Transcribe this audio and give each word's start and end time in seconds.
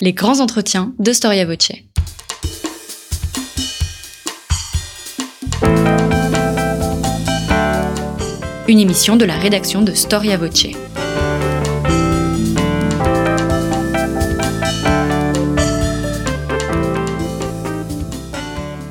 Les 0.00 0.12
grands 0.12 0.38
entretiens 0.38 0.94
de 1.00 1.12
Storia 1.12 1.44
Voce. 1.44 1.72
Une 8.68 8.78
émission 8.78 9.16
de 9.16 9.24
la 9.24 9.36
rédaction 9.36 9.82
de 9.82 9.92
Storia 9.94 10.36
Voce. 10.36 10.68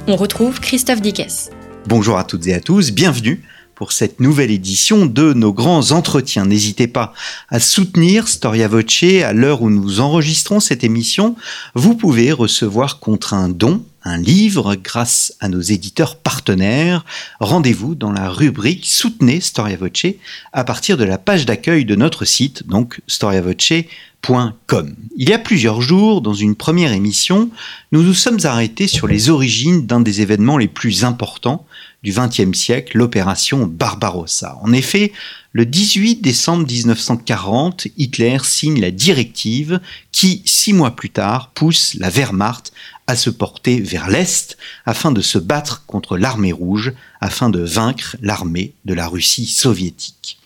On 0.08 0.18
retrouve 0.18 0.60
Christophe 0.60 1.00
Dickès. 1.00 1.52
Bonjour 1.86 2.18
à 2.18 2.26
toutes 2.26 2.48
et 2.48 2.54
à 2.54 2.60
tous, 2.60 2.92
bienvenue 2.92 3.42
pour 3.78 3.92
cette 3.92 4.20
nouvelle 4.20 4.50
édition 4.50 5.06
de 5.06 5.34
nos 5.34 5.54
grands 5.54 5.92
entretiens. 5.92 6.48
N'hésitez 6.48 6.88
pas 6.88 7.14
à 7.50 7.60
soutenir 7.60 8.28
Storia 8.28 8.68
Voce 8.68 9.04
à 9.24 9.34
l'heure 9.34 9.62
où 9.62 9.70
nous 9.70 10.00
enregistrons 10.00 10.60
cette 10.60 10.84
émission. 10.84 11.36
Vous 11.76 11.96
pouvez 11.96 12.32
recevoir 12.32 13.00
contre 13.00 13.36
un 13.36 13.50
don 13.50 13.86
un 14.04 14.18
livre 14.18 14.76
grâce 14.76 15.34
à 15.42 15.50
nos 15.50 15.62
éditeurs 15.62 16.16
partenaires. 16.16 17.06
Rendez-vous 17.40 17.94
dans 17.94 18.12
la 18.12 18.30
rubrique 18.30 18.88
Soutenez 18.88 19.42
Storia 19.42 19.78
Voce 19.78 20.16
à 20.54 20.64
partir 20.64 20.98
de 20.98 21.04
la 21.04 21.20
page 21.20 21.46
d'accueil 21.46 21.86
de 21.86 21.96
notre 21.96 22.26
site, 22.26 22.66
donc 22.66 23.02
storiavoce.com. 23.08 24.96
Il 25.18 25.30
y 25.30 25.34
a 25.34 25.40
plusieurs 25.40 25.82
jours, 25.82 26.22
dans 26.22 26.34
une 26.34 26.56
première 26.56 26.94
émission, 26.94 27.52
nous 27.92 28.02
nous 28.02 28.16
sommes 28.16 28.40
arrêtés 28.44 28.88
sur 28.88 29.06
les 29.08 29.30
origines 29.30 29.86
d'un 29.86 30.00
des 30.00 30.22
événements 30.22 30.58
les 30.58 30.68
plus 30.68 31.04
importants 31.04 31.68
du 32.04 32.12
XXe 32.12 32.58
siècle, 32.58 32.98
l'opération 32.98 33.66
Barbarossa. 33.66 34.58
En 34.62 34.72
effet, 34.72 35.12
le 35.52 35.66
18 35.66 36.22
décembre 36.22 36.68
1940, 36.68 37.88
Hitler 37.98 38.38
signe 38.44 38.80
la 38.80 38.92
directive 38.92 39.80
qui, 40.12 40.44
six 40.46 40.74
mois 40.74 40.96
plus 40.96 41.10
tard, 41.10 41.52
pousse 41.54 41.96
la 41.96 42.10
Wehrmacht 42.10 42.72
à 43.08 43.16
se 43.16 43.30
porter 43.30 43.80
vers 43.80 44.10
l'Est 44.10 44.58
afin 44.86 45.12
de 45.12 45.22
se 45.22 45.38
battre 45.38 45.84
contre 45.88 46.18
l'armée 46.18 46.52
rouge, 46.52 46.94
afin 47.22 47.50
de 47.50 47.60
vaincre 47.60 48.18
l'armée 48.22 48.74
de 48.86 48.94
la 48.94 49.08
Russie 49.08 49.48
soviétique. 49.48 50.38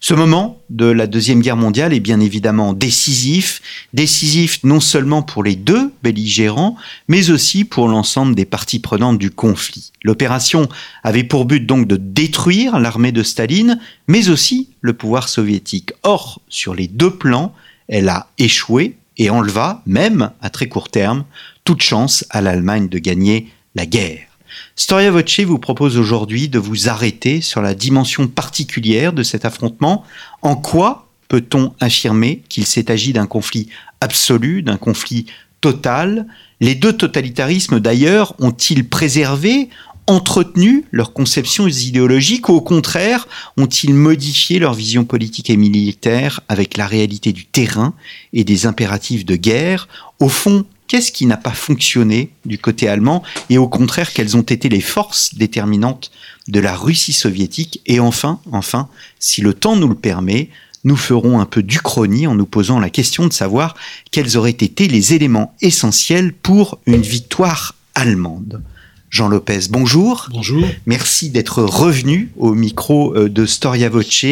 Ce 0.00 0.14
moment 0.14 0.60
de 0.70 0.86
la 0.86 1.06
Deuxième 1.06 1.40
Guerre 1.40 1.56
mondiale 1.56 1.92
est 1.92 2.00
bien 2.00 2.20
évidemment 2.20 2.72
décisif, 2.72 3.60
décisif 3.92 4.60
non 4.62 4.80
seulement 4.80 5.22
pour 5.22 5.42
les 5.42 5.56
deux 5.56 5.92
belligérants, 6.02 6.76
mais 7.08 7.30
aussi 7.30 7.64
pour 7.64 7.88
l'ensemble 7.88 8.34
des 8.34 8.44
parties 8.44 8.78
prenantes 8.78 9.18
du 9.18 9.30
conflit. 9.30 9.92
L'opération 10.02 10.68
avait 11.02 11.24
pour 11.24 11.44
but 11.44 11.66
donc 11.66 11.86
de 11.86 11.96
détruire 11.96 12.78
l'armée 12.78 13.12
de 13.12 13.22
Staline, 13.22 13.80
mais 14.06 14.28
aussi 14.28 14.70
le 14.80 14.92
pouvoir 14.92 15.28
soviétique. 15.28 15.92
Or, 16.02 16.40
sur 16.48 16.74
les 16.74 16.88
deux 16.88 17.10
plans, 17.10 17.54
elle 17.88 18.08
a 18.08 18.28
échoué 18.38 18.96
et 19.16 19.30
enleva, 19.30 19.82
même 19.86 20.30
à 20.40 20.50
très 20.50 20.68
court 20.68 20.90
terme, 20.90 21.24
toute 21.64 21.82
chance 21.82 22.24
à 22.30 22.40
l'Allemagne 22.40 22.88
de 22.88 22.98
gagner 22.98 23.48
la 23.74 23.86
guerre. 23.86 24.25
Storia 24.74 25.10
Voce 25.10 25.40
vous 25.40 25.58
propose 25.58 25.96
aujourd'hui 25.96 26.48
de 26.48 26.58
vous 26.58 26.88
arrêter 26.88 27.40
sur 27.40 27.62
la 27.62 27.74
dimension 27.74 28.28
particulière 28.28 29.12
de 29.12 29.22
cet 29.22 29.44
affrontement. 29.44 30.04
En 30.42 30.56
quoi 30.56 31.08
peut-on 31.28 31.72
affirmer 31.80 32.42
qu'il 32.48 32.66
s'est 32.66 32.90
agi 32.90 33.12
d'un 33.12 33.26
conflit 33.26 33.68
absolu, 34.00 34.62
d'un 34.62 34.76
conflit 34.76 35.26
total? 35.60 36.26
Les 36.60 36.74
deux 36.74 36.92
totalitarismes 36.92 37.80
d'ailleurs 37.80 38.34
ont-ils 38.38 38.88
préservé, 38.88 39.68
entretenu 40.06 40.84
leurs 40.92 41.12
conceptions 41.12 41.66
idéologiques? 41.66 42.48
Ou 42.48 42.54
au 42.54 42.60
contraire 42.60 43.26
ont-ils 43.56 43.94
modifié 43.94 44.58
leur 44.58 44.74
vision 44.74 45.04
politique 45.04 45.50
et 45.50 45.56
militaire 45.56 46.40
avec 46.48 46.76
la 46.76 46.86
réalité 46.86 47.32
du 47.32 47.44
terrain 47.44 47.94
et 48.32 48.44
des 48.44 48.66
impératifs 48.66 49.24
de 49.24 49.36
guerre? 49.36 49.88
Au 50.20 50.28
fond, 50.28 50.64
qu'est-ce 50.88 51.12
qui 51.12 51.26
n'a 51.26 51.36
pas 51.36 51.52
fonctionné 51.52 52.30
du 52.44 52.58
côté 52.58 52.88
allemand 52.88 53.22
et 53.50 53.58
au 53.58 53.68
contraire 53.68 54.12
quelles 54.12 54.36
ont 54.36 54.42
été 54.42 54.68
les 54.68 54.80
forces 54.80 55.34
déterminantes 55.34 56.10
de 56.48 56.60
la 56.60 56.76
Russie 56.76 57.12
soviétique? 57.12 57.80
Et 57.86 58.00
enfin, 58.00 58.40
enfin, 58.52 58.88
si 59.18 59.40
le 59.40 59.54
temps 59.54 59.76
nous 59.76 59.88
le 59.88 59.94
permet, 59.94 60.50
nous 60.84 60.96
ferons 60.96 61.40
un 61.40 61.46
peu 61.46 61.62
d'uchronie 61.62 62.26
en 62.26 62.34
nous 62.34 62.46
posant 62.46 62.78
la 62.78 62.90
question 62.90 63.26
de 63.26 63.32
savoir 63.32 63.74
quels 64.12 64.36
auraient 64.36 64.50
été 64.50 64.86
les 64.86 65.14
éléments 65.14 65.54
essentiels 65.60 66.32
pour 66.32 66.78
une 66.86 67.02
victoire 67.02 67.74
allemande. 67.94 68.62
Jean 69.08 69.28
Lopez, 69.28 69.68
bonjour. 69.70 70.26
Bonjour. 70.30 70.66
Merci 70.84 71.30
d'être 71.30 71.62
revenu 71.62 72.30
au 72.36 72.54
micro 72.54 73.14
euh, 73.14 73.28
de 73.28 73.46
Storia 73.46 73.88
Voce. 73.88 74.26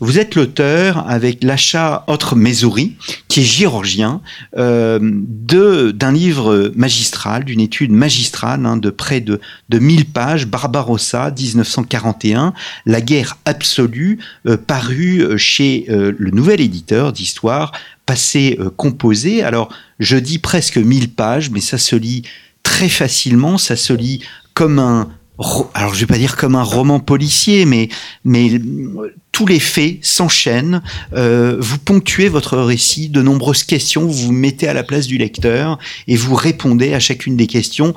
Vous 0.00 0.18
êtes 0.18 0.36
l'auteur, 0.36 1.04
avec 1.08 1.42
l'achat 1.42 2.04
Autre 2.06 2.36
Mesuri, 2.36 2.92
qui 3.26 3.40
est 3.40 3.44
géorgien, 3.44 4.20
euh, 4.56 5.00
d'un 5.02 6.12
livre 6.12 6.72
magistral, 6.76 7.44
d'une 7.44 7.60
étude 7.60 7.90
magistrale 7.90 8.64
hein, 8.64 8.76
de 8.76 8.90
près 8.90 9.20
de, 9.20 9.40
de 9.68 9.78
1000 9.78 10.06
pages, 10.06 10.46
Barbarossa, 10.46 11.32
1941, 11.36 12.54
La 12.86 13.00
guerre 13.00 13.38
absolue, 13.44 14.18
euh, 14.46 14.56
paru 14.56 15.36
chez 15.36 15.86
le 15.88 16.30
nouvel 16.30 16.60
éditeur 16.60 17.12
d'histoire, 17.12 17.72
passé 18.06 18.58
composé. 18.76 19.42
Alors, 19.42 19.68
je 19.98 20.16
dis 20.16 20.38
presque 20.38 20.78
1000 20.78 21.10
pages, 21.10 21.50
mais 21.50 21.60
ça 21.60 21.78
se 21.78 21.96
lit 21.96 22.22
très 22.72 22.88
facilement, 22.88 23.58
ça 23.58 23.76
se 23.76 23.92
lit 23.92 24.20
comme 24.54 24.78
un 24.78 25.10
alors 25.74 25.92
je 25.92 26.00
vais 26.00 26.06
pas 26.06 26.18
dire 26.18 26.36
comme 26.36 26.54
un 26.54 26.62
roman 26.62 27.00
policier, 27.00 27.66
mais 27.66 27.88
mais 28.24 28.60
tous 29.30 29.44
les 29.44 29.60
faits 29.60 29.98
s'enchaînent. 30.00 30.80
Euh, 31.12 31.56
vous 31.58 31.78
ponctuez 31.78 32.28
votre 32.28 32.56
récit 32.56 33.10
de 33.10 33.20
nombreuses 33.20 33.64
questions, 33.64 34.06
vous 34.06 34.12
vous 34.12 34.32
mettez 34.32 34.68
à 34.68 34.72
la 34.72 34.84
place 34.84 35.06
du 35.06 35.18
lecteur 35.18 35.78
et 36.08 36.16
vous 36.16 36.34
répondez 36.34 36.94
à 36.94 37.00
chacune 37.00 37.36
des 37.36 37.46
questions 37.46 37.94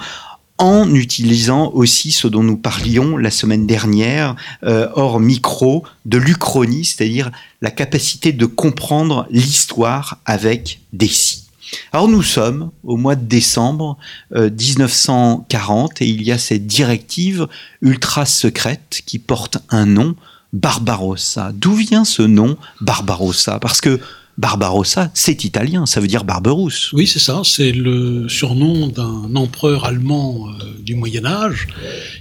en 0.57 0.93
utilisant 0.93 1.71
aussi 1.71 2.11
ce 2.11 2.27
dont 2.27 2.43
nous 2.43 2.57
parlions 2.57 3.15
la 3.15 3.31
semaine 3.31 3.65
dernière, 3.65 4.35
euh, 4.63 4.89
hors 4.93 5.21
micro, 5.21 5.83
de 6.05 6.17
l'uchronie, 6.17 6.83
c'est-à-dire 6.83 7.31
la 7.61 7.71
capacité 7.71 8.33
de 8.33 8.45
comprendre 8.45 9.25
l'histoire 9.29 10.19
avec 10.25 10.81
des 10.91 11.07
signes. 11.07 11.44
Alors 11.91 12.07
nous 12.07 12.23
sommes 12.23 12.71
au 12.83 12.97
mois 12.97 13.15
de 13.15 13.25
décembre 13.25 13.97
1940 14.31 15.91
euh, 15.91 16.05
et 16.05 16.07
il 16.07 16.23
y 16.23 16.31
a 16.31 16.37
cette 16.37 16.67
directive 16.67 17.47
ultra 17.81 18.25
secrète 18.25 19.01
qui 19.05 19.19
porte 19.19 19.57
un 19.69 19.85
nom, 19.85 20.15
Barbarossa. 20.53 21.51
D'où 21.53 21.75
vient 21.75 22.05
ce 22.05 22.21
nom 22.21 22.57
Barbarossa? 22.81 23.59
Parce 23.59 23.81
que 23.81 23.99
Barbarossa, 24.37 25.11
c'est 25.13 25.45
italien, 25.45 25.85
ça 25.85 26.01
veut 26.01 26.07
dire 26.07 26.25
Barberousse. 26.25 26.91
Oui, 26.91 27.07
c'est 27.07 27.19
ça, 27.19 27.41
c'est 27.45 27.71
le 27.71 28.27
surnom 28.27 28.87
d'un 28.87 29.33
empereur 29.35 29.85
allemand 29.85 30.49
euh, 30.49 30.53
du 30.81 30.95
Moyen 30.95 31.25
Âge, 31.25 31.67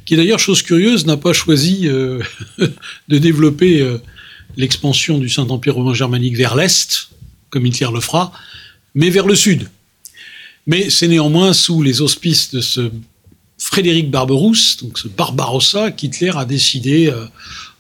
qui 0.05 0.17
d'ailleurs, 0.17 0.39
chose 0.39 0.63
curieuse, 0.63 1.07
n'a 1.07 1.17
pas 1.17 1.33
choisi 1.33 1.89
euh, 1.89 2.23
de 3.09 3.19
développer 3.19 3.85
l'expansion 4.57 5.19
du 5.19 5.29
Saint-Empire 5.29 5.75
romain 5.75 5.95
germanique 5.95 6.37
vers 6.37 6.55
l'Est, 6.55 7.09
comme 7.51 7.67
Hitler 7.67 7.89
le 7.93 8.01
fera, 8.01 8.33
mais 8.95 9.11
vers 9.11 9.27
le 9.27 9.35
sud. 9.35 9.69
Mais 10.67 10.89
c'est 10.91 11.09
néanmoins 11.09 11.53
sous 11.53 11.83
les 11.83 12.01
auspices 12.01 12.55
de 12.55 12.61
ce 12.61 12.91
Frédéric 13.59 14.11
Barberousse, 14.11 14.79
donc 14.83 14.99
ce 14.99 15.09
Barbarossa, 15.09 15.91
qu'Hitler 15.91 16.33
a 16.35 16.45
décidé 16.45 17.07
euh, 17.07 17.25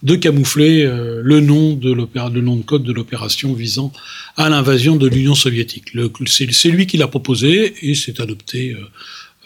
de 0.02 0.16
camoufler 0.16 0.84
euh, 0.84 1.20
le 1.22 1.40
nom 1.40 1.74
de 1.74 1.92
le 1.92 2.40
nom 2.40 2.56
de 2.56 2.62
code 2.62 2.84
de 2.84 2.92
l'opération 2.92 3.54
visant 3.54 3.92
à 4.36 4.48
l'invasion 4.48 4.96
de 4.96 5.06
l'Union 5.08 5.34
soviétique. 5.34 5.92
C'est 6.26 6.68
lui 6.70 6.86
qui 6.86 6.96
l'a 6.96 7.08
proposé 7.08 7.74
et 7.82 7.94
c'est 7.94 8.20
adopté 8.20 8.76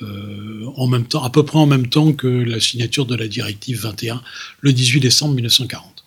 euh, 0.03 0.65
en 0.77 0.87
même 0.87 1.07
temps, 1.07 1.25
à 1.25 1.31
peu 1.31 1.45
près 1.45 1.59
en 1.59 1.67
même 1.67 1.89
temps 1.89 2.13
que 2.13 2.29
la 2.29 2.61
signature 2.61 3.07
de 3.07 3.17
la 3.17 3.27
directive 3.27 3.81
21 3.81 4.23
le 4.61 4.73
18 4.73 5.01
décembre 5.01 5.35
1940. 5.35 6.05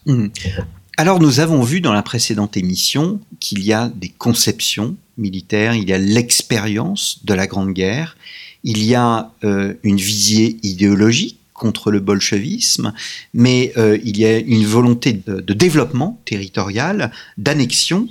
Alors 0.97 1.19
nous 1.19 1.39
avons 1.39 1.61
vu 1.63 1.81
dans 1.81 1.93
la 1.93 2.03
précédente 2.03 2.57
émission 2.57 3.19
qu'il 3.39 3.63
y 3.63 3.73
a 3.73 3.89
des 3.89 4.09
conceptions 4.09 4.95
militaires, 5.17 5.75
il 5.75 5.87
y 5.87 5.93
a 5.93 5.97
l'expérience 5.97 7.19
de 7.23 7.33
la 7.33 7.47
Grande 7.47 7.73
Guerre, 7.73 8.17
il 8.63 8.83
y 8.83 8.95
a 8.95 9.31
euh, 9.43 9.73
une 9.83 9.97
visée 9.97 10.57
idéologique 10.63 11.39
contre 11.53 11.91
le 11.91 11.99
bolchevisme, 11.99 12.93
mais 13.33 13.71
euh, 13.77 13.97
il 14.03 14.17
y 14.17 14.25
a 14.25 14.37
une 14.39 14.65
volonté 14.65 15.13
de, 15.13 15.53
développement 15.53 16.19
territorial, 16.25 17.11
d'annexion, 17.37 18.07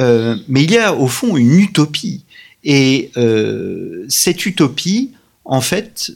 euh, 0.00 0.36
mais 0.48 0.62
il 0.62 0.70
y 0.70 0.78
a 0.78 0.94
au 0.94 1.08
fond 1.08 1.36
une 1.36 1.58
utopie. 1.58 2.24
Et 2.64 3.10
cette 4.08 4.46
utopie, 4.46 5.10
en 5.44 5.60
fait, 5.60 6.12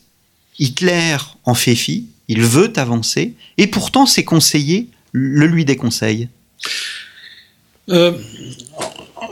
Hitler 0.61 1.17
en 1.45 1.55
fait 1.55 1.75
fi, 1.75 2.07
il 2.29 2.43
veut 2.43 2.73
avancer, 2.77 3.35
et 3.59 3.67
pourtant 3.67 4.07
ses 4.07 4.25
conseillers 4.25 4.87
le 5.11 5.47
lui 5.47 5.65
déconseille 5.65 6.29
euh, 7.89 8.13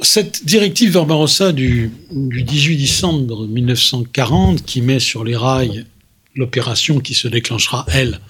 cette 0.03 0.45
directive 0.45 0.93
Barbarossa 0.93 1.53
du, 1.53 1.93
18 2.11 2.77
décembre 2.77 3.47
1940, 3.47 4.65
qui 4.65 4.81
met 4.81 5.01
sur 5.01 5.25
les 5.25 5.37
rails 5.37 5.87
l'opération 6.35 7.01
qui 7.01 7.15
se 7.15 7.29
déclenchera, 7.29 7.87
elle, 7.93 8.21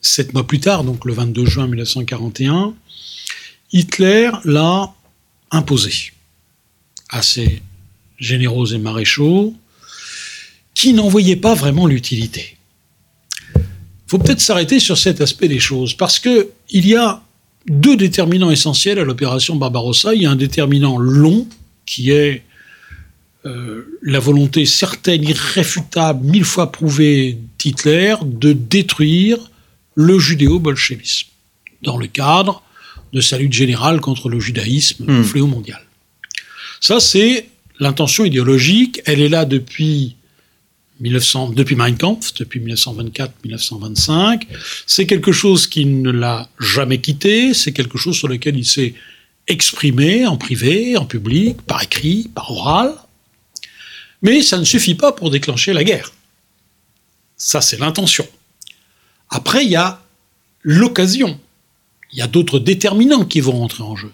sept 0.00 0.34
mois 0.34 0.46
plus 0.46 0.60
tard, 0.60 0.84
donc 0.84 1.04
le 1.04 1.12
22 1.14 1.46
juin 1.46 1.66
1941, 1.66 2.74
Hitler 3.72 4.30
l'a 4.44 4.92
imposée 5.50 6.12
à 7.08 7.22
ses 7.22 7.62
généraux 8.18 8.66
et 8.66 8.78
maréchaux, 8.78 9.54
qui 10.74 10.92
n'en 10.92 11.08
voyaient 11.08 11.36
pas 11.36 11.54
vraiment 11.54 11.86
l'utilité. 11.86 12.56
Il 13.56 14.10
faut 14.10 14.18
peut-être 14.18 14.40
s'arrêter 14.40 14.80
sur 14.80 14.96
cet 14.96 15.20
aspect 15.20 15.48
des 15.48 15.60
choses, 15.60 15.94
parce 15.94 16.18
que 16.18 16.50
il 16.70 16.86
y 16.86 16.94
a 16.94 17.22
deux 17.68 17.96
déterminants 17.96 18.50
essentiels 18.50 18.98
à 18.98 19.04
l'opération 19.04 19.56
Barbarossa. 19.56 20.14
Il 20.14 20.22
y 20.22 20.26
a 20.26 20.30
un 20.30 20.36
déterminant 20.36 20.98
long, 20.98 21.46
qui 21.86 22.10
est 22.10 22.42
euh, 23.46 23.98
la 24.02 24.18
volonté 24.18 24.66
certaine, 24.66 25.22
irréfutable, 25.24 26.24
mille 26.24 26.44
fois 26.44 26.72
prouvée 26.72 27.38
d'Hitler 27.58 28.14
de 28.24 28.52
détruire 28.52 29.38
le 29.94 30.18
judéo-bolchevisme 30.18 31.28
dans 31.82 31.96
le 31.96 32.06
cadre 32.06 32.62
de 33.12 33.20
sa 33.20 33.38
lutte 33.38 33.52
générale 33.52 34.00
contre 34.00 34.28
le 34.28 34.38
judaïsme, 34.38 35.04
le 35.06 35.20
Hmm. 35.20 35.24
fléau 35.24 35.46
mondial. 35.46 35.80
Ça, 36.80 37.00
c'est 37.00 37.48
l'intention 37.80 38.24
idéologique. 38.24 39.00
Elle 39.06 39.20
est 39.20 39.28
là 39.28 39.44
depuis 39.44 40.16
1900, 41.00 41.50
depuis 41.50 41.76
Mein 41.76 41.96
Kampf, 41.96 42.34
depuis 42.34 42.60
1924-1925. 42.60 44.46
C'est 44.86 45.06
quelque 45.06 45.32
chose 45.32 45.66
qui 45.66 45.84
ne 45.86 46.10
l'a 46.10 46.48
jamais 46.58 47.00
quitté. 47.00 47.54
C'est 47.54 47.72
quelque 47.72 47.98
chose 47.98 48.16
sur 48.16 48.28
lequel 48.28 48.56
il 48.56 48.66
s'est 48.66 48.94
exprimé 49.46 50.26
en 50.26 50.36
privé, 50.36 50.96
en 50.96 51.06
public, 51.06 51.62
par 51.62 51.82
écrit, 51.82 52.30
par 52.34 52.50
oral. 52.50 52.94
Mais 54.22 54.42
ça 54.42 54.58
ne 54.58 54.64
suffit 54.64 54.94
pas 54.94 55.12
pour 55.12 55.30
déclencher 55.30 55.72
la 55.72 55.84
guerre. 55.84 56.12
Ça, 57.36 57.60
c'est 57.60 57.78
l'intention. 57.78 58.26
Après, 59.30 59.64
il 59.64 59.70
y 59.70 59.76
a 59.76 60.02
l'occasion. 60.62 61.38
Il 62.12 62.18
y 62.18 62.22
a 62.22 62.26
d'autres 62.26 62.58
déterminants 62.58 63.24
qui 63.24 63.40
vont 63.40 63.62
entrer 63.62 63.84
en 63.84 63.94
jeu. 63.94 64.12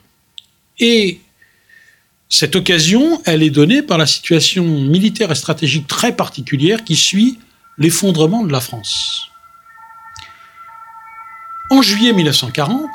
Et 0.78 1.20
cette 2.34 2.56
occasion, 2.56 3.22
elle 3.26 3.44
est 3.44 3.50
donnée 3.50 3.81
par 3.81 3.96
la 3.96 4.08
situation 4.08 4.64
militaire 4.64 5.31
et 5.31 5.36
stratégique 5.36 5.86
très 5.86 6.16
particulière 6.16 6.82
qui 6.82 6.96
suit 6.96 7.38
l'effondrement 7.78 8.42
de 8.42 8.50
la 8.50 8.60
France. 8.60 9.28
En 11.70 11.81
juillet 11.81 12.12
1940, 12.12 12.90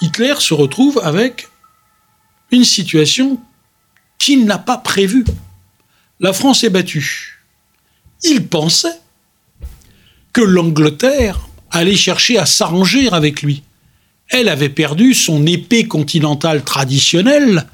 Hitler 0.00 0.32
se 0.38 0.54
retrouve 0.54 1.02
avec 1.04 1.50
une 2.50 2.64
situation 2.64 3.38
qu'il 4.16 4.46
n'a 4.46 4.56
pas 4.56 4.78
prévue. 4.78 5.26
La 6.18 6.32
France 6.32 6.64
est 6.64 6.70
battue. 6.70 7.42
Il 8.22 8.46
pensait 8.46 9.00
que 10.32 10.40
l'Angleterre 10.40 11.46
allait 11.70 11.94
chercher 11.94 12.38
à 12.38 12.46
s'arranger 12.46 13.10
avec 13.12 13.42
lui. 13.42 13.62
Elle 14.30 14.48
avait 14.48 14.70
perdu 14.70 15.12
son 15.12 15.44
épée 15.46 15.86
continentale 15.86 16.64
traditionnelle. 16.64 17.66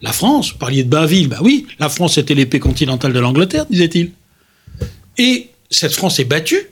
La 0.00 0.12
France, 0.12 0.52
vous 0.52 0.58
parliez 0.58 0.84
de 0.84 0.88
Bainville, 0.88 1.28
bah 1.28 1.38
oui, 1.42 1.66
la 1.78 1.88
France 1.88 2.18
était 2.18 2.34
l'épée 2.34 2.60
continentale 2.60 3.12
de 3.12 3.18
l'Angleterre, 3.18 3.66
disait-il. 3.66 4.12
Et 5.16 5.48
cette 5.70 5.92
France 5.92 6.20
est 6.20 6.24
battue. 6.24 6.70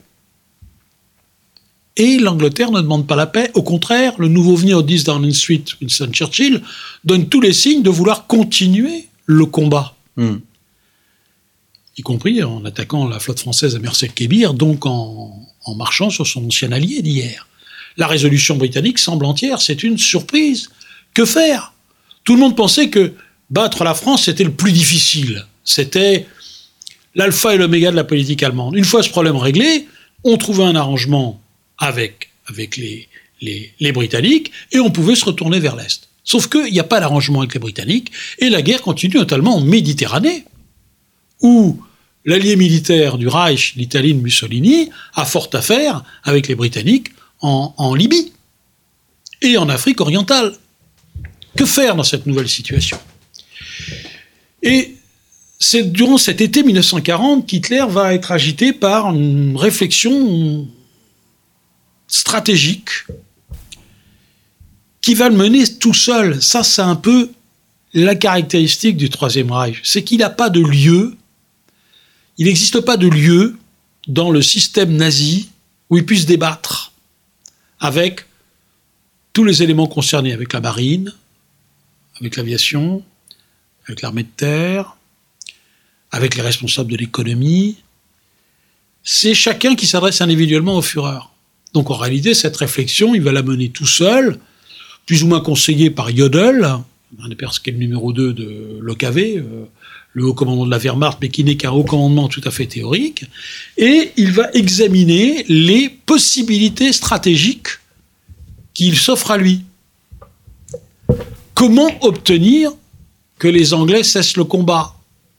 Et 1.96 2.18
l'Angleterre 2.18 2.70
ne 2.70 2.80
demande 2.80 3.06
pas 3.06 3.16
la 3.16 3.26
paix. 3.26 3.50
Au 3.54 3.62
contraire, 3.62 4.14
le 4.18 4.28
nouveau 4.28 4.54
venu 4.54 4.74
au 4.74 4.82
10 4.82 5.04
Downing 5.04 5.32
Street, 5.32 5.64
Winston 5.80 6.10
Churchill, 6.12 6.62
donne 7.04 7.28
tous 7.28 7.40
les 7.40 7.52
signes 7.52 7.82
de 7.82 7.90
vouloir 7.90 8.26
continuer 8.26 9.08
le 9.24 9.46
combat 9.46 9.92
Hmm. 10.18 10.38
y 11.98 12.00
compris 12.02 12.42
en 12.42 12.64
attaquant 12.64 13.06
la 13.06 13.18
flotte 13.18 13.40
française 13.40 13.76
à 13.76 13.78
Merced 13.78 14.14
Kébir, 14.14 14.54
donc 14.54 14.86
en, 14.86 15.46
en 15.62 15.74
marchant 15.74 16.08
sur 16.08 16.26
son 16.26 16.46
ancien 16.46 16.72
allié 16.72 17.02
d'hier. 17.02 17.46
La 17.98 18.06
résolution 18.06 18.56
britannique 18.56 18.98
semble 18.98 19.26
entière, 19.26 19.60
c'est 19.60 19.82
une 19.82 19.98
surprise. 19.98 20.70
Que 21.12 21.26
faire? 21.26 21.74
Tout 22.26 22.34
le 22.34 22.40
monde 22.40 22.56
pensait 22.56 22.90
que 22.90 23.14
battre 23.50 23.84
la 23.84 23.94
France, 23.94 24.24
c'était 24.24 24.44
le 24.44 24.50
plus 24.50 24.72
difficile. 24.72 25.46
C'était 25.64 26.26
l'alpha 27.14 27.54
et 27.54 27.56
l'oméga 27.56 27.92
de 27.92 27.96
la 27.96 28.02
politique 28.02 28.42
allemande. 28.42 28.76
Une 28.76 28.84
fois 28.84 29.04
ce 29.04 29.08
problème 29.08 29.36
réglé, 29.36 29.86
on 30.24 30.36
trouvait 30.36 30.64
un 30.64 30.74
arrangement 30.74 31.40
avec, 31.78 32.30
les, 32.50 33.92
Britanniques 33.92 34.50
et 34.72 34.80
on 34.80 34.90
pouvait 34.90 35.14
se 35.14 35.24
retourner 35.24 35.60
vers 35.60 35.76
l'Est. 35.76 36.08
Sauf 36.24 36.48
qu'il 36.48 36.72
n'y 36.72 36.80
a 36.80 36.84
pas 36.84 36.98
d'arrangement 36.98 37.40
avec 37.40 37.54
les 37.54 37.60
Britanniques 37.60 38.10
et 38.40 38.50
la 38.50 38.60
guerre 38.60 38.82
continue 38.82 39.18
notamment 39.18 39.58
en 39.58 39.60
Méditerranée, 39.60 40.44
où 41.42 41.80
l'allié 42.24 42.56
militaire 42.56 43.18
du 43.18 43.28
Reich, 43.28 43.74
l'Italie 43.76 44.14
de 44.14 44.20
Mussolini, 44.20 44.90
a 45.14 45.24
fort 45.24 45.48
affaire 45.52 46.02
avec 46.24 46.48
les 46.48 46.56
Britanniques 46.56 47.10
en 47.40 47.94
Libye 47.94 48.32
et 49.42 49.58
en 49.58 49.68
Afrique 49.68 50.00
orientale. 50.00 50.56
Que 51.56 51.64
faire 51.64 51.94
dans 51.96 52.04
cette 52.04 52.26
nouvelle 52.26 52.48
situation? 52.48 52.98
Et 54.62 54.96
c'est 55.58 55.90
durant 55.90 56.18
cet 56.18 56.40
été 56.40 56.62
1940 56.62 57.46
qu'Hitler 57.46 57.84
va 57.88 58.14
être 58.14 58.32
agité 58.32 58.72
par 58.72 59.14
une 59.14 59.56
réflexion 59.56 60.68
stratégique 62.08 62.90
qui 65.00 65.14
va 65.14 65.28
le 65.28 65.36
mener 65.36 65.66
tout 65.66 65.94
seul. 65.94 66.42
Ça, 66.42 66.62
c'est 66.62 66.82
un 66.82 66.96
peu 66.96 67.30
la 67.94 68.14
caractéristique 68.14 68.96
du 68.96 69.08
Troisième 69.08 69.50
Reich. 69.50 69.80
C'est 69.82 70.02
qu'il 70.02 70.18
n'a 70.18 70.30
pas 70.30 70.50
de 70.50 70.60
lieu, 70.60 71.16
il 72.38 72.46
n'existe 72.46 72.80
pas 72.80 72.96
de 72.96 73.08
lieu 73.08 73.56
dans 74.08 74.30
le 74.30 74.42
système 74.42 74.94
nazi 74.94 75.48
où 75.88 75.96
il 75.96 76.04
puisse 76.04 76.26
débattre 76.26 76.92
avec 77.80 78.26
tous 79.32 79.44
les 79.44 79.62
éléments 79.62 79.86
concernés, 79.86 80.32
avec 80.32 80.52
la 80.52 80.60
marine, 80.60 81.14
avec 82.20 82.36
l'aviation, 82.36 83.02
avec 83.86 84.02
l'armée 84.02 84.22
de 84.22 84.28
terre, 84.36 84.96
avec 86.10 86.36
les 86.36 86.42
responsables 86.42 86.90
de 86.90 86.96
l'économie. 86.96 87.76
C'est 89.02 89.34
chacun 89.34 89.76
qui 89.76 89.86
s'adresse 89.86 90.20
individuellement 90.20 90.76
au 90.76 90.82
Führer. 90.82 91.20
Donc 91.74 91.90
en 91.90 91.96
réalité, 91.96 92.34
cette 92.34 92.56
réflexion, 92.56 93.14
il 93.14 93.22
va 93.22 93.32
la 93.32 93.42
mener 93.42 93.68
tout 93.68 93.86
seul, 93.86 94.38
plus 95.04 95.22
ou 95.22 95.28
moins 95.28 95.40
conseillé 95.40 95.90
par 95.90 96.14
Jodl, 96.14 96.64
un 97.22 97.28
des 97.28 97.36
qui 97.36 97.70
est 97.70 97.72
le 97.72 97.78
numéro 97.78 98.12
2 98.12 98.32
de 98.32 98.78
l'OKV, 98.80 99.36
euh, 99.36 99.64
le 100.12 100.24
haut 100.24 100.34
commandant 100.34 100.64
de 100.64 100.70
la 100.70 100.78
Wehrmacht, 100.78 101.18
mais 101.20 101.28
qui 101.28 101.44
n'est 101.44 101.56
qu'un 101.56 101.70
haut 101.70 101.84
commandement 101.84 102.28
tout 102.28 102.40
à 102.44 102.50
fait 102.50 102.66
théorique, 102.66 103.24
et 103.76 104.12
il 104.16 104.32
va 104.32 104.50
examiner 104.52 105.44
les 105.48 105.88
possibilités 105.90 106.92
stratégiques 106.92 107.68
qu'il 108.74 108.96
s'offre 108.96 109.30
à 109.30 109.36
lui. 109.36 109.62
Comment 111.56 111.88
obtenir 112.02 112.70
que 113.38 113.48
les 113.48 113.72
Anglais 113.72 114.02
cessent 114.02 114.36
le 114.36 114.44
combat? 114.44 114.94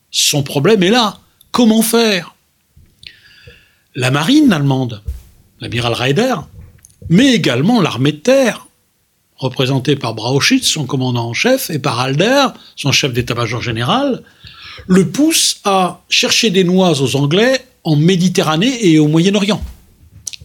Son 0.09 0.41
problème 0.41 0.81
est 0.81 0.89
là. 0.89 1.19
Comment 1.51 1.83
faire? 1.83 2.33
La 3.93 4.09
marine 4.09 4.51
allemande, 4.51 5.03
l'amiral 5.59 5.93
Raeder, 5.93 6.33
mais 7.07 7.35
également 7.35 7.81
l'armée 7.81 8.13
de 8.13 8.17
terre, 8.17 8.65
représentée 9.35 9.95
par 9.95 10.15
Brauchitz, 10.15 10.65
son 10.65 10.87
commandant 10.87 11.29
en 11.29 11.33
chef, 11.35 11.69
et 11.69 11.77
par 11.77 11.99
Halder, 11.99 12.47
son 12.75 12.91
chef 12.91 13.13
d'état-major 13.13 13.61
général, 13.61 14.23
le 14.87 15.07
pousse 15.07 15.59
à 15.65 16.01
chercher 16.09 16.49
des 16.49 16.63
noix 16.63 16.99
aux 16.99 17.15
Anglais 17.15 17.63
en 17.83 17.95
Méditerranée 17.95 18.87
et 18.87 18.97
au 18.97 19.07
Moyen-Orient. 19.07 19.63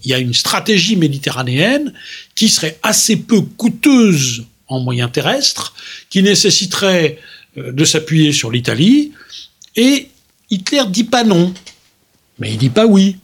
Il 0.04 0.10
y 0.10 0.14
a 0.14 0.18
une 0.18 0.34
stratégie 0.34 0.96
méditerranéenne 0.96 1.94
qui 2.34 2.50
serait 2.50 2.78
assez 2.82 3.16
peu 3.16 3.40
coûteuse 3.40 4.44
en 4.72 4.80
moyens 4.80 5.10
terrestres, 5.12 5.74
qui 6.10 6.22
nécessiterait 6.22 7.18
euh, 7.58 7.72
de 7.72 7.84
s'appuyer 7.84 8.32
sur 8.32 8.50
l'Italie, 8.50 9.12
et 9.76 10.08
Hitler 10.50 10.82
dit 10.88 11.04
pas 11.04 11.24
non, 11.24 11.52
mais 12.38 12.52
il 12.52 12.58
dit 12.58 12.70
pas 12.70 12.86
oui. 12.86 13.16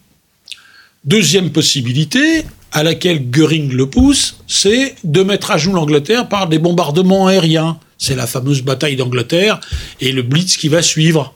Deuxième 1.04 1.50
possibilité, 1.50 2.44
à 2.72 2.82
laquelle 2.82 3.30
Göring 3.30 3.72
le 3.72 3.88
pousse, 3.88 4.36
c'est 4.46 4.94
de 5.04 5.22
mettre 5.22 5.50
à 5.50 5.58
jour 5.58 5.74
l'Angleterre 5.74 6.28
par 6.28 6.48
des 6.48 6.58
bombardements 6.58 7.26
aériens. 7.26 7.78
C'est 7.96 8.14
la 8.14 8.26
fameuse 8.26 8.62
bataille 8.62 8.96
d'Angleterre 8.96 9.60
et 10.00 10.12
le 10.12 10.22
Blitz 10.22 10.56
qui 10.56 10.68
va 10.68 10.82
suivre. 10.82 11.34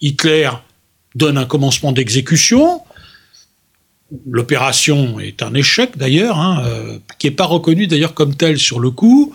Hitler 0.00 0.50
donne 1.14 1.38
un 1.38 1.46
commencement 1.46 1.92
d'exécution. 1.92 2.82
L'opération 4.26 5.20
est 5.20 5.42
un 5.42 5.52
échec 5.54 5.98
d'ailleurs, 5.98 6.38
hein, 6.38 6.62
euh, 6.64 6.98
qui 7.18 7.26
n'est 7.26 7.34
pas 7.34 7.44
reconnu 7.44 7.86
d'ailleurs 7.86 8.14
comme 8.14 8.34
tel 8.34 8.58
sur 8.58 8.80
le 8.80 8.90
coup, 8.90 9.34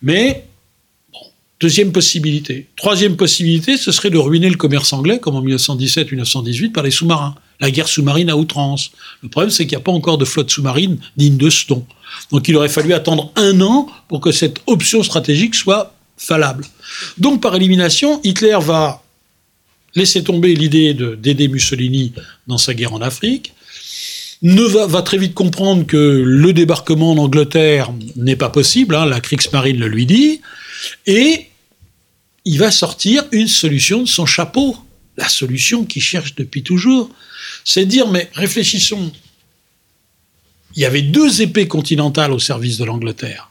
mais 0.00 0.44
bon, 1.12 1.20
deuxième 1.60 1.92
possibilité. 1.92 2.66
Troisième 2.76 3.16
possibilité, 3.16 3.76
ce 3.76 3.92
serait 3.92 4.08
de 4.08 4.16
ruiner 4.16 4.48
le 4.48 4.56
commerce 4.56 4.94
anglais 4.94 5.18
comme 5.18 5.36
en 5.36 5.42
1917-1918 5.42 6.72
par 6.72 6.82
les 6.82 6.90
sous-marins. 6.90 7.34
La 7.60 7.70
guerre 7.70 7.88
sous-marine 7.88 8.30
à 8.30 8.36
outrance. 8.36 8.90
Le 9.22 9.28
problème, 9.28 9.50
c'est 9.50 9.64
qu'il 9.64 9.76
n'y 9.76 9.82
a 9.82 9.84
pas 9.84 9.92
encore 9.92 10.18
de 10.18 10.24
flotte 10.24 10.50
sous-marine 10.50 10.98
digne 11.16 11.36
de 11.36 11.50
ce 11.50 11.64
nom. 11.70 11.86
Donc 12.30 12.48
il 12.48 12.56
aurait 12.56 12.68
fallu 12.68 12.94
attendre 12.94 13.32
un 13.36 13.60
an 13.60 13.88
pour 14.08 14.20
que 14.20 14.32
cette 14.32 14.60
option 14.66 15.02
stratégique 15.02 15.54
soit 15.54 15.94
fallable. 16.16 16.64
Donc 17.18 17.42
par 17.42 17.54
élimination, 17.54 18.20
Hitler 18.24 18.58
va 18.60 19.02
laisser 19.94 20.22
tomber 20.22 20.54
l'idée 20.54 20.94
d'aider 20.94 21.48
Mussolini 21.48 22.12
dans 22.46 22.58
sa 22.58 22.74
guerre 22.74 22.92
en 22.92 23.00
Afrique, 23.00 23.54
ne 24.46 24.62
va, 24.62 24.86
va, 24.86 25.02
très 25.02 25.18
vite 25.18 25.34
comprendre 25.34 25.84
que 25.86 25.96
le 25.96 26.52
débarquement 26.52 27.12
en 27.12 27.18
Angleterre 27.18 27.92
n'est 28.14 28.36
pas 28.36 28.48
possible, 28.48 28.94
hein, 28.94 29.04
la 29.04 29.20
Kriegsmarine 29.20 29.78
le 29.78 29.88
lui 29.88 30.06
dit, 30.06 30.40
et 31.06 31.46
il 32.44 32.58
va 32.58 32.70
sortir 32.70 33.24
une 33.32 33.48
solution 33.48 34.02
de 34.02 34.08
son 34.08 34.24
chapeau, 34.24 34.76
la 35.16 35.28
solution 35.28 35.84
qu'il 35.84 36.02
cherche 36.02 36.36
depuis 36.36 36.62
toujours. 36.62 37.10
C'est 37.64 37.86
dire, 37.86 38.06
mais 38.06 38.30
réfléchissons. 38.34 39.10
Il 40.76 40.82
y 40.82 40.84
avait 40.84 41.02
deux 41.02 41.42
épées 41.42 41.66
continentales 41.66 42.30
au 42.30 42.38
service 42.38 42.78
de 42.78 42.84
l'Angleterre. 42.84 43.50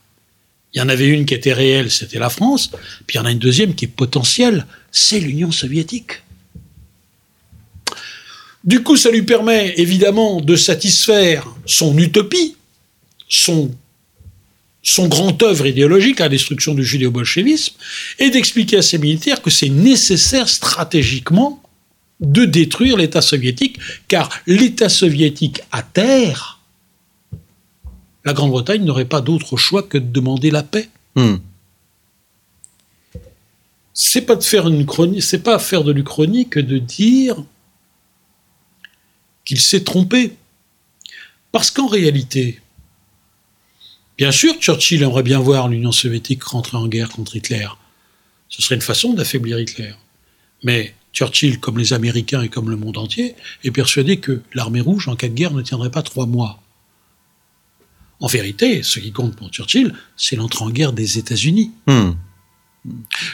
Il 0.73 0.79
y 0.79 0.81
en 0.81 0.87
avait 0.87 1.07
une 1.07 1.25
qui 1.25 1.33
était 1.33 1.53
réelle, 1.53 1.91
c'était 1.91 2.19
la 2.19 2.29
France, 2.29 2.71
puis 3.05 3.15
il 3.15 3.17
y 3.17 3.19
en 3.19 3.25
a 3.25 3.31
une 3.31 3.39
deuxième 3.39 3.75
qui 3.75 3.85
est 3.85 3.89
potentielle, 3.89 4.65
c'est 4.91 5.19
l'Union 5.19 5.51
soviétique. 5.51 6.21
Du 8.65 8.81
coup, 8.81 8.97
ça 8.97 9.11
lui 9.11 9.21
permet 9.21 9.75
évidemment 9.77 10.41
de 10.41 10.55
satisfaire 10.55 11.47
son 11.65 11.97
utopie, 11.97 12.55
son, 13.29 13.71
son 14.81 15.07
grand 15.07 15.41
œuvre 15.43 15.67
idéologique, 15.67 16.19
la 16.19 16.29
destruction 16.29 16.73
du 16.73 16.83
judéo-bolchevisme, 16.83 17.75
et 18.19 18.31
d'expliquer 18.31 18.77
à 18.77 18.81
ses 18.81 18.97
militaires 18.97 19.41
que 19.41 19.51
c'est 19.51 19.69
nécessaire 19.69 20.49
stratégiquement 20.49 21.61
de 22.19 22.45
détruire 22.45 22.97
l'État 22.97 23.21
soviétique, 23.21 23.77
car 24.07 24.29
l'État 24.47 24.89
soviétique 24.89 25.61
à 25.71 25.83
terre 25.83 26.55
la 28.25 28.33
Grande-Bretagne 28.33 28.83
n'aurait 28.83 29.05
pas 29.05 29.21
d'autre 29.21 29.55
choix 29.55 29.83
que 29.83 29.99
de 29.99 30.11
demander 30.11 30.49
la 30.49 30.63
paix. 30.63 30.89
Hmm. 31.15 31.35
C'est 33.93 34.21
pas 34.21 34.35
de 34.35 34.43
faire 34.43 34.67
une 34.67 34.85
chronique, 34.85 35.23
c'est 35.23 35.43
pas 35.43 35.59
faire 35.59 35.83
de 35.83 35.91
l'Uchronie 35.91 36.49
que 36.49 36.59
de 36.59 36.79
dire 36.79 37.37
qu'il 39.45 39.59
s'est 39.59 39.83
trompé. 39.83 40.35
Parce 41.51 41.71
qu'en 41.71 41.87
réalité, 41.87 42.59
bien 44.17 44.31
sûr, 44.31 44.55
Churchill 44.59 45.03
aimerait 45.03 45.23
bien 45.23 45.39
voir 45.39 45.69
l'Union 45.69 45.91
soviétique 45.91 46.43
rentrer 46.43 46.77
en 46.77 46.87
guerre 46.87 47.09
contre 47.09 47.35
Hitler. 47.35 47.67
Ce 48.49 48.61
serait 48.61 48.75
une 48.75 48.81
façon 48.81 49.13
d'affaiblir 49.13 49.59
Hitler. 49.59 49.93
Mais 50.63 50.95
Churchill, 51.13 51.59
comme 51.59 51.77
les 51.77 51.93
Américains 51.93 52.41
et 52.41 52.49
comme 52.49 52.69
le 52.69 52.75
monde 52.75 52.97
entier, 52.97 53.35
est 53.63 53.71
persuadé 53.71 54.17
que 54.17 54.41
l'armée 54.53 54.81
rouge, 54.81 55.07
en 55.07 55.15
cas 55.15 55.29
de 55.29 55.33
guerre, 55.33 55.53
ne 55.53 55.61
tiendrait 55.61 55.91
pas 55.91 56.03
trois 56.03 56.25
mois. 56.25 56.61
En 58.19 58.27
vérité, 58.27 58.83
ce 58.83 58.99
qui 58.99 59.11
compte 59.11 59.35
pour 59.35 59.49
Churchill, 59.49 59.93
c'est 60.17 60.35
l'entrée 60.35 60.65
en 60.65 60.69
guerre 60.69 60.93
des 60.93 61.17
États-Unis. 61.17 61.71
Hmm. 61.87 62.11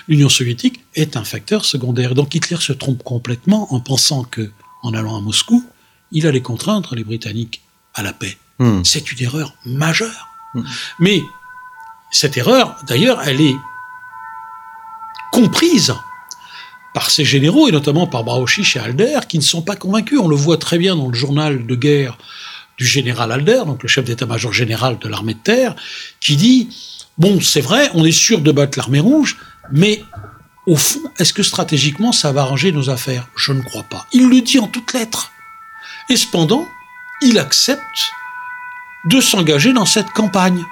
L'Union 0.07 0.29
soviétique 0.29 0.79
est 0.95 1.17
un 1.17 1.23
facteur 1.23 1.65
secondaire. 1.65 2.15
Donc 2.15 2.33
Hitler 2.33 2.57
se 2.59 2.73
trompe 2.73 3.03
complètement 3.03 3.73
en 3.73 3.79
pensant 3.79 4.23
que, 4.23 4.51
en 4.81 4.93
allant 4.93 5.17
à 5.17 5.21
Moscou, 5.21 5.63
il 6.11 6.27
allait 6.27 6.41
contraindre 6.41 6.95
les 6.95 7.03
Britanniques 7.03 7.61
à 7.93 8.03
la 8.03 8.13
paix. 8.13 8.37
Hmm. 8.59 8.81
C'est 8.83 9.11
une 9.11 9.23
erreur 9.23 9.53
majeure. 9.65 10.27
Hmm. 10.53 10.63
Mais 10.99 11.21
cette 12.11 12.37
erreur, 12.37 12.75
d'ailleurs, 12.87 13.21
elle 13.25 13.41
est 13.41 13.55
comprise 15.31 15.95
par 16.93 17.09
ces 17.09 17.23
généraux, 17.23 17.69
et 17.69 17.71
notamment 17.71 18.05
par 18.05 18.23
Brauchitsch 18.23 18.75
et 18.75 18.79
Alder, 18.79 19.19
qui 19.27 19.37
ne 19.37 19.43
sont 19.43 19.61
pas 19.61 19.77
convaincus. 19.77 20.19
On 20.21 20.27
le 20.27 20.35
voit 20.35 20.57
très 20.57 20.77
bien 20.77 20.95
dans 20.95 21.07
le 21.07 21.13
journal 21.13 21.65
de 21.65 21.75
guerre 21.75 22.17
du 22.77 22.85
général 22.85 23.31
Alder, 23.31 23.63
donc 23.65 23.83
le 23.83 23.87
chef 23.87 24.05
d'état-major 24.05 24.51
général 24.51 24.99
de 24.99 25.07
l'armée 25.07 25.35
de 25.35 25.39
terre, 25.39 25.75
qui 26.19 26.35
dit 26.35 26.69
Bon, 27.17 27.39
c'est 27.39 27.61
vrai, 27.61 27.89
on 27.93 28.03
est 28.03 28.11
sûr 28.11 28.41
de 28.41 28.51
battre 28.51 28.77
l'armée 28.77 28.99
rouge, 28.99 29.37
mais 29.71 30.03
au 30.67 30.75
fond, 30.75 31.01
est-ce 31.17 31.33
que 31.33 31.43
stratégiquement 31.43 32.11
ça 32.11 32.31
va 32.31 32.41
arranger 32.41 32.71
nos 32.71 32.89
affaires? 32.89 33.27
Je 33.35 33.53
ne 33.53 33.61
crois 33.61 33.83
pas. 33.83 34.05
Il 34.13 34.29
le 34.29 34.41
dit 34.41 34.59
en 34.59 34.67
toutes 34.67 34.93
lettres. 34.93 35.31
Et 36.09 36.17
cependant, 36.17 36.67
il 37.21 37.37
accepte 37.39 38.11
de 39.05 39.21
s'engager 39.21 39.73
dans 39.73 39.85
cette 39.85 40.09
campagne. 40.11 40.63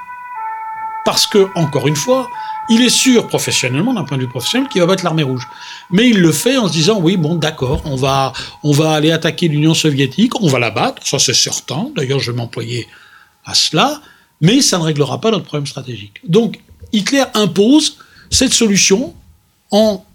Parce 1.05 1.25
que, 1.25 1.47
encore 1.55 1.87
une 1.87 1.95
fois, 1.95 2.29
il 2.69 2.83
est 2.83 2.89
sûr 2.89 3.27
professionnellement, 3.27 3.93
d'un 3.93 4.03
point 4.03 4.17
de 4.17 4.23
vue 4.23 4.29
professionnel, 4.29 4.69
qu'il 4.69 4.81
va 4.81 4.87
battre 4.87 5.03
l'armée 5.03 5.23
rouge. 5.23 5.47
Mais 5.89 6.07
il 6.07 6.19
le 6.19 6.31
fait 6.31 6.57
en 6.57 6.67
se 6.67 6.73
disant, 6.73 6.99
oui, 6.99 7.17
bon, 7.17 7.35
d'accord, 7.35 7.81
on 7.85 7.95
va, 7.95 8.31
on 8.63 8.71
va 8.71 8.93
aller 8.93 9.11
attaquer 9.11 9.47
l'Union 9.47 9.73
soviétique, 9.73 10.39
on 10.41 10.47
va 10.47 10.59
la 10.59 10.69
battre, 10.69 11.05
ça 11.05 11.17
c'est 11.17 11.33
certain, 11.33 11.89
d'ailleurs 11.95 12.19
je 12.19 12.31
vais 12.31 12.37
m'employer 12.37 12.87
à 13.45 13.55
cela, 13.55 14.01
mais 14.39 14.61
ça 14.61 14.77
ne 14.77 14.83
réglera 14.83 15.19
pas 15.19 15.31
notre 15.31 15.45
problème 15.45 15.65
stratégique. 15.65 16.19
Donc 16.23 16.59
Hitler 16.93 17.23
impose 17.33 17.97
cette 18.29 18.53
solution 18.53 19.15
en 19.71 20.05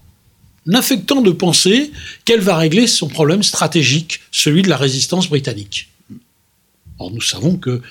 affectant 0.73 1.21
de 1.21 1.31
penser 1.31 1.93
qu'elle 2.25 2.41
va 2.41 2.57
régler 2.57 2.87
son 2.87 3.09
problème 3.09 3.43
stratégique, 3.43 4.21
celui 4.31 4.63
de 4.63 4.69
la 4.69 4.77
résistance 4.77 5.29
britannique. 5.29 5.91
Or 6.99 7.11
nous 7.11 7.21
savons 7.21 7.57
que 7.57 7.83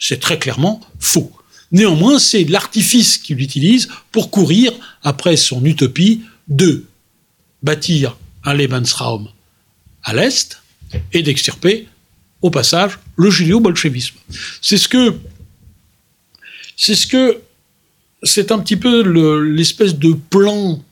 c'est 0.00 0.20
très 0.20 0.38
clairement 0.38 0.80
faux. 1.00 1.32
Néanmoins, 1.72 2.18
c'est 2.18 2.44
l'artifice 2.44 3.18
qu'il 3.18 3.40
utilise 3.40 3.88
pour 4.12 4.30
courir 4.30 4.72
après 5.02 5.36
son 5.36 5.64
utopie 5.64 6.22
de 6.46 6.84
bâtir 7.62 8.16
un 8.44 8.54
Lebensraum 8.54 9.28
à 10.04 10.14
l'Est 10.14 10.62
et 11.12 11.22
d'extirper 11.22 11.88
au 12.42 12.50
passage 12.50 12.98
le 13.16 13.30
judéo-bolchevisme. 13.30 14.16
C'est 14.60 14.76
ce 14.76 14.88
que 14.88 15.18
c'est 16.76 16.94
ce 16.94 17.06
que 17.06 17.40
c'est 18.22 18.52
un 18.52 18.58
petit 18.58 18.76
peu 18.76 19.02
l'espèce 19.40 19.96
de 19.96 20.12
plan 20.12 20.82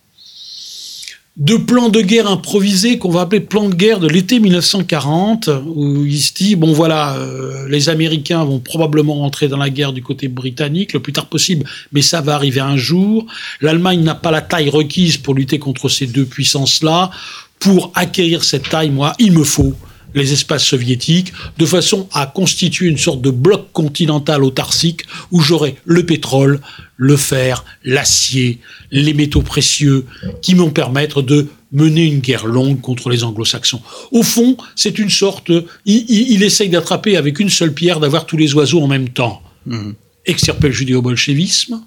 de 1.37 1.57
plan 1.57 1.89
de 1.89 2.03
guerre 2.03 2.29
improvisé 2.29 2.99
qu'on 2.99 3.11
va 3.11 3.23
appeler 3.23 3.41
plan 3.41 3.71
de 3.71 3.75
guerre 3.75 4.01
de 4.01 4.07
l'été 4.07 4.39
1940, 4.39 5.49
où 5.67 6.05
il 6.05 6.21
se 6.21 6.35
dit, 6.35 6.57
bon 6.57 6.73
voilà, 6.73 7.15
euh, 7.17 7.67
les 7.69 7.89
Américains 7.89 8.45
vont 8.45 8.59
probablement 8.59 9.15
rentrer 9.15 9.49
dans 9.49 9.57
la 9.57 9.71
guerre 9.71 9.95
du 9.95 10.03
côté 10.03 10.29
britannique 10.29 10.93
le 10.93 11.01
plus 11.01 11.15
tard 11.15 11.27
possible, 11.27 11.65
mais 11.93 12.03
ça 12.03 12.21
va 12.21 12.35
arriver 12.35 12.61
un 12.61 12.77
jour. 12.77 13.27
L'Allemagne 13.63 14.03
n'a 14.03 14.15
pas 14.15 14.31
la 14.31 14.43
taille 14.43 14.69
requise 14.69 15.17
pour 15.17 15.35
lutter 15.35 15.59
contre 15.59 15.89
ces 15.89 16.07
deux 16.07 16.27
puissances-là. 16.27 17.11
Pour 17.59 17.93
acquérir 17.95 18.45
cette 18.45 18.69
taille, 18.69 18.91
moi, 18.91 19.15
il 19.19 19.33
me 19.33 19.45
faut 19.45 19.75
les 20.15 20.33
espaces 20.33 20.65
soviétiques, 20.65 21.33
de 21.59 21.67
façon 21.67 22.09
à 22.13 22.27
constituer 22.27 22.89
une 22.89 22.99
sorte 22.99 23.23
de 23.23 23.31
bloc 23.31 23.73
continental 23.73 24.45
autarcique 24.45 25.03
où 25.31 25.41
j'aurai 25.41 25.77
le 25.85 26.05
pétrole, 26.05 26.61
le 26.97 27.17
fer, 27.17 27.65
l'acier, 27.85 28.61
les 28.91 29.15
métaux 29.15 29.43
précieux, 29.43 30.07
qui 30.41 30.55
m'ont 30.55 30.71
permettre 30.71 31.23
de 31.23 31.49
mener 31.73 32.05
une 32.05 32.21
guerre 32.21 32.47
longue 32.47 32.81
contre 32.81 33.09
les 33.09 33.25
anglo-saxons. 33.25 33.83
Au 34.11 34.23
fond, 34.23 34.57
c'est 34.77 34.99
une 34.99 35.11
sorte... 35.11 35.51
Il, 35.87 36.43
essaye 36.43 36.69
d'attraper 36.69 37.17
avec 37.17 37.41
une 37.41 37.49
seule 37.49 37.73
pierre, 37.73 37.99
d'avoir 37.99 38.27
tous 38.27 38.37
les 38.37 38.55
oiseaux 38.55 38.83
en 38.83 38.89
même 38.89 39.09
temps. 39.09 39.43
Mmh. 39.67 39.93
Extirper 40.27 40.69
le 40.69 40.75
judéo-bolchevisme, 40.75 41.83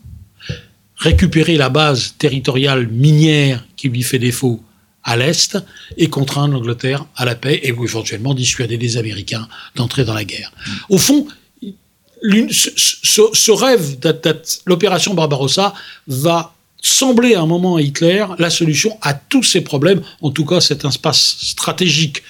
récupérer 0.97 1.57
la 1.57 1.69
base 1.69 2.15
territoriale 2.17 2.87
minière 2.87 3.65
qui 3.75 3.89
lui 3.89 4.03
fait 4.03 4.19
défaut 4.19 4.61
à 5.05 5.15
l'Est 5.15 5.57
et 5.97 6.09
contraindre 6.09 6.55
l'Angleterre 6.55 7.05
à 7.15 7.25
la 7.25 7.35
paix 7.35 7.61
et 7.63 7.69
éventuellement 7.69 8.33
dissuader 8.33 8.77
les 8.77 8.97
Américains 8.97 9.47
d'entrer 9.75 10.03
dans 10.03 10.15
la 10.15 10.25
guerre. 10.25 10.51
Au 10.89 10.97
fond, 10.97 11.27
ce, 12.51 13.51
rêve, 13.51 13.97
l'opération 14.65 15.13
Barbarossa, 15.13 15.73
va 16.07 16.55
sembler 16.81 17.35
à 17.35 17.41
un 17.41 17.45
moment 17.45 17.77
à 17.77 17.81
Hitler 17.81 18.25
la 18.39 18.49
solution 18.49 18.97
à 19.01 19.13
tous 19.13 19.43
ces 19.43 19.61
problèmes. 19.61 20.01
En 20.21 20.31
tout 20.31 20.45
cas, 20.45 20.59
c'est 20.59 20.85
un 20.85 20.89
espace 20.89 21.37
stratégique 21.39 22.23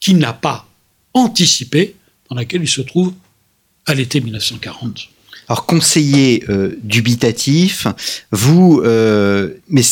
qu'il 0.00 0.18
n'a 0.18 0.32
pas 0.32 0.66
anticipé, 1.14 1.94
dans 2.30 2.36
lequel 2.36 2.62
il 2.62 2.68
se 2.68 2.80
trouve 2.80 3.12
à 3.86 3.94
l'été 3.94 4.20
1940. 4.20 5.08
Alors, 5.48 5.64
conseiller 5.64 6.44
euh, 6.50 6.78
dubitatif, 6.82 7.86
vous, 8.30 8.82
euh, 8.84 9.54
mais 9.68 9.82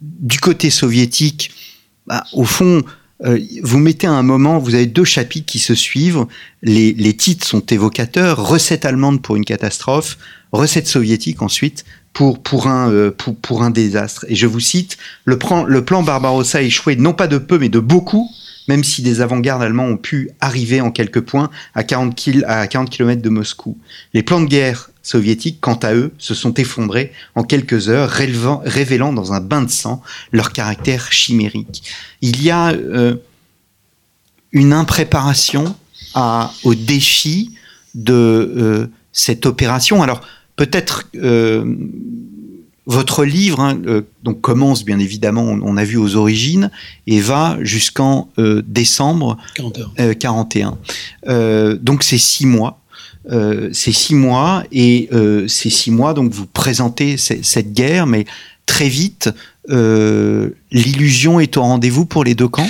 du 0.00 0.40
côté 0.40 0.70
soviétique, 0.70 1.52
bah, 2.06 2.24
au 2.32 2.44
fond, 2.44 2.82
euh, 3.24 3.38
vous 3.62 3.78
mettez 3.78 4.06
à 4.06 4.12
un 4.12 4.22
moment, 4.22 4.58
vous 4.58 4.74
avez 4.74 4.86
deux 4.86 5.04
chapitres 5.04 5.46
qui 5.46 5.58
se 5.58 5.74
suivent, 5.74 6.26
les, 6.62 6.92
les, 6.92 7.16
titres 7.16 7.46
sont 7.46 7.60
évocateurs, 7.60 8.46
recette 8.46 8.84
allemande 8.84 9.22
pour 9.22 9.36
une 9.36 9.44
catastrophe, 9.44 10.18
recette 10.52 10.86
soviétique 10.86 11.40
ensuite 11.40 11.84
pour, 12.12 12.42
pour, 12.42 12.66
un, 12.66 12.90
euh, 12.90 13.10
pour, 13.10 13.36
pour, 13.36 13.62
un 13.62 13.70
désastre. 13.70 14.26
Et 14.28 14.34
je 14.34 14.46
vous 14.46 14.60
cite, 14.60 14.98
le 15.24 15.38
plan, 15.38 15.64
le 15.64 15.84
plan 15.84 16.02
Barbarossa 16.02 16.58
a 16.58 16.62
échoué 16.62 16.96
non 16.96 17.12
pas 17.12 17.26
de 17.26 17.38
peu 17.38 17.58
mais 17.58 17.68
de 17.68 17.78
beaucoup, 17.78 18.28
même 18.68 18.84
si 18.84 19.02
des 19.02 19.20
avant-gardes 19.20 19.62
allemands 19.62 19.86
ont 19.86 19.96
pu 19.96 20.30
arriver 20.40 20.80
en 20.80 20.90
quelques 20.90 21.20
points 21.20 21.50
à 21.74 21.84
40, 21.84 22.18
à 22.46 22.66
40 22.66 22.90
km 22.90 23.22
de 23.22 23.28
Moscou. 23.28 23.78
Les 24.12 24.22
plans 24.22 24.40
de 24.40 24.46
guerre 24.46 24.90
soviétiques, 25.04 25.58
quant 25.60 25.74
à 25.74 25.94
eux, 25.94 26.12
se 26.18 26.34
sont 26.34 26.54
effondrés 26.54 27.12
en 27.34 27.44
quelques 27.44 27.88
heures, 27.88 28.10
révélant 28.10 29.12
dans 29.12 29.32
un 29.32 29.40
bain 29.40 29.62
de 29.62 29.70
sang 29.70 30.02
leur 30.32 30.52
caractère 30.52 31.12
chimérique. 31.12 31.84
Il 32.22 32.42
y 32.42 32.50
a 32.50 32.70
euh, 32.70 33.16
une 34.52 34.72
impréparation 34.72 35.76
à, 36.14 36.52
au 36.64 36.74
défi 36.74 37.52
de 37.94 38.12
euh, 38.12 38.86
cette 39.12 39.46
opération. 39.46 40.02
Alors, 40.02 40.22
peut-être 40.56 41.08
euh, 41.16 41.76
votre 42.86 43.24
livre 43.24 43.60
hein, 43.60 43.80
donc 44.22 44.40
commence 44.40 44.84
bien 44.84 44.98
évidemment, 44.98 45.42
on, 45.42 45.76
a 45.76 45.84
vu 45.84 45.96
aux 45.96 46.16
origines, 46.16 46.70
et 47.06 47.18
va 47.18 47.56
jusqu'en 47.62 48.28
décembre 48.36 49.38
41. 49.54 50.14
41. 50.14 51.76
donc 51.80 52.02
c'est 52.02 52.18
six 52.18 52.44
mois. 52.44 52.83
Euh, 53.32 53.70
ces 53.72 53.92
six 53.92 54.14
mois 54.14 54.64
et 54.70 55.08
euh, 55.12 55.48
ces 55.48 55.70
six 55.70 55.90
mois 55.90 56.12
donc 56.12 56.30
vous 56.30 56.44
présentez 56.44 57.16
cette 57.16 57.72
guerre 57.72 58.06
mais 58.06 58.26
très 58.66 58.90
vite 58.90 59.30
euh, 59.70 60.50
l'illusion 60.70 61.40
est 61.40 61.56
au 61.56 61.62
rendez-vous 61.62 62.04
pour 62.04 62.22
les 62.22 62.34
deux 62.34 62.48
camps? 62.48 62.68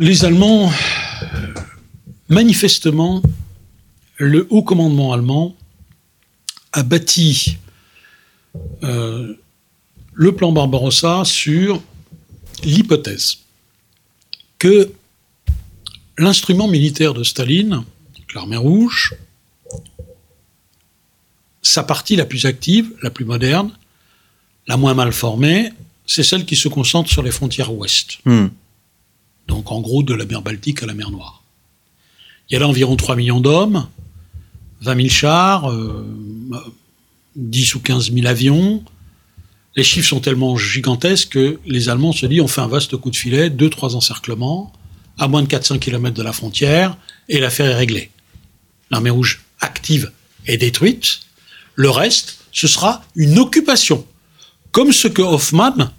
Les 0.00 0.24
Allemands, 0.24 0.72
manifestement, 2.28 3.22
le 4.16 4.48
haut 4.50 4.64
commandement 4.64 5.12
allemand 5.12 5.54
a 6.72 6.82
bâti 6.82 7.56
le 8.82 10.32
plan 10.34 10.50
Barbarossa 10.50 11.22
sur 11.24 11.80
l'hypothèse 12.64 13.38
que 14.58 14.90
l'instrument 16.18 16.66
militaire 16.66 17.14
de 17.14 17.22
Staline, 17.22 17.84
l'armée 18.34 18.56
rouge, 18.56 19.14
sa 21.66 21.82
partie 21.82 22.14
la 22.14 22.24
plus 22.24 22.46
active, 22.46 22.92
la 23.02 23.10
plus 23.10 23.24
moderne, 23.24 23.72
la 24.68 24.76
moins 24.76 24.94
mal 24.94 25.12
formée, 25.12 25.72
c'est 26.06 26.22
celle 26.22 26.44
qui 26.44 26.54
se 26.54 26.68
concentre 26.68 27.10
sur 27.10 27.22
les 27.22 27.32
frontières 27.32 27.74
ouest. 27.74 28.18
Hmm. 28.24 28.48
Donc 29.48 29.72
en 29.72 29.80
gros 29.80 30.02
de 30.02 30.14
la 30.14 30.24
mer 30.24 30.42
Baltique 30.42 30.82
à 30.82 30.86
la 30.86 30.94
mer 30.94 31.10
Noire. 31.10 31.42
Il 32.48 32.54
y 32.54 32.56
a 32.56 32.60
là 32.60 32.68
environ 32.68 32.94
3 32.94 33.16
millions 33.16 33.40
d'hommes, 33.40 33.88
20 34.82 34.96
000 34.96 35.08
chars, 35.08 35.70
euh, 35.70 36.06
10 37.34 37.74
ou 37.74 37.80
15 37.80 38.12
000 38.12 38.26
avions. 38.26 38.84
Les 39.74 39.82
chiffres 39.82 40.08
sont 40.08 40.20
tellement 40.20 40.56
gigantesques 40.56 41.30
que 41.30 41.58
les 41.66 41.88
Allemands 41.88 42.12
se 42.12 42.26
disent 42.26 42.40
on 42.40 42.48
fait 42.48 42.60
un 42.60 42.68
vaste 42.68 42.96
coup 42.96 43.10
de 43.10 43.16
filet, 43.16 43.50
2-3 43.50 43.96
encerclements, 43.96 44.72
à 45.18 45.26
moins 45.26 45.42
de 45.42 45.48
400 45.48 45.78
km 45.78 46.14
de 46.14 46.22
la 46.22 46.32
frontière, 46.32 46.96
et 47.28 47.40
l'affaire 47.40 47.66
est 47.66 47.74
réglée. 47.74 48.10
L'armée 48.92 49.10
rouge 49.10 49.42
active 49.60 50.12
est 50.46 50.58
détruite. 50.58 51.25
Le 51.76 51.90
reste, 51.90 52.38
ce 52.52 52.66
sera 52.66 53.04
une 53.14 53.38
occupation. 53.38 54.04
Comme 54.72 54.92
ce 54.92 55.08
que 55.08 55.22
Hoffmann 55.22 55.92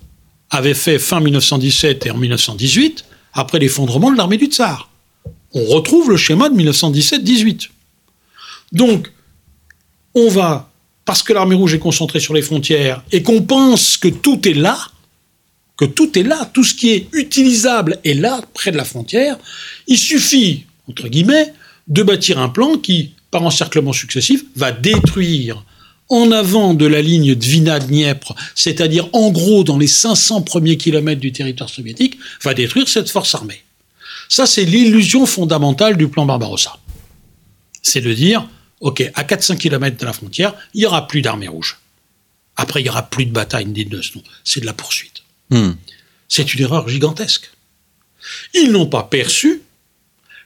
avait 0.49 0.73
fait 0.73 0.99
fin 0.99 1.19
1917 1.19 2.05
et 2.05 2.11
en 2.11 2.17
1918, 2.17 3.05
après 3.33 3.59
l'effondrement 3.59 4.11
de 4.11 4.17
l'armée 4.17 4.37
du 4.37 4.47
Tsar. 4.47 4.89
On 5.53 5.65
retrouve 5.65 6.09
le 6.09 6.17
schéma 6.17 6.49
de 6.49 6.55
1917-18. 6.55 7.69
Donc, 8.71 9.11
on 10.15 10.29
va, 10.29 10.69
parce 11.05 11.23
que 11.23 11.33
l'armée 11.33 11.55
rouge 11.55 11.75
est 11.75 11.79
concentrée 11.79 12.19
sur 12.19 12.33
les 12.33 12.41
frontières 12.41 13.03
et 13.11 13.21
qu'on 13.23 13.43
pense 13.43 13.97
que 13.97 14.07
tout 14.07 14.47
est 14.47 14.53
là, 14.53 14.77
que 15.77 15.85
tout 15.85 16.17
est 16.17 16.23
là, 16.23 16.49
tout 16.53 16.63
ce 16.63 16.73
qui 16.73 16.89
est 16.89 17.07
utilisable 17.13 17.99
est 18.03 18.15
là, 18.15 18.41
près 18.53 18.71
de 18.71 18.77
la 18.77 18.85
frontière, 18.85 19.37
il 19.87 19.97
suffit, 19.97 20.65
entre 20.89 21.07
guillemets, 21.07 21.53
de 21.87 22.03
bâtir 22.03 22.39
un 22.39 22.49
plan 22.49 22.77
qui, 22.77 23.13
par 23.31 23.43
encerclement 23.43 23.93
successif, 23.93 24.43
va 24.55 24.71
détruire 24.71 25.63
en 26.09 26.31
avant 26.31 26.73
de 26.73 26.85
la 26.85 27.01
ligne 27.01 27.35
Dvina-Dniepr, 27.35 28.33
c'est-à-dire 28.55 29.09
en 29.13 29.29
gros 29.31 29.63
dans 29.63 29.77
les 29.77 29.87
500 29.87 30.41
premiers 30.41 30.77
kilomètres 30.77 31.19
du 31.19 31.31
territoire 31.31 31.69
soviétique, 31.69 32.17
va 32.41 32.53
détruire 32.53 32.87
cette 32.87 33.09
force 33.09 33.35
armée. 33.35 33.63
Ça, 34.29 34.45
c'est 34.45 34.63
l'illusion 34.63 35.25
fondamentale 35.25 35.97
du 35.97 36.07
plan 36.07 36.25
Barbarossa. 36.25 36.77
C'est 37.81 38.01
de 38.01 38.13
dire, 38.13 38.47
OK, 38.79 39.03
à 39.13 39.23
400 39.23 39.57
km 39.57 39.97
de 39.97 40.05
la 40.05 40.13
frontière, 40.13 40.53
il 40.73 40.79
n'y 40.79 40.85
aura 40.85 41.07
plus 41.07 41.21
d'armée 41.21 41.47
rouge. 41.47 41.77
Après, 42.55 42.81
il 42.81 42.83
n'y 42.83 42.89
aura 42.89 43.03
plus 43.03 43.25
de 43.25 43.31
bataille 43.31 43.65
digne 43.65 43.89
de 43.89 44.01
ce 44.01 44.17
nom. 44.17 44.23
C'est 44.43 44.61
de 44.61 44.65
la 44.65 44.73
poursuite. 44.73 45.23
Hmm. 45.49 45.73
C'est 46.27 46.53
une 46.53 46.61
erreur 46.61 46.89
gigantesque. 46.89 47.51
Ils 48.53 48.71
n'ont 48.71 48.87
pas 48.87 49.03
perçu 49.03 49.61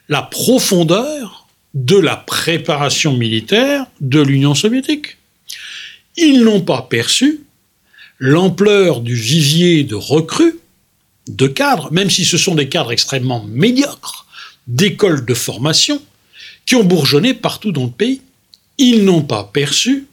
la 0.09 0.21
profondeur 0.21 1.40
de 1.73 1.97
la 1.97 2.17
préparation 2.17 3.15
militaire 3.15 3.85
de 4.01 4.21
l'Union 4.21 4.55
soviétique. 4.55 5.17
Ils 6.17 6.43
n'ont 6.43 6.61
pas 6.61 6.81
perçu 6.81 7.41
l'ampleur 8.19 9.01
du 9.01 9.15
vivier 9.15 9.83
de 9.83 9.95
recrues, 9.95 10.59
de 11.27 11.47
cadres, 11.47 11.91
même 11.91 12.09
si 12.09 12.25
ce 12.25 12.37
sont 12.37 12.55
des 12.55 12.69
cadres 12.69 12.91
extrêmement 12.91 13.43
médiocres, 13.45 14.25
d'écoles 14.67 15.25
de 15.25 15.33
formation, 15.33 16.01
qui 16.65 16.75
ont 16.75 16.83
bourgeonné 16.83 17.33
partout 17.33 17.72
dans 17.72 17.85
le 17.85 17.91
pays. 17.91 18.22
Ils 18.77 19.03
n'ont 19.05 19.24
pas 19.24 19.50
perçu 19.51 20.07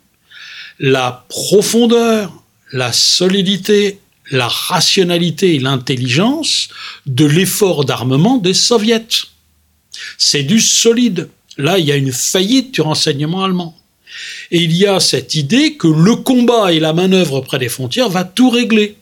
la 0.78 1.26
profondeur, 1.28 2.32
la 2.72 2.92
solidité, 2.92 3.98
la 4.30 4.48
rationalité 4.48 5.54
et 5.54 5.58
l'intelligence 5.58 6.68
de 7.06 7.24
l'effort 7.24 7.84
d'armement 7.84 8.38
des 8.38 8.54
soviets. 8.54 9.06
C'est 10.16 10.42
du 10.42 10.60
solide. 10.60 11.28
Là, 11.58 11.78
il 11.78 11.86
y 11.86 11.92
a 11.92 11.96
une 11.96 12.12
faillite 12.12 12.72
du 12.72 12.80
renseignement 12.80 13.42
allemand. 13.42 13.76
Et 14.50 14.62
il 14.62 14.74
y 14.74 14.86
a 14.86 15.00
cette 15.00 15.34
idée 15.34 15.76
que 15.76 15.88
le 15.88 16.16
combat 16.16 16.72
et 16.72 16.80
la 16.80 16.92
manœuvre 16.92 17.40
près 17.40 17.58
des 17.58 17.68
frontières 17.68 18.08
va 18.08 18.24
tout 18.24 18.48
régler. 18.48 18.96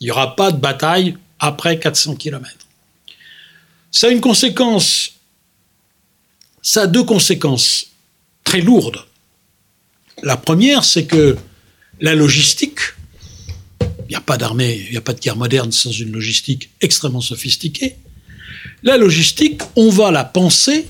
Il 0.00 0.04
n'y 0.04 0.10
aura 0.10 0.36
pas 0.36 0.52
de 0.52 0.58
bataille 0.58 1.16
après 1.38 1.78
400 1.78 2.16
km. 2.16 2.54
Ça 3.90 4.08
a 4.08 4.10
une 4.10 4.20
conséquence, 4.20 5.14
ça 6.62 6.82
a 6.82 6.86
deux 6.86 7.04
conséquences 7.04 7.86
très 8.44 8.60
lourdes. 8.60 9.04
La 10.22 10.36
première, 10.36 10.84
c'est 10.84 11.06
que 11.06 11.36
la 12.00 12.14
logistique, 12.14 12.80
il 13.80 14.10
n'y 14.10 14.16
a 14.16 14.20
pas 14.20 14.36
d'armée, 14.36 14.84
il 14.86 14.90
n'y 14.90 14.96
a 14.98 15.02
pas 15.02 15.14
de 15.14 15.20
guerre 15.20 15.36
moderne 15.36 15.72
sans 15.72 15.90
une 15.90 16.12
logistique 16.12 16.70
extrêmement 16.80 17.22
sophistiquée. 17.22 17.96
La 18.82 18.98
logistique, 18.98 19.62
on 19.76 19.88
va 19.90 20.10
la 20.10 20.24
penser 20.24 20.86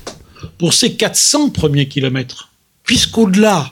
pour 0.59 0.75
ces 0.75 0.95
400 0.95 1.51
premiers 1.51 1.89
kilomètres 1.89 2.51
puisqu'au-delà, 2.87 3.71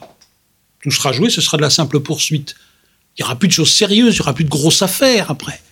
tout 0.82 0.90
sera 0.90 1.12
joué, 1.12 1.30
ce 1.30 1.40
sera 1.40 1.56
de 1.56 1.62
la 1.62 1.70
simple 1.70 2.00
poursuite. 2.00 2.56
Il 3.16 3.22
n'y 3.22 3.24
aura 3.24 3.36
plus 3.36 3.48
de 3.48 3.54
choses 3.54 3.72
sérieuses, 3.72 4.14
il 4.14 4.18
n'y 4.18 4.22
aura 4.22 4.34
plus 4.34 4.44
de 4.44 4.50
grosses 4.50 4.82
affaires 4.82 5.30
après. 5.30 5.62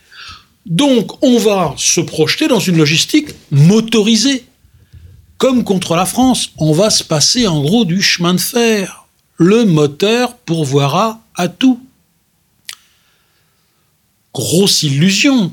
Donc, 0.64 1.22
on 1.22 1.38
va 1.38 1.74
se 1.76 2.00
projeter 2.00 2.46
dans 2.46 2.60
une 2.60 2.78
logistique 2.78 3.30
motorisée. 3.50 4.46
Comme 5.36 5.64
contre 5.64 5.96
la 5.96 6.06
France, 6.06 6.52
on 6.56 6.72
va 6.72 6.88
se 6.88 7.02
passer 7.02 7.48
en 7.48 7.60
gros 7.60 7.84
du 7.84 8.00
chemin 8.00 8.34
de 8.34 8.40
fer. 8.40 9.06
Le 9.36 9.64
moteur 9.64 10.36
pourvoira 10.36 11.20
à 11.34 11.48
tout. 11.48 11.84
Grosse 14.32 14.84
illusion. 14.84 15.52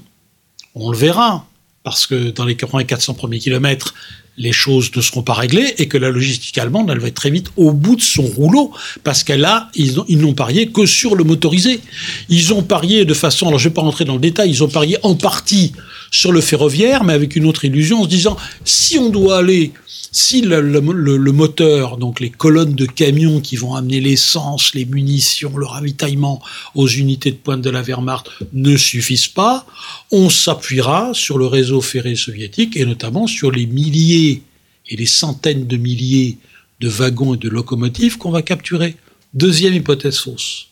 On 0.75 0.91
le 0.91 0.97
verra. 0.97 1.48
Parce 1.89 2.07
que 2.07 2.29
dans 2.31 2.45
les 2.45 2.55
400 2.55 3.15
premiers 3.15 3.39
kilomètres, 3.39 3.93
les 4.37 4.53
choses 4.53 4.91
ne 4.95 5.01
seront 5.01 5.21
pas 5.21 5.33
réglées 5.33 5.73
et 5.79 5.87
que 5.87 5.97
la 5.97 6.09
logistique 6.09 6.57
allemande, 6.57 6.89
elle 6.89 6.99
va 6.99 7.07
être 7.09 7.15
très 7.15 7.29
vite 7.29 7.47
au 7.57 7.73
bout 7.73 7.95
de 7.95 8.01
son 8.01 8.23
rouleau 8.23 8.71
parce 9.03 9.23
qu'elle 9.23 9.43
a, 9.43 9.69
ils, 9.75 9.95
n'ont 10.17 10.33
parié 10.33 10.67
que 10.67 10.85
sur 10.85 11.15
le 11.15 11.23
motorisé. 11.23 11.81
Ils 12.29 12.53
ont 12.53 12.63
parié 12.63 13.05
de 13.05 13.13
façon, 13.13 13.47
alors 13.47 13.59
je 13.59 13.65
ne 13.65 13.69
vais 13.69 13.73
pas 13.73 13.81
rentrer 13.81 14.05
dans 14.05 14.13
le 14.13 14.21
détail, 14.21 14.49
ils 14.49 14.63
ont 14.63 14.69
parié 14.69 14.97
en 15.03 15.15
partie 15.15 15.73
sur 16.11 16.31
le 16.31 16.41
ferroviaire, 16.41 17.03
mais 17.03 17.13
avec 17.13 17.35
une 17.35 17.45
autre 17.45 17.65
illusion 17.65 18.01
en 18.01 18.03
se 18.05 18.09
disant, 18.09 18.37
si 18.63 18.97
on 18.97 19.09
doit 19.09 19.39
aller 19.39 19.73
si 20.11 20.41
le, 20.41 21.31
moteur, 21.31 21.97
donc 21.97 22.19
les 22.19 22.29
colonnes 22.29 22.73
de 22.73 22.85
camions 22.85 23.41
qui 23.41 23.55
vont 23.55 23.75
amener 23.75 24.01
l'essence, 24.01 24.73
les 24.73 24.85
munitions, 24.85 25.55
le 25.55 25.65
ravitaillement 25.65 26.41
aux 26.73 26.87
unités 26.87 27.31
de 27.31 27.37
pointe 27.37 27.61
de 27.61 27.69
la 27.69 27.81
Wehrmacht 27.81 28.29
ne 28.53 28.75
suffisent 28.75 29.27
pas, 29.27 29.65
on 30.11 30.29
s'appuiera 30.29 31.11
sur 31.13 31.37
le 31.37 31.45
réseau 31.45 31.81
ferré 31.81 32.15
soviétique 32.15 32.75
et 32.75 32.85
notamment 32.85 33.27
sur 33.27 33.51
les 33.51 33.67
milliers 33.67 34.41
et 34.87 34.95
les 34.95 35.05
centaines 35.05 35.67
de 35.67 35.77
milliers 35.77 36.37
de 36.79 36.89
wagons 36.89 37.35
et 37.35 37.37
de 37.37 37.49
locomotives 37.49 38.17
qu'on 38.17 38.31
va 38.31 38.41
capturer. 38.41 38.95
Deuxième 39.33 39.75
hypothèse 39.75 40.17
fausse. 40.17 40.67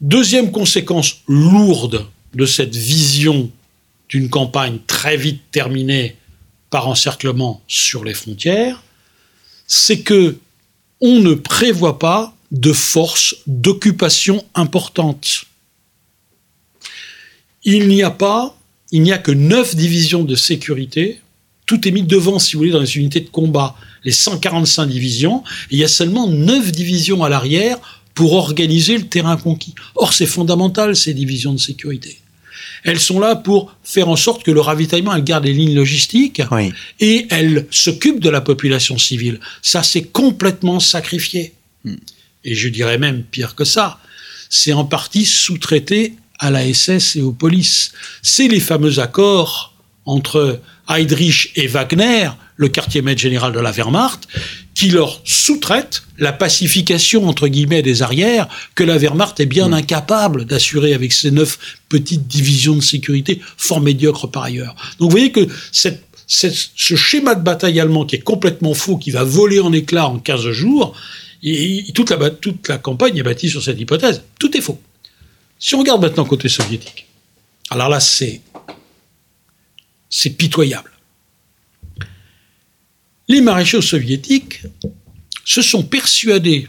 Deuxième 0.00 0.50
conséquence 0.50 1.18
lourde 1.28 2.06
de 2.34 2.46
cette 2.46 2.74
vision 2.74 3.50
d'une 4.08 4.28
campagne 4.28 4.78
très 4.86 5.16
vite 5.16 5.42
terminée 5.52 6.16
par 6.70 6.88
encerclement 6.88 7.62
sur 7.66 8.04
les 8.04 8.14
frontières, 8.14 8.82
c'est 9.66 10.00
que 10.00 10.38
on 11.00 11.20
ne 11.20 11.34
prévoit 11.34 11.98
pas 11.98 12.34
de 12.50 12.72
forces 12.72 13.36
d'occupation 13.46 14.44
importantes. 14.54 15.44
Il 17.64 17.88
n'y 17.88 18.02
a 18.02 18.10
pas, 18.10 18.58
il 18.90 19.02
n'y 19.02 19.12
a 19.12 19.18
que 19.18 19.30
neuf 19.30 19.76
divisions 19.76 20.24
de 20.24 20.34
sécurité. 20.34 21.20
Tout 21.66 21.86
est 21.86 21.90
mis 21.90 22.02
devant, 22.02 22.38
si 22.38 22.54
vous 22.54 22.60
voulez, 22.60 22.70
dans 22.70 22.80
les 22.80 22.96
unités 22.96 23.20
de 23.20 23.28
combat, 23.28 23.76
les 24.04 24.12
145 24.12 24.86
divisions. 24.86 25.44
Il 25.70 25.78
y 25.78 25.84
a 25.84 25.88
seulement 25.88 26.26
neuf 26.26 26.72
divisions 26.72 27.22
à 27.22 27.28
l'arrière 27.28 27.78
pour 28.14 28.32
organiser 28.32 28.96
le 28.96 29.06
terrain 29.06 29.36
conquis. 29.36 29.74
Or, 29.94 30.12
c'est 30.12 30.26
fondamental, 30.26 30.96
ces 30.96 31.14
divisions 31.14 31.52
de 31.52 31.58
sécurité. 31.58 32.18
Elles 32.84 33.00
sont 33.00 33.20
là 33.20 33.36
pour 33.36 33.74
faire 33.82 34.08
en 34.08 34.16
sorte 34.16 34.42
que 34.42 34.50
le 34.50 34.60
ravitaillement, 34.60 35.14
elle 35.14 35.24
garde 35.24 35.44
les 35.44 35.52
lignes 35.52 35.74
logistiques 35.74 36.42
et 37.00 37.26
elles 37.30 37.66
s'occupent 37.70 38.20
de 38.20 38.30
la 38.30 38.40
population 38.40 38.98
civile. 38.98 39.40
Ça, 39.62 39.82
c'est 39.82 40.04
complètement 40.04 40.80
sacrifié. 40.80 41.54
Et 42.44 42.54
je 42.54 42.68
dirais 42.68 42.98
même 42.98 43.22
pire 43.24 43.54
que 43.54 43.64
ça. 43.64 43.98
C'est 44.50 44.72
en 44.72 44.84
partie 44.84 45.24
sous-traité 45.24 46.14
à 46.38 46.50
la 46.50 46.72
SS 46.72 47.16
et 47.16 47.22
aux 47.22 47.32
polices. 47.32 47.92
C'est 48.22 48.48
les 48.48 48.60
fameux 48.60 49.00
accords 49.00 49.74
entre 50.04 50.60
Heydrich 50.88 51.52
et 51.56 51.66
Wagner, 51.66 52.30
le 52.58 52.68
quartier 52.68 53.00
maître 53.02 53.20
général 53.20 53.52
de 53.52 53.60
la 53.60 53.70
Wehrmacht, 53.70 54.28
qui 54.74 54.90
leur 54.90 55.22
sous-traite 55.24 56.02
la 56.18 56.32
pacification, 56.32 57.26
entre 57.26 57.48
guillemets, 57.48 57.82
des 57.82 58.02
arrières, 58.02 58.48
que 58.74 58.84
la 58.84 58.98
Wehrmacht 58.98 59.40
est 59.40 59.46
bien 59.46 59.72
incapable 59.72 60.44
d'assurer 60.44 60.92
avec 60.92 61.12
ses 61.12 61.30
neuf 61.30 61.78
petites 61.88 62.26
divisions 62.26 62.74
de 62.74 62.80
sécurité, 62.80 63.40
fort 63.56 63.80
médiocres 63.80 64.30
par 64.30 64.42
ailleurs. 64.42 64.74
Donc 64.98 65.10
vous 65.10 65.16
voyez 65.16 65.32
que 65.32 65.46
cette, 65.72 66.04
ce 66.26 66.96
schéma 66.96 67.36
de 67.36 67.42
bataille 67.42 67.78
allemand 67.80 68.04
qui 68.04 68.16
est 68.16 68.20
complètement 68.20 68.74
faux, 68.74 68.98
qui 68.98 69.12
va 69.12 69.22
voler 69.22 69.60
en 69.60 69.72
éclats 69.72 70.08
en 70.08 70.18
15 70.18 70.50
jours, 70.50 70.94
et, 71.44 71.84
toute, 71.94 72.10
la, 72.10 72.30
toute 72.30 72.66
la 72.68 72.78
campagne 72.78 73.16
est 73.16 73.22
bâtie 73.22 73.48
sur 73.48 73.62
cette 73.62 73.80
hypothèse. 73.80 74.24
Tout 74.40 74.56
est 74.56 74.60
faux. 74.60 74.80
Si 75.60 75.76
on 75.76 75.78
regarde 75.78 76.02
maintenant 76.02 76.24
côté 76.24 76.48
soviétique, 76.48 77.06
alors 77.70 77.88
là, 77.88 78.00
c'est 78.00 78.40
pitoyable. 80.30 80.90
Les 83.28 83.42
maréchaux 83.42 83.82
soviétiques 83.82 84.62
se 85.44 85.60
sont 85.60 85.82
persuadés 85.82 86.68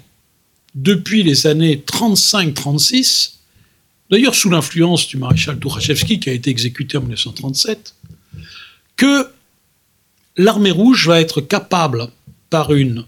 depuis 0.75 1.23
les 1.23 1.47
années 1.47 1.81
35-36, 1.85 3.31
d'ailleurs 4.09 4.35
sous 4.35 4.49
l'influence 4.49 5.07
du 5.07 5.17
maréchal 5.17 5.57
Tukhachevski 5.57 6.19
qui 6.19 6.29
a 6.29 6.33
été 6.33 6.49
exécuté 6.49 6.97
en 6.97 7.01
1937, 7.01 7.95
que 8.97 9.29
l'armée 10.35 10.71
rouge 10.71 11.07
va 11.07 11.21
être 11.21 11.39
capable, 11.39 12.09
par 12.49 12.73
une 12.73 13.05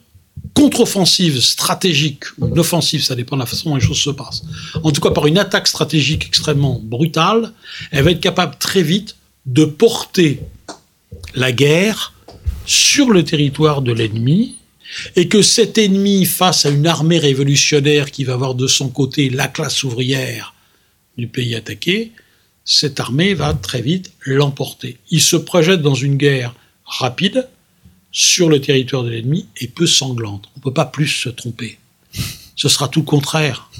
contre-offensive 0.53 1.39
stratégique, 1.41 2.25
ou 2.37 2.47
une 2.47 2.59
offensive, 2.59 3.03
ça 3.03 3.15
dépend 3.15 3.35
de 3.35 3.41
la 3.41 3.45
façon 3.45 3.69
dont 3.69 3.75
les 3.75 3.81
choses 3.81 3.99
se 3.99 4.09
passent, 4.09 4.43
en 4.81 4.91
tout 4.91 5.01
cas 5.01 5.11
par 5.11 5.27
une 5.27 5.37
attaque 5.37 5.67
stratégique 5.67 6.25
extrêmement 6.25 6.79
brutale, 6.81 7.53
elle 7.91 8.03
va 8.03 8.11
être 8.11 8.21
capable 8.21 8.55
très 8.57 8.83
vite 8.83 9.17
de 9.45 9.65
porter 9.65 10.39
la 11.35 11.51
guerre 11.51 12.13
sur 12.65 13.09
le 13.09 13.23
territoire 13.23 13.81
de 13.81 13.91
l'ennemi, 13.91 14.57
et 15.15 15.27
que 15.27 15.41
cet 15.41 15.77
ennemi, 15.77 16.25
face 16.25 16.65
à 16.65 16.69
une 16.69 16.87
armée 16.87 17.19
révolutionnaire 17.19 18.11
qui 18.11 18.23
va 18.23 18.33
avoir 18.33 18.55
de 18.55 18.67
son 18.67 18.89
côté 18.89 19.29
la 19.29 19.47
classe 19.47 19.83
ouvrière 19.83 20.53
du 21.17 21.27
pays 21.27 21.55
attaqué, 21.55 22.11
cette 22.65 22.99
armée 22.99 23.33
va 23.33 23.53
très 23.53 23.81
vite 23.81 24.11
l'emporter. 24.25 24.97
Il 25.09 25.21
se 25.21 25.37
projette 25.37 25.81
dans 25.81 25.95
une 25.95 26.17
guerre 26.17 26.53
rapide, 26.85 27.47
sur 28.11 28.49
le 28.49 28.59
territoire 28.59 29.03
de 29.03 29.09
l'ennemi 29.09 29.47
et 29.57 29.67
peu 29.67 29.87
sanglante. 29.87 30.49
On 30.55 30.59
ne 30.59 30.63
peut 30.63 30.73
pas 30.73 30.85
plus 30.85 31.07
se 31.07 31.29
tromper. 31.29 31.77
Ce 32.55 32.67
sera 32.67 32.89
tout 32.89 32.99
le 32.99 33.05
contraire. 33.05 33.71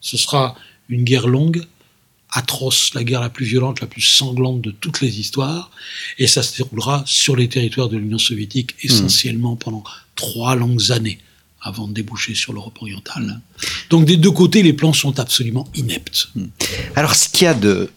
Ce 0.00 0.16
sera 0.16 0.56
une 0.88 1.04
guerre 1.04 1.28
longue, 1.28 1.62
atroce, 2.30 2.92
la 2.94 3.04
guerre 3.04 3.20
la 3.20 3.30
plus 3.30 3.46
violente, 3.46 3.80
la 3.80 3.86
plus 3.86 4.02
sanglante 4.02 4.60
de 4.60 4.70
toutes 4.70 5.00
les 5.00 5.18
histoires, 5.20 5.70
et 6.18 6.26
ça 6.26 6.42
se 6.42 6.56
déroulera 6.56 7.02
sur 7.06 7.36
les 7.36 7.48
territoires 7.48 7.88
de 7.88 7.96
l'Union 7.96 8.18
soviétique 8.18 8.74
essentiellement 8.82 9.56
pendant 9.56 9.82
trois 10.14 10.54
longues 10.54 10.92
années 10.92 11.18
avant 11.60 11.88
de 11.88 11.92
déboucher 11.92 12.34
sur 12.34 12.52
l'Europe 12.52 12.78
orientale. 12.80 13.40
Donc 13.90 14.04
des 14.04 14.16
deux 14.16 14.30
côtés, 14.30 14.62
les 14.62 14.72
plans 14.72 14.92
sont 14.92 15.18
absolument 15.18 15.66
ineptes. 15.74 16.28
Alors 16.94 17.14
ce 17.14 17.28
qu'il 17.28 17.44
y 17.44 17.48
a 17.48 17.54
de 17.54 17.90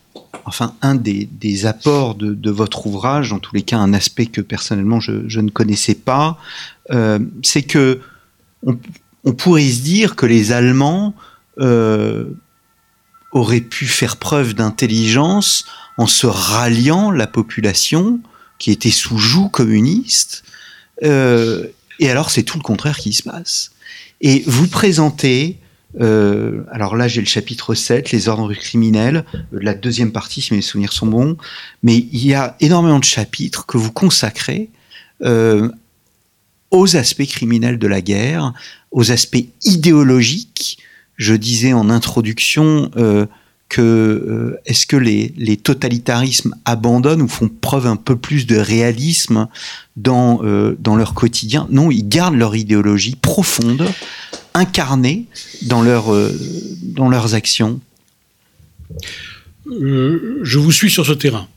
enfin 0.45 0.75
un 0.81 0.95
des, 0.95 1.65
apports 1.65 2.15
de, 2.15 2.49
votre 2.49 2.87
ouvrage, 2.87 3.33
en 3.33 3.39
tous 3.39 3.55
les 3.55 3.61
cas 3.61 3.77
un 3.77 3.93
aspect 3.93 4.25
que 4.25 4.41
personnellement 4.41 4.99
je, 4.99 5.39
ne 5.39 5.49
connaissais 5.49 5.95
pas, 5.95 6.39
euh, 6.91 7.19
c'est 7.43 7.63
que 7.63 7.99
on, 8.63 9.33
pourrait 9.33 9.69
se 9.69 9.81
dire 9.81 10.15
que 10.15 10.25
les 10.25 10.51
Allemands 10.51 11.13
euh, 11.59 12.25
auraient 13.31 13.61
pu 13.61 13.87
faire 13.87 14.17
preuve 14.17 14.53
d'intelligence 14.53 15.65
en 15.97 16.07
se 16.07 16.27
ralliant 16.27 17.11
la 17.11 17.27
population 17.27 18.19
qui 18.59 18.71
était 18.71 18.91
sous 18.91 19.17
joug 19.17 19.49
communiste. 19.49 20.43
Euh, 21.03 21.67
et 21.99 22.09
alors 22.09 22.29
c'est 22.29 22.43
tout 22.43 22.57
le 22.57 22.63
contraire 22.63 22.97
qui 22.97 23.13
se 23.13 23.23
passe. 23.23 23.71
Et 24.21 24.43
vous 24.45 24.67
présentez 24.67 25.57
euh, 25.99 26.63
alors 26.71 26.95
là, 26.95 27.07
j'ai 27.07 27.21
le 27.21 27.27
chapitre 27.27 27.75
7, 27.75 28.11
les 28.11 28.29
ordres 28.29 28.53
criminels, 28.53 29.25
euh, 29.33 29.59
la 29.61 29.73
deuxième 29.73 30.11
partie, 30.11 30.41
si 30.41 30.53
mes 30.53 30.61
souvenirs 30.61 30.93
sont 30.93 31.07
bons. 31.07 31.37
Mais 31.83 31.97
il 31.97 32.25
y 32.25 32.33
a 32.33 32.55
énormément 32.59 32.99
de 32.99 33.03
chapitres 33.03 33.65
que 33.65 33.77
vous 33.77 33.91
consacrez 33.91 34.69
euh, 35.23 35.69
aux 36.71 36.95
aspects 36.95 37.25
criminels 37.25 37.77
de 37.77 37.87
la 37.87 38.01
guerre, 38.01 38.53
aux 38.91 39.11
aspects 39.11 39.45
idéologiques. 39.63 40.79
Je 41.21 41.36
disais 41.36 41.73
en 41.73 41.91
introduction 41.91 42.89
que 43.69 44.57
est-ce 44.65 44.88
que 44.88 44.97
les, 44.97 45.57
totalitarismes 45.57 46.55
abandonnent 46.65 47.21
ou 47.21 47.27
font 47.27 47.47
preuve 47.47 47.86
un 47.86 47.95
peu 47.95 48.15
plus 48.15 48.47
de 48.47 48.57
réalisme 48.57 49.47
dans, 49.97 50.41
dans 50.79 50.95
leur 50.95 51.13
quotidien? 51.13 51.67
Non, 51.69 51.91
ils 51.91 52.07
gardent 52.07 52.38
leur 52.38 52.55
idéologie 52.55 53.15
profonde 53.15 53.88
incarnés 54.53 55.25
dans, 55.63 55.81
leur, 55.81 56.13
euh, 56.13 56.31
dans 56.84 57.10
leurs 57.10 57.34
actions 57.34 57.79
euh, 59.67 60.39
Je 60.43 60.60
vous 60.60 60.71
suis 60.71 60.89
sur 60.89 61.05
ce 61.05 61.13
terrain. 61.13 61.47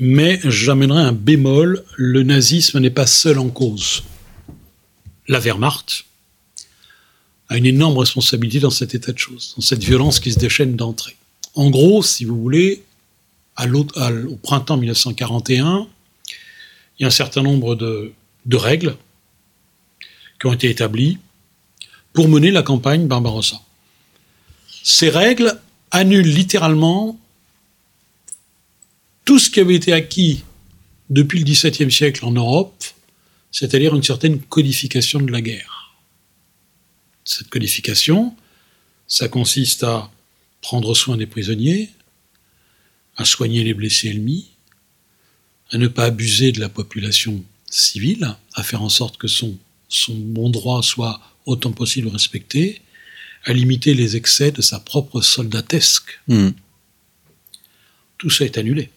Mais 0.00 0.38
j'amènerai 0.44 1.00
un 1.00 1.12
bémol, 1.12 1.82
le 1.96 2.22
nazisme 2.22 2.78
n'est 2.78 2.90
pas 2.90 3.06
seul 3.06 3.38
en 3.38 3.48
cause. 3.48 4.02
La 5.28 5.40
Wehrmacht 5.40 6.04
a 7.48 7.56
une 7.56 7.66
énorme 7.66 7.98
responsabilité 7.98 8.60
dans 8.60 8.70
cet 8.70 8.94
état 8.94 9.12
de 9.12 9.18
choses, 9.18 9.54
dans 9.56 9.62
cette 9.62 9.84
violence 9.84 10.20
qui 10.20 10.32
se 10.32 10.38
déchaîne 10.38 10.76
d'entrée. 10.76 11.16
En 11.54 11.70
gros, 11.70 12.02
si 12.02 12.24
vous 12.24 12.40
voulez, 12.40 12.82
à 13.54 13.66
au 13.66 14.36
printemps 14.36 14.76
1941, 14.76 15.86
il 16.98 17.02
y 17.02 17.04
a 17.04 17.08
un 17.08 17.10
certain 17.10 17.42
nombre 17.42 17.74
de, 17.74 18.12
de 18.44 18.56
règles 18.56 18.96
qui 20.40 20.46
ont 20.46 20.52
été 20.52 20.68
établies 20.68 21.18
pour 22.12 22.28
mener 22.28 22.50
la 22.50 22.62
campagne 22.62 23.06
Barbarossa. 23.06 23.60
Ces 24.82 25.08
règles 25.08 25.58
annulent 25.90 26.28
littéralement 26.28 27.18
tout 29.24 29.38
ce 29.38 29.50
qui 29.50 29.60
avait 29.60 29.74
été 29.74 29.92
acquis 29.92 30.44
depuis 31.10 31.38
le 31.38 31.44
XVIIe 31.44 31.90
siècle 31.90 32.24
en 32.24 32.32
Europe, 32.32 32.84
c'est-à-dire 33.50 33.94
une 33.94 34.02
certaine 34.02 34.40
codification 34.40 35.20
de 35.20 35.30
la 35.30 35.40
guerre. 35.40 35.75
Cette 37.26 37.48
codification, 37.48 38.34
ça 39.08 39.28
consiste 39.28 39.82
à 39.82 40.10
prendre 40.62 40.94
soin 40.94 41.16
des 41.16 41.26
prisonniers, 41.26 41.90
à 43.16 43.24
soigner 43.24 43.64
les 43.64 43.74
blessés 43.74 44.10
ennemis, 44.10 44.48
à 45.70 45.78
ne 45.78 45.88
pas 45.88 46.04
abuser 46.04 46.52
de 46.52 46.60
la 46.60 46.68
population 46.68 47.44
civile, 47.68 48.36
à 48.54 48.62
faire 48.62 48.82
en 48.82 48.88
sorte 48.88 49.16
que 49.16 49.26
son, 49.26 49.58
son 49.88 50.14
bon 50.14 50.50
droit 50.50 50.82
soit 50.84 51.20
autant 51.46 51.72
possible 51.72 52.08
respecté, 52.08 52.80
à 53.44 53.52
limiter 53.52 53.94
les 53.94 54.14
excès 54.14 54.52
de 54.52 54.62
sa 54.62 54.78
propre 54.78 55.20
soldatesque. 55.20 56.20
Hmm. 56.28 56.50
Tout 58.18 58.30
ça 58.30 58.44
est 58.44 58.56
annulé. 58.56 58.90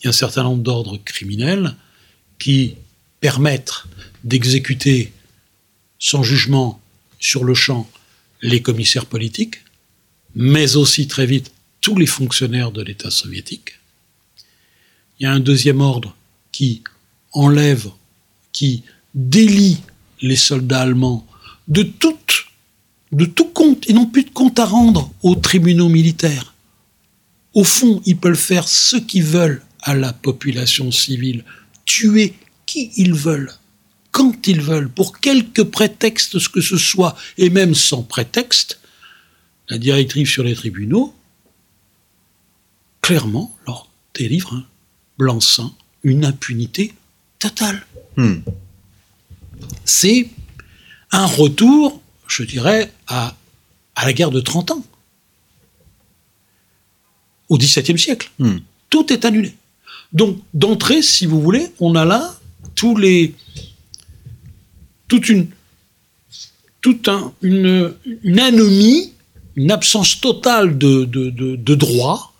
Il 0.00 0.04
y 0.04 0.06
a 0.06 0.10
un 0.10 0.12
certain 0.12 0.44
nombre 0.44 0.62
d'ordres 0.62 0.98
criminels 1.04 1.74
qui 2.38 2.76
permettent 3.20 3.82
d'exécuter 4.22 5.12
sans 5.98 6.22
jugement 6.22 6.80
sur 7.24 7.44
le 7.44 7.54
champ 7.54 7.88
les 8.42 8.60
commissaires 8.60 9.06
politiques, 9.06 9.62
mais 10.34 10.76
aussi 10.76 11.08
très 11.08 11.24
vite 11.24 11.50
tous 11.80 11.96
les 11.96 12.06
fonctionnaires 12.06 12.70
de 12.70 12.82
l'État 12.82 13.10
soviétique. 13.10 13.80
Il 15.18 15.24
y 15.24 15.26
a 15.26 15.32
un 15.32 15.40
deuxième 15.40 15.80
ordre 15.80 16.14
qui 16.52 16.82
enlève, 17.32 17.88
qui 18.52 18.82
délie 19.14 19.78
les 20.20 20.36
soldats 20.36 20.82
allemands 20.82 21.26
de 21.66 21.82
tout, 21.82 22.18
compte. 23.54 23.84
Ils 23.88 23.94
n'ont 23.94 24.06
plus 24.06 24.24
de 24.24 24.30
compte 24.30 24.58
à 24.58 24.66
rendre 24.66 25.10
aux 25.22 25.36
tribunaux 25.36 25.88
militaires. 25.88 26.54
Au 27.54 27.64
fond, 27.64 28.02
ils 28.04 28.18
peuvent 28.18 28.34
faire 28.34 28.68
ce 28.68 28.96
qu'ils 28.96 29.24
veulent 29.24 29.62
à 29.82 29.94
la 29.94 30.12
population 30.12 30.90
civile, 30.90 31.44
tuer 31.86 32.34
qui 32.66 32.90
ils 32.96 33.14
veulent, 33.14 33.52
quand 34.14 34.46
ils 34.46 34.60
veulent, 34.60 34.88
pour 34.88 35.18
quelque 35.18 35.60
prétexte 35.60 36.48
que 36.48 36.60
ce 36.60 36.78
soit, 36.78 37.16
et 37.36 37.50
même 37.50 37.74
sans 37.74 38.04
prétexte, 38.04 38.78
la 39.68 39.76
directive 39.76 40.28
sur 40.28 40.44
les 40.44 40.54
tribunaux, 40.54 41.12
clairement, 43.00 43.54
leur 43.66 43.88
délivre 44.14 44.54
un 44.54 44.64
blanc-seing, 45.18 45.74
une 46.04 46.24
impunité 46.24 46.94
totale. 47.40 47.84
Hmm. 48.16 48.36
C'est 49.84 50.30
un 51.10 51.26
retour, 51.26 52.00
je 52.28 52.44
dirais, 52.44 52.92
à, 53.08 53.36
à 53.96 54.06
la 54.06 54.12
guerre 54.12 54.30
de 54.30 54.40
30 54.40 54.70
ans, 54.70 54.84
au 57.48 57.58
XVIIe 57.58 57.98
siècle. 57.98 58.30
Hmm. 58.38 58.58
Tout 58.90 59.12
est 59.12 59.24
annulé. 59.24 59.56
Donc, 60.12 60.38
d'entrée, 60.54 61.02
si 61.02 61.26
vous 61.26 61.42
voulez, 61.42 61.72
on 61.80 61.96
a 61.96 62.04
là 62.04 62.38
tous 62.76 62.96
les, 62.96 63.34
toute 65.08 65.28
une, 65.28 65.48
toute 66.80 67.08
un, 67.08 67.32
une, 67.42 67.94
une 68.22 68.40
anomie, 68.40 69.12
une 69.56 69.70
absence 69.70 70.20
totale 70.20 70.78
de, 70.78 71.04
de, 71.04 71.30
de, 71.30 71.56
de 71.56 71.74
droit 71.74 72.34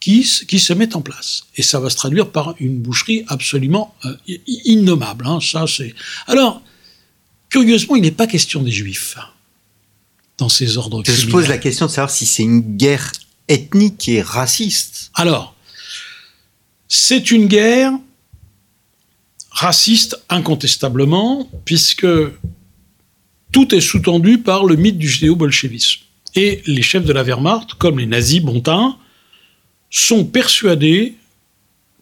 qui, 0.00 0.28
qui 0.48 0.58
se 0.58 0.72
met 0.72 0.94
en 0.96 1.00
place. 1.00 1.44
Et 1.56 1.62
ça 1.62 1.78
va 1.80 1.88
se 1.88 1.96
traduire 1.96 2.30
par 2.30 2.54
une 2.58 2.80
boucherie 2.80 3.24
absolument 3.28 3.94
euh, 4.04 4.16
innommable. 4.46 5.26
Hein, 5.26 5.38
ça, 5.40 5.66
c'est... 5.66 5.94
Alors, 6.26 6.62
curieusement, 7.48 7.96
il 7.96 8.02
n'est 8.02 8.10
pas 8.10 8.26
question 8.26 8.62
des 8.62 8.72
juifs 8.72 9.16
dans 10.38 10.48
ces 10.48 10.76
ordres 10.76 11.02
Je 11.06 11.26
pose 11.28 11.48
la 11.48 11.58
question 11.58 11.86
de 11.86 11.90
savoir 11.90 12.10
si 12.10 12.26
c'est 12.26 12.42
une 12.42 12.76
guerre 12.76 13.12
ethnique 13.48 14.08
et 14.08 14.22
raciste. 14.22 15.10
Alors, 15.14 15.54
c'est 16.88 17.30
une 17.30 17.46
guerre 17.46 17.92
raciste 19.52 20.22
incontestablement, 20.28 21.48
puisque 21.64 22.06
tout 23.52 23.74
est 23.74 23.80
sous-tendu 23.80 24.38
par 24.38 24.64
le 24.64 24.76
mythe 24.76 24.98
du 24.98 25.08
judéo-bolchevisme. 25.08 26.00
Et 26.34 26.62
les 26.66 26.82
chefs 26.82 27.04
de 27.04 27.12
la 27.12 27.22
Wehrmacht, 27.22 27.74
comme 27.74 27.98
les 27.98 28.06
nazis 28.06 28.40
bontins, 28.40 28.96
sont 29.90 30.24
persuadés 30.24 31.14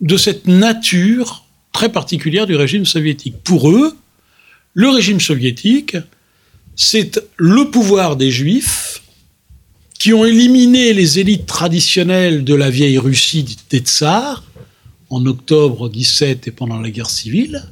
de 0.01 0.17
cette 0.17 0.47
nature 0.47 1.45
très 1.73 1.91
particulière 1.91 2.47
du 2.47 2.55
régime 2.55 2.87
soviétique. 2.87 3.35
Pour 3.43 3.71
eux, 3.71 3.97
le 4.75 4.89
régime 4.89 5.21
soviétique, 5.21 5.97
c'est 6.77 7.21
le 7.37 7.71
pouvoir 7.71 8.17
des 8.17 8.31
juifs 8.31 9.03
qui 9.99 10.15
ont 10.15 10.25
éliminé 10.25 10.93
les 10.95 11.19
élites 11.19 11.47
traditionnelles 11.47 12.45
de 12.45 12.55
la 12.55 12.71
vieille 12.71 12.99
Russie 12.99 13.59
des 13.69 13.81
tsars 13.81 14.45
en 15.11 15.27
octobre 15.27 15.89
17 15.89 16.49
et 16.49 16.51
pendant 16.51 16.81
la 16.81 16.91
guerre 16.91 17.11
civile, 17.11 17.65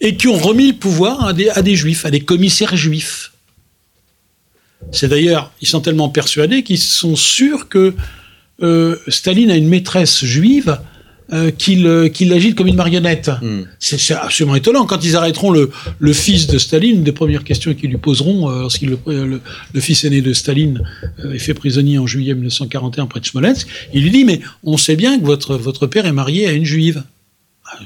et 0.00 0.16
qui 0.16 0.28
ont 0.28 0.38
remis 0.38 0.68
le 0.68 0.76
pouvoir 0.76 1.24
à 1.24 1.32
des, 1.32 1.76
juifs, 1.76 2.04
à 2.04 2.10
des 2.10 2.20
commissaires 2.20 2.76
juifs. 2.76 3.32
C'est 4.92 5.08
d'ailleurs, 5.08 5.52
ils 5.62 5.68
sont 5.68 5.80
tellement 5.80 6.10
persuadés 6.10 6.62
qu'ils 6.62 6.78
sont 6.78 7.16
sûrs 7.16 7.68
que 7.68 7.94
euh, 8.62 8.96
Staline 9.08 9.50
a 9.50 9.56
une 9.56 9.68
maîtresse 9.68 10.24
juive 10.24 10.78
euh, 11.32 11.50
qu'il 11.50 11.86
euh, 11.86 12.10
agite 12.32 12.54
comme 12.54 12.66
une 12.66 12.76
marionnette. 12.76 13.30
Hmm. 13.40 13.62
C'est 13.78 14.14
absolument 14.14 14.56
étonnant. 14.56 14.84
Quand 14.84 15.02
ils 15.04 15.16
arrêteront 15.16 15.50
le, 15.50 15.70
le, 15.98 16.12
fils 16.12 16.46
de 16.46 16.58
Staline, 16.58 16.96
une 16.96 17.04
des 17.04 17.12
premières 17.12 17.44
questions 17.44 17.72
qu'ils 17.74 17.90
lui 17.90 17.96
poseront, 17.96 18.50
euh, 18.50 18.60
lorsqu'il 18.60 18.90
le, 18.90 18.98
le, 19.06 19.40
le, 19.72 19.80
fils 19.80 20.04
aîné 20.04 20.20
de 20.20 20.32
Staline 20.34 20.82
euh, 21.24 21.32
est 21.32 21.38
fait 21.38 21.54
prisonnier 21.54 21.98
en 21.98 22.06
juillet 22.06 22.34
1941 22.34 23.06
près 23.06 23.20
de 23.20 23.26
Smolensk, 23.26 23.66
il 23.94 24.02
lui 24.02 24.10
dit, 24.10 24.24
mais 24.24 24.40
on 24.64 24.76
sait 24.76 24.96
bien 24.96 25.18
que 25.18 25.24
votre, 25.24 25.56
votre 25.56 25.86
père 25.86 26.04
est 26.04 26.12
marié 26.12 26.46
à 26.46 26.52
une 26.52 26.66
juive. 26.66 27.02
Ah, 27.64 27.78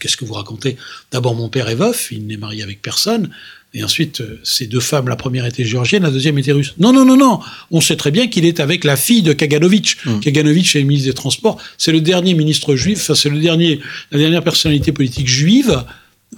qu'est-ce 0.00 0.16
que 0.16 0.24
vous 0.24 0.34
racontez? 0.34 0.76
D'abord, 1.12 1.36
mon 1.36 1.48
père 1.48 1.68
est 1.68 1.76
veuf, 1.76 2.10
il 2.10 2.26
n'est 2.26 2.36
marié 2.36 2.62
avec 2.64 2.82
personne. 2.82 3.30
Et 3.76 3.82
ensuite, 3.82 4.20
euh, 4.20 4.38
ces 4.44 4.66
deux 4.66 4.80
femmes, 4.80 5.08
la 5.08 5.16
première 5.16 5.44
était 5.46 5.64
géorgienne, 5.64 6.04
la 6.04 6.10
deuxième 6.12 6.38
était 6.38 6.52
russe. 6.52 6.74
Non, 6.78 6.92
non, 6.92 7.04
non, 7.04 7.16
non. 7.16 7.40
On 7.72 7.80
sait 7.80 7.96
très 7.96 8.12
bien 8.12 8.28
qu'il 8.28 8.44
est 8.44 8.60
avec 8.60 8.84
la 8.84 8.96
fille 8.96 9.22
de 9.22 9.32
Kaganovitch. 9.32 9.98
Mmh. 10.06 10.20
Kaganovitch 10.20 10.76
est 10.76 10.80
le 10.80 10.86
ministre 10.86 11.08
des 11.08 11.14
Transports. 11.14 11.60
C'est 11.76 11.90
le 11.90 12.00
dernier 12.00 12.34
ministre 12.34 12.76
juif, 12.76 13.00
enfin, 13.00 13.16
c'est 13.16 13.30
le 13.30 13.40
dernier, 13.40 13.80
la 14.12 14.18
dernière 14.18 14.44
personnalité 14.44 14.92
politique 14.92 15.26
juive 15.26 15.84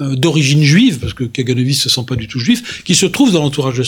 d'origine 0.00 0.62
juive, 0.62 0.98
parce 0.98 1.14
que 1.14 1.24
Kaganovitch 1.24 1.78
se 1.78 1.88
sent 1.88 2.04
pas 2.06 2.16
du 2.16 2.28
tout 2.28 2.38
juif, 2.38 2.82
qui 2.84 2.94
se 2.94 3.06
trouve 3.06 3.32
dans 3.32 3.42
l'entourage 3.42 3.76
de 3.76 3.82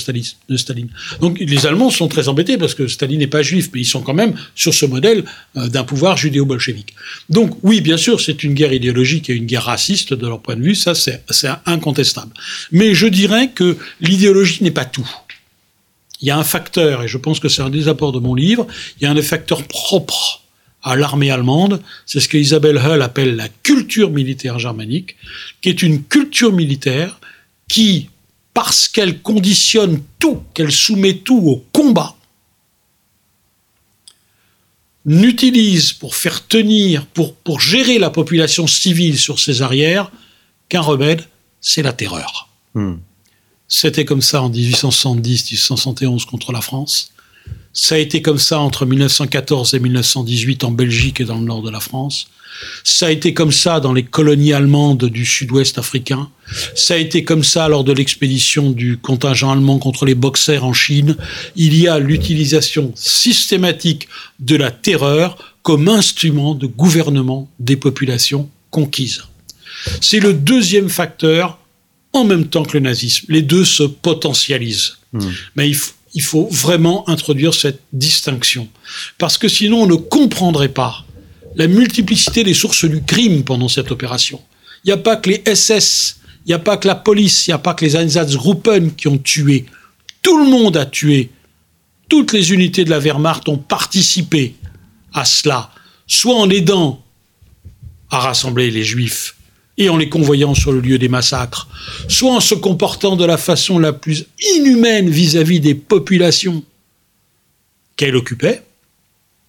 de 0.48 0.56
Staline. 0.56 0.88
Donc 1.20 1.38
les 1.38 1.66
Allemands 1.66 1.90
sont 1.90 2.08
très 2.08 2.28
embêtés 2.28 2.56
parce 2.56 2.74
que 2.74 2.88
Staline 2.88 3.18
n'est 3.18 3.26
pas 3.26 3.42
juif, 3.42 3.70
mais 3.72 3.80
ils 3.80 3.86
sont 3.86 4.02
quand 4.02 4.14
même 4.14 4.34
sur 4.54 4.74
ce 4.74 4.86
modèle 4.86 5.24
euh, 5.56 5.68
d'un 5.68 5.84
pouvoir 5.84 6.16
judéo-bolchevique. 6.16 6.94
Donc 7.28 7.58
oui, 7.62 7.80
bien 7.80 7.96
sûr, 7.96 8.20
c'est 8.20 8.42
une 8.42 8.54
guerre 8.54 8.72
idéologique 8.72 9.30
et 9.30 9.34
une 9.34 9.46
guerre 9.46 9.64
raciste 9.64 10.14
de 10.14 10.26
leur 10.26 10.40
point 10.40 10.56
de 10.56 10.62
vue, 10.62 10.74
ça 10.74 10.94
c'est 10.94 11.22
incontestable. 11.66 12.32
Mais 12.72 12.94
je 12.94 13.06
dirais 13.06 13.50
que 13.54 13.76
l'idéologie 14.00 14.62
n'est 14.62 14.70
pas 14.70 14.84
tout. 14.84 15.08
Il 16.20 16.28
y 16.28 16.30
a 16.30 16.38
un 16.38 16.44
facteur, 16.44 17.04
et 17.04 17.08
je 17.08 17.16
pense 17.16 17.38
que 17.38 17.48
c'est 17.48 17.62
un 17.62 17.70
des 17.70 17.86
apports 17.88 18.12
de 18.12 18.18
mon 18.18 18.34
livre, 18.34 18.66
il 18.98 19.04
y 19.04 19.06
a 19.06 19.10
un 19.10 19.14
des 19.14 19.22
facteurs 19.22 19.62
propres 19.64 20.42
à 20.82 20.96
l'armée 20.96 21.30
allemande, 21.30 21.82
c'est 22.06 22.20
ce 22.20 22.28
que 22.28 22.36
Isabelle 22.36 22.76
Hull 22.78 23.02
appelle 23.02 23.36
la 23.36 23.48
culture 23.48 24.10
militaire 24.10 24.58
germanique, 24.58 25.16
qui 25.60 25.68
est 25.68 25.82
une 25.82 26.04
culture 26.04 26.52
militaire 26.52 27.20
qui, 27.68 28.10
parce 28.54 28.88
qu'elle 28.88 29.20
conditionne 29.20 30.02
tout, 30.18 30.42
qu'elle 30.54 30.72
soumet 30.72 31.18
tout 31.18 31.38
au 31.38 31.64
combat, 31.72 32.16
n'utilise 35.04 35.92
pour 35.92 36.14
faire 36.14 36.46
tenir, 36.46 37.06
pour, 37.06 37.34
pour 37.34 37.60
gérer 37.60 37.98
la 37.98 38.10
population 38.10 38.66
civile 38.66 39.18
sur 39.18 39.40
ses 39.40 39.62
arrières, 39.62 40.10
qu'un 40.68 40.80
remède, 40.80 41.24
c'est 41.60 41.82
la 41.82 41.92
terreur. 41.92 42.48
Hmm. 42.74 42.96
C'était 43.68 44.04
comme 44.04 44.22
ça 44.22 44.42
en 44.42 44.50
1870-1871 44.50 46.24
contre 46.24 46.52
la 46.52 46.60
France. 46.60 47.12
Ça 47.72 47.94
a 47.94 47.98
été 47.98 48.22
comme 48.22 48.38
ça 48.38 48.60
entre 48.60 48.86
1914 48.86 49.74
et 49.74 49.80
1918 49.80 50.64
en 50.64 50.70
Belgique 50.70 51.20
et 51.20 51.24
dans 51.24 51.38
le 51.38 51.44
nord 51.44 51.62
de 51.62 51.70
la 51.70 51.80
France. 51.80 52.28
Ça 52.82 53.06
a 53.06 53.10
été 53.10 53.34
comme 53.34 53.52
ça 53.52 53.78
dans 53.80 53.92
les 53.92 54.02
colonies 54.02 54.52
allemandes 54.52 55.04
du 55.04 55.24
sud-ouest 55.24 55.78
africain. 55.78 56.28
Ça 56.74 56.94
a 56.94 56.96
été 56.96 57.22
comme 57.22 57.44
ça 57.44 57.68
lors 57.68 57.84
de 57.84 57.92
l'expédition 57.92 58.70
du 58.70 58.96
contingent 58.96 59.52
allemand 59.52 59.78
contre 59.78 60.06
les 60.06 60.14
boxers 60.14 60.64
en 60.64 60.72
Chine. 60.72 61.16
Il 61.56 61.76
y 61.78 61.88
a 61.88 61.98
l'utilisation 61.98 62.92
systématique 62.96 64.08
de 64.40 64.56
la 64.56 64.70
terreur 64.70 65.54
comme 65.62 65.88
instrument 65.88 66.54
de 66.54 66.66
gouvernement 66.66 67.48
des 67.60 67.76
populations 67.76 68.48
conquises. 68.70 69.22
C'est 70.00 70.20
le 70.20 70.32
deuxième 70.32 70.88
facteur 70.88 71.58
en 72.12 72.24
même 72.24 72.48
temps 72.48 72.64
que 72.64 72.76
le 72.76 72.80
nazisme. 72.80 73.26
Les 73.28 73.42
deux 73.42 73.64
se 73.64 73.82
potentialisent. 73.82 74.96
Mmh. 75.12 75.20
Mais 75.56 75.68
il 75.68 75.74
faut, 75.74 75.92
il 76.18 76.22
faut 76.22 76.48
vraiment 76.50 77.08
introduire 77.08 77.54
cette 77.54 77.80
distinction. 77.92 78.66
Parce 79.18 79.38
que 79.38 79.46
sinon, 79.46 79.82
on 79.82 79.86
ne 79.86 79.94
comprendrait 79.94 80.68
pas 80.68 81.04
la 81.54 81.68
multiplicité 81.68 82.42
des 82.42 82.54
sources 82.54 82.86
du 82.86 83.04
crime 83.04 83.44
pendant 83.44 83.68
cette 83.68 83.92
opération. 83.92 84.42
Il 84.82 84.88
n'y 84.88 84.94
a 84.94 84.96
pas 84.96 85.14
que 85.14 85.30
les 85.30 85.54
SS, 85.54 86.18
il 86.44 86.48
n'y 86.48 86.54
a 86.54 86.58
pas 86.58 86.76
que 86.76 86.88
la 86.88 86.96
police, 86.96 87.46
il 87.46 87.50
n'y 87.50 87.54
a 87.54 87.58
pas 87.58 87.72
que 87.72 87.84
les 87.84 87.94
Einsatzgruppen 87.94 88.96
qui 88.96 89.06
ont 89.06 89.18
tué. 89.18 89.66
Tout 90.20 90.36
le 90.42 90.50
monde 90.50 90.76
a 90.76 90.86
tué. 90.86 91.30
Toutes 92.08 92.32
les 92.32 92.52
unités 92.52 92.84
de 92.84 92.90
la 92.90 92.98
Wehrmacht 92.98 93.48
ont 93.48 93.58
participé 93.58 94.56
à 95.14 95.24
cela, 95.24 95.70
soit 96.08 96.34
en 96.34 96.50
aidant 96.50 97.00
à 98.10 98.18
rassembler 98.18 98.72
les 98.72 98.82
juifs, 98.82 99.36
et 99.78 99.88
en 99.88 99.96
les 99.96 100.08
convoyant 100.08 100.54
sur 100.54 100.72
le 100.72 100.80
lieu 100.80 100.98
des 100.98 101.08
massacres, 101.08 101.68
soit 102.08 102.34
en 102.34 102.40
se 102.40 102.54
comportant 102.54 103.16
de 103.16 103.24
la 103.24 103.38
façon 103.38 103.78
la 103.78 103.92
plus 103.92 104.26
inhumaine 104.56 105.08
vis-à-vis 105.08 105.60
des 105.60 105.74
populations 105.74 106.64
qu'elle 107.96 108.16
occupait, 108.16 108.62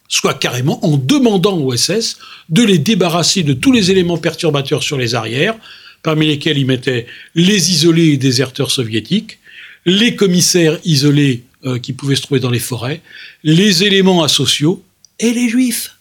soit 0.08 0.36
carrément 0.36 0.84
en 0.86 0.98
demandant 0.98 1.58
aux 1.58 1.76
SS 1.76 2.18
de 2.50 2.64
les 2.64 2.78
débarrasser 2.78 3.44
de 3.44 3.54
tous 3.54 3.72
les 3.72 3.92
éléments 3.92 4.18
perturbateurs 4.18 4.84
sur 4.84 4.98
les 4.98 5.16
arrières, 5.16 5.56
parmi 6.04 6.28
lesquels 6.28 6.58
ils 6.58 6.66
mettaient 6.66 7.08
les 7.36 7.72
isolés 7.72 8.14
et 8.14 8.18
déserteurs 8.18 8.72
soviétiques, 8.72 9.40
les 9.86 10.16
commissaires 10.16 10.80
isolés 10.86 11.44
euh, 11.66 11.80
qui 11.80 11.94
pouvaient 11.94 12.16
se 12.16 12.22
trouver 12.22 12.40
dans 12.40 12.50
les 12.50 12.60
forêts, 12.60 13.02
les 13.44 13.84
éléments 13.84 14.24
asociaux 14.24 14.84
et 15.20 15.34
les 15.34 15.50
juifs 15.50 15.96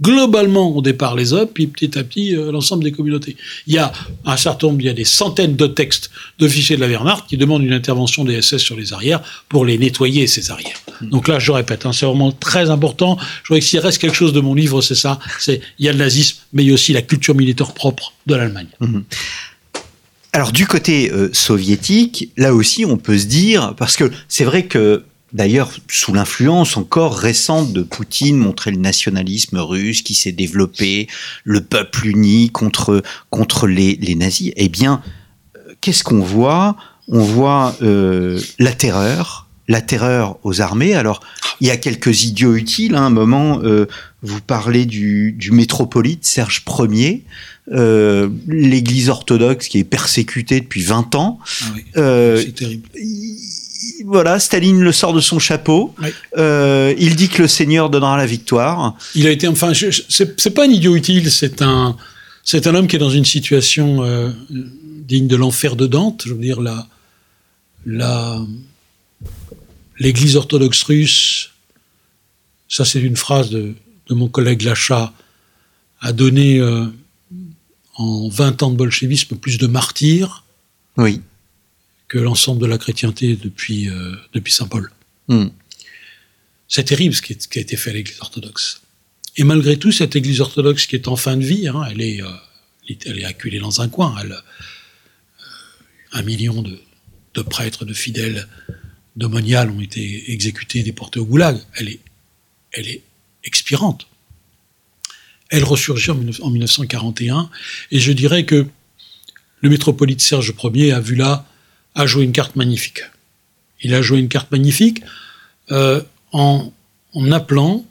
globalement 0.00 0.74
au 0.74 0.82
départ 0.82 1.16
les 1.16 1.32
hommes, 1.32 1.48
puis 1.52 1.66
petit 1.66 1.98
à 1.98 2.04
petit 2.04 2.36
euh, 2.36 2.52
l'ensemble 2.52 2.84
des 2.84 2.92
communautés. 2.92 3.36
Il 3.66 3.74
y 3.74 3.78
a 3.78 3.92
un 4.24 4.36
certain 4.36 4.68
nombre, 4.68 4.80
il 4.80 4.86
y 4.86 4.90
a 4.90 4.94
des 4.94 5.04
centaines 5.04 5.56
de 5.56 5.66
textes 5.66 6.10
d'officiers 6.38 6.76
de 6.76 6.80
la 6.80 6.88
Wehrmacht 6.88 7.26
qui 7.28 7.36
demandent 7.36 7.64
une 7.64 7.72
intervention 7.72 8.24
des 8.24 8.40
SS 8.40 8.58
sur 8.58 8.76
les 8.76 8.92
arrières 8.92 9.20
pour 9.48 9.64
les 9.64 9.76
nettoyer 9.76 10.26
ces 10.26 10.50
arrières. 10.50 10.80
Hmm. 11.00 11.10
Donc 11.10 11.28
là, 11.28 11.38
je 11.38 11.50
répète, 11.50 11.84
hein, 11.84 11.92
c'est 11.92 12.06
vraiment 12.06 12.32
très 12.32 12.70
important. 12.70 13.18
Je 13.42 13.48
voudrais 13.48 13.60
que 13.60 13.66
s'il 13.66 13.80
reste 13.80 13.98
quelque 13.98 14.16
chose 14.16 14.32
de 14.32 14.40
mon 14.40 14.54
livre, 14.54 14.82
c'est 14.82 14.94
ça. 14.94 15.18
C'est 15.40 15.60
il 15.78 15.86
y 15.86 15.88
a 15.88 15.92
le 15.92 15.98
nazisme, 15.98 16.38
mais 16.52 16.62
il 16.62 16.68
y 16.68 16.70
a 16.70 16.74
aussi 16.74 16.92
la 16.92 17.02
culture 17.02 17.34
militaire 17.34 17.72
propre 17.72 18.12
de 18.26 18.34
l'Allemagne. 18.34 18.68
Hmm. 18.80 19.00
Alors 20.32 20.52
du 20.52 20.66
côté 20.66 21.10
euh, 21.10 21.30
soviétique, 21.32 22.30
là 22.36 22.54
aussi, 22.54 22.84
on 22.84 22.98
peut 22.98 23.18
se 23.18 23.26
dire, 23.26 23.74
parce 23.76 23.96
que 23.96 24.10
c'est 24.28 24.44
vrai 24.44 24.66
que 24.66 25.02
d'ailleurs 25.32 25.72
sous 25.88 26.12
l'influence 26.12 26.76
encore 26.76 27.16
récente 27.16 27.72
de 27.72 27.82
Poutine, 27.82 28.36
montrer 28.36 28.70
le 28.70 28.78
nationalisme 28.78 29.58
russe 29.58 30.02
qui 30.02 30.14
s'est 30.14 30.32
développé, 30.32 31.08
le 31.44 31.60
peuple 31.60 32.06
uni 32.06 32.50
contre, 32.50 33.02
contre 33.30 33.66
les, 33.66 33.96
les 33.96 34.14
nazis, 34.14 34.52
eh 34.56 34.68
bien, 34.68 35.02
euh, 35.56 35.74
qu'est-ce 35.80 36.04
qu'on 36.04 36.20
voit? 36.20 36.76
On 37.08 37.22
voit 37.22 37.74
euh, 37.82 38.40
la 38.58 38.72
terreur, 38.72 39.46
la 39.66 39.80
terreur 39.80 40.38
aux 40.44 40.60
armées. 40.60 40.94
Alors, 40.94 41.20
il 41.60 41.66
y 41.66 41.70
a 41.70 41.76
quelques 41.76 42.24
idiots 42.24 42.54
utiles. 42.54 42.94
Hein, 42.94 43.02
à 43.02 43.06
un 43.06 43.10
moment, 43.10 43.60
euh, 43.62 43.86
vous 44.22 44.40
parlez 44.40 44.86
du, 44.86 45.32
du 45.32 45.50
métropolite 45.52 46.26
Serge 46.26 46.64
Ier, 46.90 47.24
euh, 47.72 48.28
l'Église 48.46 49.08
orthodoxe 49.08 49.68
qui 49.68 49.78
est 49.78 49.84
persécutée 49.84 50.60
depuis 50.60 50.82
20 50.82 51.14
ans. 51.14 51.38
Ah 51.42 51.66
oui, 51.74 51.84
c'est 51.94 52.54
terrible 52.54 52.88
voilà, 54.04 54.38
Staline 54.38 54.80
le 54.80 54.92
sort 54.92 55.12
de 55.12 55.20
son 55.20 55.38
chapeau. 55.38 55.94
Euh, 56.36 56.94
il 56.98 57.16
dit 57.16 57.28
que 57.28 57.42
le 57.42 57.48
Seigneur 57.48 57.90
donnera 57.90 58.16
la 58.16 58.26
victoire. 58.26 58.96
Il 59.14 59.26
a 59.26 59.30
été, 59.30 59.48
enfin, 59.48 59.72
c'est 60.08 60.50
pas 60.50 60.64
un 60.64 60.70
idiot 60.70 60.96
utile, 60.96 61.30
c'est 61.30 61.62
un, 61.62 61.96
c'est 62.44 62.66
un 62.66 62.74
homme 62.74 62.88
qui 62.88 62.96
est 62.96 63.00
dans 63.00 63.10
une 63.10 63.24
situation 63.24 64.02
euh, 64.02 64.30
digne 64.50 65.28
de 65.28 65.36
l'enfer 65.36 65.76
de 65.76 65.86
Dante. 65.86 66.24
Je 66.26 66.34
veux 66.34 66.40
dire, 66.40 66.60
la, 66.60 66.86
la, 67.86 68.40
l'Église 69.98 70.36
orthodoxe 70.36 70.82
russe, 70.82 71.50
ça 72.68 72.84
c'est 72.84 73.00
une 73.00 73.16
phrase 73.16 73.50
de, 73.50 73.74
de 74.08 74.14
mon 74.14 74.28
collègue 74.28 74.62
Lachat 74.62 75.12
a 76.00 76.12
donné 76.12 76.58
euh, 76.58 76.86
en 77.96 78.28
20 78.28 78.62
ans 78.62 78.70
de 78.70 78.76
bolchevisme 78.76 79.36
plus 79.36 79.58
de 79.58 79.66
martyrs 79.66 80.44
Oui. 80.96 81.20
Que 82.08 82.18
l'ensemble 82.18 82.60
de 82.60 82.66
la 82.66 82.78
chrétienté 82.78 83.36
depuis, 83.36 83.88
euh, 83.90 84.14
depuis 84.32 84.52
Saint 84.52 84.66
Paul. 84.66 84.90
Hmm. 85.28 85.48
C'est 86.66 86.84
terrible 86.84 87.14
ce 87.14 87.22
qui, 87.22 87.32
est- 87.34 87.42
ce 87.42 87.48
qui 87.48 87.58
a 87.58 87.62
été 87.62 87.76
fait 87.76 87.90
à 87.90 87.92
l'Église 87.94 88.18
orthodoxe. 88.20 88.82
Et 89.36 89.44
malgré 89.44 89.78
tout, 89.78 89.92
cette 89.92 90.16
Église 90.16 90.40
orthodoxe 90.40 90.86
qui 90.86 90.96
est 90.96 91.06
en 91.08 91.16
fin 91.16 91.36
de 91.36 91.44
vie, 91.44 91.68
hein, 91.68 91.82
elle, 91.90 92.00
est, 92.00 92.22
euh, 92.22 92.28
elle 93.06 93.18
est 93.18 93.24
acculée 93.24 93.58
dans 93.60 93.80
un 93.80 93.88
coin. 93.88 94.16
Elle, 94.22 94.32
euh, 94.32 94.40
un 96.12 96.22
million 96.22 96.62
de, 96.62 96.78
de 97.34 97.42
prêtres, 97.42 97.84
de 97.84 97.92
fidèles, 97.94 98.48
de 99.16 99.26
moniales 99.26 99.70
ont 99.70 99.80
été 99.80 100.32
exécutés, 100.32 100.82
déportés 100.82 101.20
au 101.20 101.24
goulag. 101.26 101.58
Elle 101.76 101.88
est, 101.90 102.00
elle 102.72 102.88
est 102.88 103.02
expirante. 103.44 104.06
Elle 105.50 105.64
ressurgit 105.64 106.10
en 106.10 106.14
19 106.16 106.40
en 106.42 106.50
1941, 106.50 107.50
et 107.90 108.00
je 108.00 108.12
dirais 108.12 108.44
que 108.44 108.66
le 109.60 109.70
métropolite 109.70 110.20
Serge 110.20 110.52
Ier 110.74 110.92
a 110.92 111.00
vu 111.00 111.14
là, 111.14 111.46
a 111.94 112.06
joué 112.06 112.24
une 112.24 112.32
carte 112.32 112.56
magnifique. 112.56 113.02
Il 113.82 113.94
a 113.94 114.02
joué 114.02 114.18
une 114.18 114.28
carte 114.28 114.50
magnifique 114.50 115.02
euh, 115.70 116.02
en, 116.32 116.72
appelant 117.32 117.84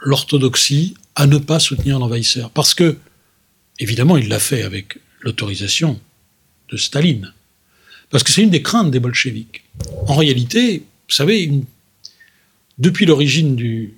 l'orthodoxie 0.00 0.94
à 1.14 1.26
ne 1.26 1.38
pas 1.38 1.58
soutenir 1.58 1.98
l'envahisseur. 1.98 2.50
Parce 2.50 2.74
que, 2.74 2.98
évidemment, 3.78 4.16
il 4.16 4.28
l'a 4.28 4.40
fait 4.40 4.62
avec 4.62 4.98
l'autorisation 5.20 6.00
de 6.70 6.76
Staline. 6.76 7.32
Parce 8.10 8.22
que 8.22 8.30
c'est 8.30 8.42
une 8.42 8.50
des 8.50 8.62
craintes 8.62 8.90
des 8.90 9.00
bolcheviks. 9.00 9.62
En 10.06 10.16
réalité, 10.16 10.84
vous 11.08 11.14
savez, 11.14 11.50
depuis 12.78 13.06
l'origine 13.06 13.56
de 13.56 13.88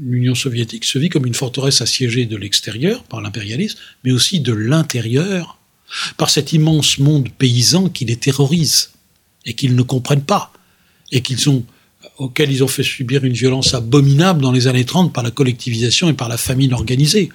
l'Union 0.00 0.34
soviétique 0.34 0.84
se 0.84 0.98
vit 0.98 1.08
comme 1.08 1.26
une 1.26 1.34
forteresse 1.34 1.80
assiégée 1.80 2.26
de 2.26 2.36
l'extérieur 2.36 3.02
par 3.04 3.20
l'impérialisme, 3.20 3.78
mais 4.04 4.12
aussi 4.12 4.40
de 4.40 4.52
l'intérieur 4.52 5.57
par 6.16 6.30
cet 6.30 6.52
immense 6.52 6.98
monde 6.98 7.28
paysan 7.30 7.88
qui 7.88 8.04
les 8.04 8.16
terrorise 8.16 8.90
et 9.44 9.54
qu'ils 9.54 9.74
ne 9.74 9.82
comprennent 9.82 10.24
pas 10.24 10.52
et 11.10 11.22
qu'ils 11.22 11.38
auxquels 12.18 12.50
ils 12.50 12.64
ont 12.64 12.68
fait 12.68 12.82
subir 12.82 13.24
une 13.24 13.32
violence 13.32 13.74
abominable 13.74 14.42
dans 14.42 14.52
les 14.52 14.66
années 14.66 14.84
30 14.84 15.12
par 15.12 15.22
la 15.22 15.30
collectivisation 15.30 16.08
et 16.08 16.12
par 16.12 16.28
la 16.28 16.36
famine 16.36 16.72
organisée. 16.74 17.30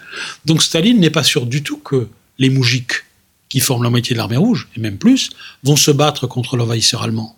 Donc 0.45 0.61
Staline 0.61 0.99
n'est 0.99 1.09
pas 1.09 1.23
sûr 1.23 1.45
du 1.45 1.63
tout 1.63 1.77
que 1.77 2.07
les 2.37 2.49
moujiks, 2.49 3.03
qui 3.49 3.59
forment 3.59 3.83
la 3.83 3.89
moitié 3.89 4.13
de 4.13 4.17
l'armée 4.17 4.37
rouge, 4.37 4.67
et 4.75 4.79
même 4.79 4.97
plus, 4.97 5.29
vont 5.63 5.75
se 5.75 5.91
battre 5.91 6.27
contre 6.27 6.57
l'envahisseur 6.57 7.03
allemand. 7.03 7.37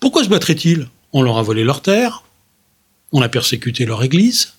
Pourquoi 0.00 0.22
se 0.24 0.28
battraient-ils? 0.28 0.88
On 1.12 1.22
leur 1.22 1.38
a 1.38 1.42
volé 1.42 1.64
leurs 1.64 1.82
terres, 1.82 2.24
on 3.12 3.22
a 3.22 3.28
persécuté 3.28 3.86
leur 3.86 4.02
église. 4.02 4.52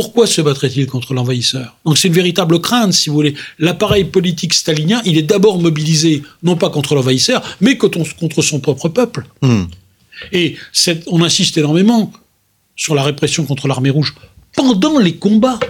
Pourquoi 0.00 0.26
se 0.26 0.40
battraient-ils 0.40 0.86
contre 0.86 1.12
l'envahisseur? 1.12 1.76
Donc 1.84 1.98
c'est 1.98 2.08
une 2.08 2.14
véritable 2.14 2.58
crainte, 2.62 2.94
si 2.94 3.10
vous 3.10 3.14
voulez. 3.16 3.34
L'appareil 3.58 4.04
politique 4.04 4.54
stalinien, 4.54 5.02
il 5.04 5.18
est 5.18 5.22
d'abord 5.22 5.58
mobilisé, 5.60 6.22
non 6.42 6.56
pas 6.56 6.70
contre 6.70 6.94
l'envahisseur, 6.94 7.42
mais 7.60 7.76
contre 7.76 8.40
son 8.42 8.60
propre 8.60 8.88
peuple. 8.88 9.26
Hmm. 9.42 9.64
Et 10.32 10.56
cette- 10.72 11.04
on 11.08 11.22
insiste 11.22 11.58
énormément 11.58 12.10
sur 12.76 12.94
la 12.94 13.02
répression 13.02 13.44
contre 13.44 13.68
l'armée 13.68 13.90
rouge 13.90 14.14
pendant 14.56 14.98
les 14.98 15.16
combats. 15.16 15.60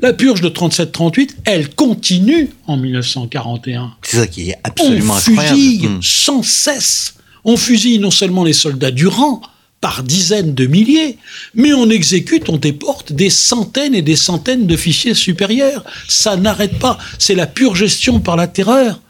La 0.00 0.12
purge 0.12 0.42
de 0.42 0.50
37-38, 0.50 1.36
elle 1.46 1.74
continue 1.74 2.50
en 2.66 2.76
1941. 2.76 3.94
C'est 4.02 4.18
ça 4.18 4.26
qui 4.26 4.50
est 4.50 4.56
absolument 4.64 5.14
on 5.14 5.16
incroyable. 5.16 5.56
fusille 5.56 5.86
Hmm. 5.88 6.02
sans 6.02 6.42
cesse. 6.42 7.14
On 7.46 7.56
fusille 7.56 7.98
non 8.00 8.10
seulement 8.10 8.44
les 8.44 8.52
soldats 8.52 8.90
du 8.90 9.06
rang, 9.06 9.40
par 9.86 10.02
dizaines 10.02 10.52
de 10.52 10.66
milliers, 10.66 11.16
mais 11.54 11.72
on 11.72 11.88
exécute, 11.90 12.48
on 12.48 12.56
déporte 12.56 13.12
des 13.12 13.30
centaines 13.30 13.94
et 13.94 14.02
des 14.02 14.16
centaines 14.16 14.66
d'officiers 14.66 15.14
supérieurs. 15.14 15.84
Ça 16.08 16.36
n'arrête 16.36 16.80
pas. 16.80 16.98
C'est 17.20 17.36
la 17.36 17.46
pure 17.46 17.76
gestion 17.76 18.18
par 18.18 18.34
la 18.34 18.48
terreur. 18.48 19.00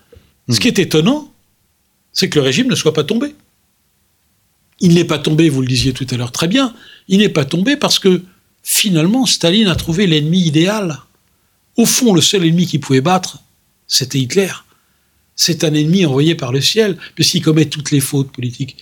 Ce 0.50 0.60
qui 0.60 0.68
est 0.68 0.78
étonnant, 0.78 1.32
c'est 2.12 2.28
que 2.28 2.38
le 2.38 2.44
régime 2.44 2.68
ne 2.68 2.74
soit 2.74 2.92
pas 2.92 3.04
tombé. 3.04 3.34
Il 4.80 4.92
n'est 4.92 5.06
pas 5.06 5.18
tombé, 5.18 5.48
vous 5.48 5.62
le 5.62 5.66
disiez 5.66 5.94
tout 5.94 6.06
à 6.10 6.18
l'heure 6.18 6.30
très 6.30 6.46
bien, 6.46 6.74
il 7.08 7.20
n'est 7.20 7.30
pas 7.30 7.46
tombé 7.46 7.76
parce 7.76 7.98
que 7.98 8.20
finalement 8.62 9.24
Staline 9.24 9.68
a 9.68 9.76
trouvé 9.76 10.06
l'ennemi 10.06 10.42
idéal. 10.42 10.98
Au 11.76 11.86
fond, 11.86 12.12
le 12.12 12.20
seul 12.20 12.44
ennemi 12.44 12.66
qu'il 12.66 12.80
pouvait 12.80 13.00
battre, 13.00 13.38
c'était 13.86 14.18
Hitler. 14.18 14.52
C'est 15.36 15.64
un 15.64 15.72
ennemi 15.72 16.04
envoyé 16.04 16.34
par 16.34 16.52
le 16.52 16.60
ciel, 16.60 16.98
puisqu'il 17.14 17.40
commet 17.40 17.64
toutes 17.64 17.92
les 17.92 18.00
fautes 18.00 18.30
politiques. 18.30 18.76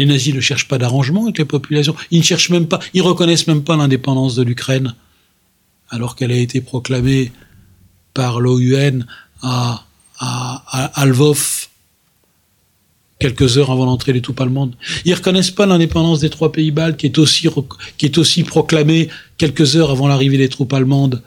Les 0.00 0.06
nazis 0.06 0.34
ne 0.34 0.40
cherchent 0.40 0.66
pas 0.66 0.78
d'arrangement 0.78 1.24
avec 1.24 1.36
les 1.36 1.44
populations. 1.44 1.94
Ils 2.10 2.20
ne 2.20 2.24
cherchent 2.24 2.48
même 2.48 2.68
pas, 2.68 2.80
ils 2.94 3.02
reconnaissent 3.02 3.46
même 3.46 3.62
pas 3.62 3.76
l'indépendance 3.76 4.34
de 4.34 4.42
l'Ukraine, 4.42 4.94
alors 5.90 6.16
qu'elle 6.16 6.32
a 6.32 6.38
été 6.38 6.62
proclamée 6.62 7.32
par 8.14 8.40
l'OUN 8.40 9.00
à, 9.42 9.84
à, 10.18 11.04
quelques 13.18 13.58
heures 13.58 13.70
avant 13.70 13.84
l'entrée 13.84 14.14
des 14.14 14.22
troupes 14.22 14.40
allemandes. 14.40 14.74
Ils 15.04 15.12
reconnaissent 15.12 15.50
pas 15.50 15.66
l'indépendance 15.66 16.20
des 16.20 16.30
trois 16.30 16.50
pays 16.50 16.70
baltes 16.70 16.96
qui 16.96 17.04
est 17.04 18.18
aussi 18.18 18.42
proclamée 18.42 19.10
quelques 19.36 19.76
heures 19.76 19.90
avant 19.90 20.08
l'arrivée 20.08 20.38
des 20.38 20.48
troupes 20.48 20.72
allemandes 20.72 21.22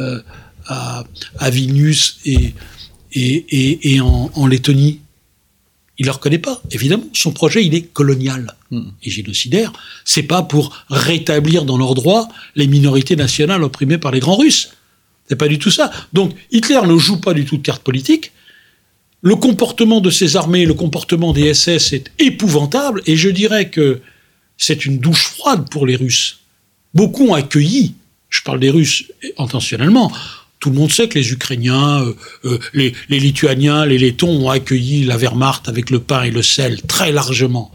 euh, 0.00 0.20
à, 0.66 1.04
Vilnius 1.50 2.18
et 2.24 4.00
en 4.00 4.46
Lettonie. 4.48 5.02
Il 5.98 6.04
ne 6.04 6.06
le 6.06 6.12
reconnaît 6.12 6.38
pas, 6.38 6.62
évidemment. 6.70 7.04
Son 7.12 7.32
projet, 7.32 7.64
il 7.64 7.74
est 7.74 7.82
colonial 7.82 8.54
et 8.70 9.10
génocidaire. 9.10 9.72
C'est 10.04 10.22
pas 10.22 10.42
pour 10.42 10.84
rétablir 10.88 11.64
dans 11.64 11.76
leurs 11.76 11.94
droits 11.94 12.28
les 12.54 12.68
minorités 12.68 13.16
nationales 13.16 13.64
opprimées 13.64 13.98
par 13.98 14.12
les 14.12 14.20
grands 14.20 14.36
Russes. 14.36 14.70
C'est 15.28 15.36
pas 15.36 15.48
du 15.48 15.58
tout 15.58 15.72
ça. 15.72 15.90
Donc 16.12 16.34
Hitler 16.52 16.80
ne 16.86 16.96
joue 16.96 17.20
pas 17.20 17.34
du 17.34 17.44
tout 17.44 17.56
de 17.56 17.62
carte 17.62 17.82
politique. 17.82 18.32
Le 19.20 19.34
comportement 19.34 20.00
de 20.00 20.10
ses 20.10 20.36
armées, 20.36 20.64
le 20.64 20.74
comportement 20.74 21.32
des 21.32 21.52
SS 21.52 21.92
est 21.92 22.12
épouvantable, 22.20 23.02
et 23.06 23.16
je 23.16 23.28
dirais 23.28 23.68
que 23.68 24.00
c'est 24.56 24.86
une 24.86 24.98
douche 24.98 25.24
froide 25.24 25.68
pour 25.68 25.86
les 25.86 25.96
Russes. 25.96 26.38
Beaucoup 26.94 27.26
ont 27.26 27.34
accueilli, 27.34 27.94
je 28.28 28.42
parle 28.42 28.60
des 28.60 28.70
Russes 28.70 29.04
intentionnellement, 29.36 30.12
tout 30.60 30.70
le 30.70 30.76
monde 30.76 30.90
sait 30.90 31.08
que 31.08 31.18
les 31.18 31.32
Ukrainiens, 31.32 32.02
euh, 32.02 32.14
euh, 32.44 32.58
les, 32.74 32.94
Lituaniens, 33.08 33.86
les 33.86 33.98
Lettons 33.98 34.46
ont 34.46 34.50
accueilli 34.50 35.04
la 35.04 35.16
Wehrmacht 35.16 35.68
avec 35.68 35.90
le 35.90 36.00
pain 36.00 36.22
et 36.22 36.30
le 36.30 36.42
sel 36.42 36.82
très 36.82 37.12
largement. 37.12 37.70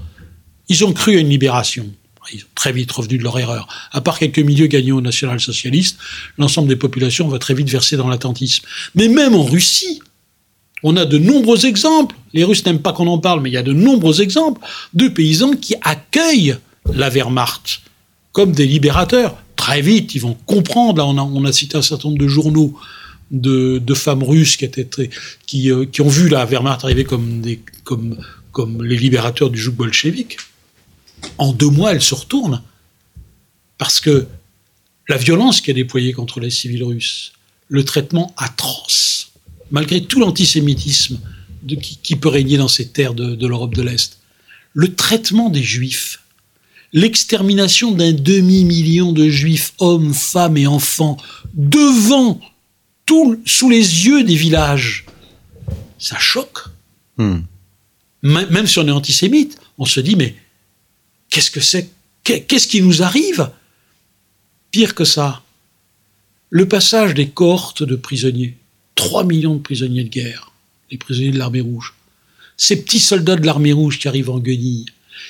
Ils 0.69 0.83
ont 0.83 0.93
cru 0.93 1.17
à 1.17 1.19
une 1.19 1.29
libération. 1.29 1.89
Ils 2.31 2.39
sont 2.39 2.47
très 2.55 2.71
vite 2.71 2.91
revenus 2.91 3.19
de 3.19 3.23
leur 3.23 3.37
erreur. 3.37 3.67
À 3.91 4.01
part 4.01 4.17
quelques 4.17 4.39
milieux 4.39 4.67
gagnés 4.67 4.93
au 4.93 5.01
national-socialiste, 5.01 5.97
l'ensemble 6.37 6.69
des 6.69 6.75
populations 6.75 7.27
va 7.27 7.37
très 7.37 7.53
vite 7.53 7.69
verser 7.69 7.97
dans 7.97 8.07
l'attentisme. 8.07 8.65
Mais 8.95 9.07
même 9.09 9.35
en 9.35 9.43
Russie, 9.43 10.01
on 10.83 10.95
a 10.95 11.05
de 11.05 11.17
nombreux 11.17 11.65
exemples. 11.65 12.15
Les 12.33 12.43
Russes 12.43 12.65
n'aiment 12.65 12.81
pas 12.81 12.93
qu'on 12.93 13.07
en 13.07 13.17
parle, 13.17 13.41
mais 13.41 13.49
il 13.49 13.53
y 13.53 13.57
a 13.57 13.63
de 13.63 13.73
nombreux 13.73 14.21
exemples 14.21 14.61
de 14.93 15.07
paysans 15.09 15.53
qui 15.53 15.75
accueillent 15.81 16.57
la 16.93 17.09
Wehrmacht 17.09 17.81
comme 18.31 18.51
des 18.51 18.65
libérateurs. 18.65 19.42
Très 19.55 19.81
vite, 19.81 20.15
ils 20.15 20.21
vont 20.21 20.35
comprendre. 20.45 20.97
Là, 20.97 21.05
on 21.05 21.45
a, 21.45 21.51
cité 21.51 21.77
un 21.77 21.81
certain 21.81 22.09
nombre 22.09 22.19
de 22.19 22.27
journaux 22.27 22.77
de, 23.31 23.93
femmes 23.93 24.23
russes 24.23 24.57
qui, 24.57 24.65
étaient 24.65 24.85
très- 24.85 25.09
qui, 25.45 25.71
euh, 25.71 25.85
qui 25.85 26.01
ont 26.01 26.09
vu 26.09 26.29
la 26.29 26.45
Wehrmacht 26.45 26.83
arriver 26.83 27.03
comme, 27.03 27.41
des, 27.41 27.61
comme, 27.83 28.17
comme 28.51 28.83
les 28.83 28.97
libérateurs 28.97 29.49
du 29.49 29.59
joug 29.59 29.73
bolchevique. 29.73 30.37
En 31.37 31.53
deux 31.53 31.69
mois, 31.69 31.93
elles 31.93 32.01
se 32.01 32.15
retournent. 32.15 32.61
Parce 33.77 33.99
que 33.99 34.27
la 35.07 35.17
violence 35.17 35.61
qui 35.61 35.71
est 35.71 35.75
déployée 35.75 36.13
contre 36.13 36.39
les 36.39 36.49
civils 36.49 36.83
russes, 36.83 37.33
le 37.69 37.83
traitement 37.83 38.33
atroce, 38.37 39.31
malgré 39.71 40.03
tout 40.03 40.19
l'antisémitisme 40.19 41.19
qui, 42.03 42.15
peut 42.15 42.29
régner 42.29 42.57
dans 42.57 42.67
ces 42.67 42.89
terres 42.89 43.13
de 43.13 43.47
l'Europe 43.47 43.73
de 43.73 43.81
l'Est, 43.81 44.19
le 44.73 44.93
traitement 44.93 45.49
des 45.49 45.63
juifs, 45.63 46.22
l'extermination 46.93 47.91
d'un 47.91 48.13
demi-million 48.13 49.11
de 49.11 49.27
juifs, 49.29 49.73
hommes, 49.79 50.13
femmes 50.13 50.57
et 50.57 50.67
enfants, 50.67 51.17
devant, 51.53 52.39
tout, 53.05 53.41
sous 53.45 53.69
les 53.69 54.05
yeux 54.05 54.23
des 54.23 54.35
villages, 54.35 55.05
ça 55.99 56.17
choque. 56.19 56.59
Hmm. 57.17 57.39
Même 58.21 58.67
si 58.67 58.79
on 58.79 58.87
est 58.87 58.91
antisémite, 58.91 59.57
on 59.77 59.85
se 59.85 59.99
dit, 59.99 60.15
mais 60.15 60.35
qu'est-ce 61.29 61.51
que 61.51 61.59
c'est 61.59 61.89
Qu'est- 62.23 62.41
Qu'est-ce 62.43 62.67
qui 62.69 62.81
nous 62.81 63.03
arrive? 63.03 63.49
Pire 64.71 64.95
que 64.95 65.03
ça, 65.03 65.41
le 66.49 66.67
passage 66.67 67.13
des 67.13 67.27
cohortes 67.27 67.83
de 67.83 67.95
prisonniers, 67.97 68.55
3 68.95 69.25
millions 69.25 69.55
de 69.55 69.59
prisonniers 69.61 70.03
de 70.05 70.09
guerre, 70.09 70.51
les 70.89 70.97
prisonniers 70.97 71.31
de 71.31 71.37
l'armée 71.37 71.59
rouge, 71.59 71.93
ces 72.55 72.81
petits 72.81 72.99
soldats 73.01 73.35
de 73.35 73.45
l'armée 73.45 73.73
rouge 73.73 73.99
qui 73.99 74.07
arrivent 74.07 74.29
en 74.29 74.39
guenille, 74.39 74.85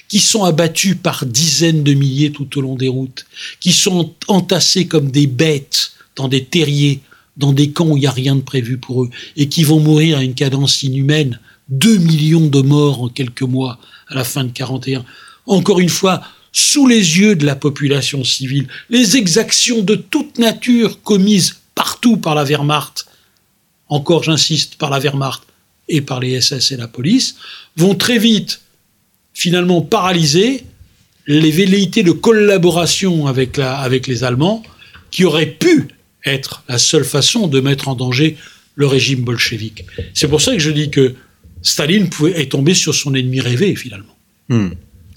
qui 0.08 0.20
sont 0.20 0.44
abattus 0.44 0.96
par 1.02 1.26
dizaines 1.26 1.84
de 1.84 1.94
milliers 1.94 2.32
tout 2.32 2.58
au 2.58 2.62
long 2.62 2.76
des 2.76 2.88
routes, 2.88 3.26
qui 3.60 3.72
sont 3.72 4.14
entassés 4.28 4.88
comme 4.88 5.12
des 5.12 5.28
bêtes 5.28 5.92
dans 6.16 6.28
des 6.28 6.46
terriers, 6.46 7.02
dans 7.38 7.54
des 7.54 7.72
camps 7.72 7.88
où 7.88 7.98
il 7.98 8.02
n'y 8.02 8.08
a 8.08 8.12
rien 8.12 8.36
de 8.36 8.42
prévu 8.42 8.78
pour 8.78 9.04
eux, 9.04 9.10
et 9.36 9.50
qui 9.50 9.64
vont 9.64 9.80
mourir 9.80 10.20
à 10.20 10.24
une 10.24 10.36
cadence 10.36 10.84
inhumaine. 10.84 11.40
2 11.70 11.98
millions 11.98 12.48
de 12.48 12.62
morts 12.62 13.02
en 13.02 13.10
quelques 13.10 13.42
mois 13.42 13.80
à 14.10 14.16
la 14.16 14.24
fin 14.24 14.44
de 14.44 14.52
41. 14.52 15.04
Encore 15.46 15.80
une 15.80 15.90
fois, 15.90 16.22
sous 16.52 16.88
les 16.88 17.18
yeux 17.18 17.36
de 17.36 17.46
la 17.46 17.56
population 17.56 18.24
civile, 18.24 18.68
les 18.90 19.18
exactions 19.18 19.82
de 19.82 19.96
toute 19.96 20.38
nature 20.38 21.02
commises 21.02 21.56
partout 21.74 22.18
par 22.18 22.36
la 22.36 22.44
Wehrmacht, 22.44 23.08
encore 23.90 24.24
j'insiste, 24.24 24.76
par 24.76 24.90
la 24.90 25.00
Wehrmacht 25.00 25.42
et 25.90 26.02
par 26.02 26.20
les 26.20 26.40
SS 26.40 26.72
et 26.72 26.78
la 26.78 26.88
police, 26.88 27.36
vont 27.76 27.96
très 27.96 28.20
vite 28.20 28.62
finalement 29.34 29.82
paralyser 29.82 30.64
les 31.28 31.52
velléités 31.52 32.04
de 32.04 32.12
collaboration 32.12 33.28
avec, 33.28 33.58
la, 33.58 33.78
avec 33.78 34.08
les 34.08 34.24
Allemands 34.24 34.64
qui 35.12 35.26
auraient 35.26 35.46
pu 35.46 35.88
être 36.26 36.64
la 36.68 36.78
seule 36.78 37.06
façon 37.06 37.48
de 37.48 37.60
mettre 37.60 37.88
en 37.88 37.96
danger 37.96 38.38
le 38.76 38.88
régime 38.88 39.22
bolchevique. 39.22 39.86
C'est 40.14 40.28
pour 40.28 40.42
ça 40.42 40.54
que 40.54 40.60
je 40.60 40.72
dis 40.72 40.90
que 40.90 41.16
Staline 41.62 42.10
pouvait, 42.10 42.42
est 42.42 42.52
tombé 42.52 42.74
sur 42.74 42.94
son 42.96 43.14
ennemi 43.14 43.40
rêvé 43.40 43.76
finalement. 43.76 44.16
Hmm. 44.50 44.70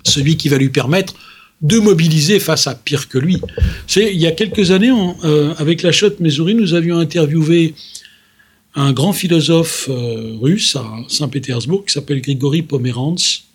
Celui 0.04 0.36
qui 0.36 0.48
va 0.48 0.58
lui 0.58 0.68
permettre 0.68 1.14
de 1.62 1.78
mobiliser 1.78 2.38
face 2.38 2.66
à 2.66 2.74
pire 2.74 3.08
que 3.08 3.18
lui. 3.18 3.40
C'est 3.86 4.12
il 4.12 4.20
y 4.20 4.26
a 4.26 4.32
quelques 4.32 4.70
années, 4.70 4.92
euh, 5.24 5.54
avec 5.56 5.82
la 5.82 5.90
Chotte 5.90 6.20
Mesoury, 6.20 6.54
nous 6.54 6.74
avions 6.74 6.98
interviewé 6.98 7.74
un 8.74 8.92
grand 8.92 9.14
philosophe 9.14 9.88
euh, 9.88 10.36
russe 10.40 10.76
à 10.76 10.84
Saint-Pétersbourg 11.08 11.86
qui 11.86 11.94
s'appelle 11.94 12.20
Grigory 12.20 12.62
Pomerantz 12.62 13.45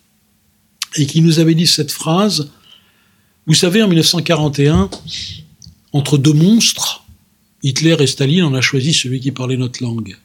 et 0.95 1.05
qui 1.05 1.21
nous 1.21 1.39
avait 1.39 1.55
dit 1.55 1.67
cette 1.67 1.91
phrase. 1.91 2.51
Vous 3.47 3.53
savez, 3.53 3.81
en 3.81 3.87
1941, 3.87 4.89
entre 5.93 6.17
deux 6.17 6.33
monstres, 6.33 7.05
Hitler 7.63 7.95
et 7.99 8.07
Staline, 8.07 8.43
on 8.43 8.53
a 8.53 8.61
choisi 8.61 8.93
celui 8.93 9.19
qui 9.19 9.31
parlait 9.31 9.57
notre 9.57 9.83
langue. 9.83 10.17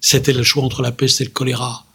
C'était 0.00 0.32
le 0.32 0.42
choix 0.42 0.62
entre 0.62 0.82
la 0.82 0.92
peste 0.92 1.20
et 1.20 1.24
le 1.24 1.30
choléra. 1.30 1.86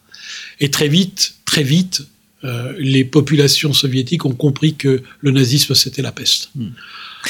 Et 0.59 0.69
très 0.69 0.87
vite, 0.87 1.35
très 1.45 1.63
vite, 1.63 2.03
euh, 2.43 2.73
les 2.77 3.05
populations 3.05 3.73
soviétiques 3.73 4.25
ont 4.25 4.33
compris 4.33 4.75
que 4.75 5.01
le 5.21 5.31
nazisme 5.31 5.75
c'était 5.75 6.01
la 6.01 6.11
peste. 6.11 6.49
Hmm. 6.55 6.69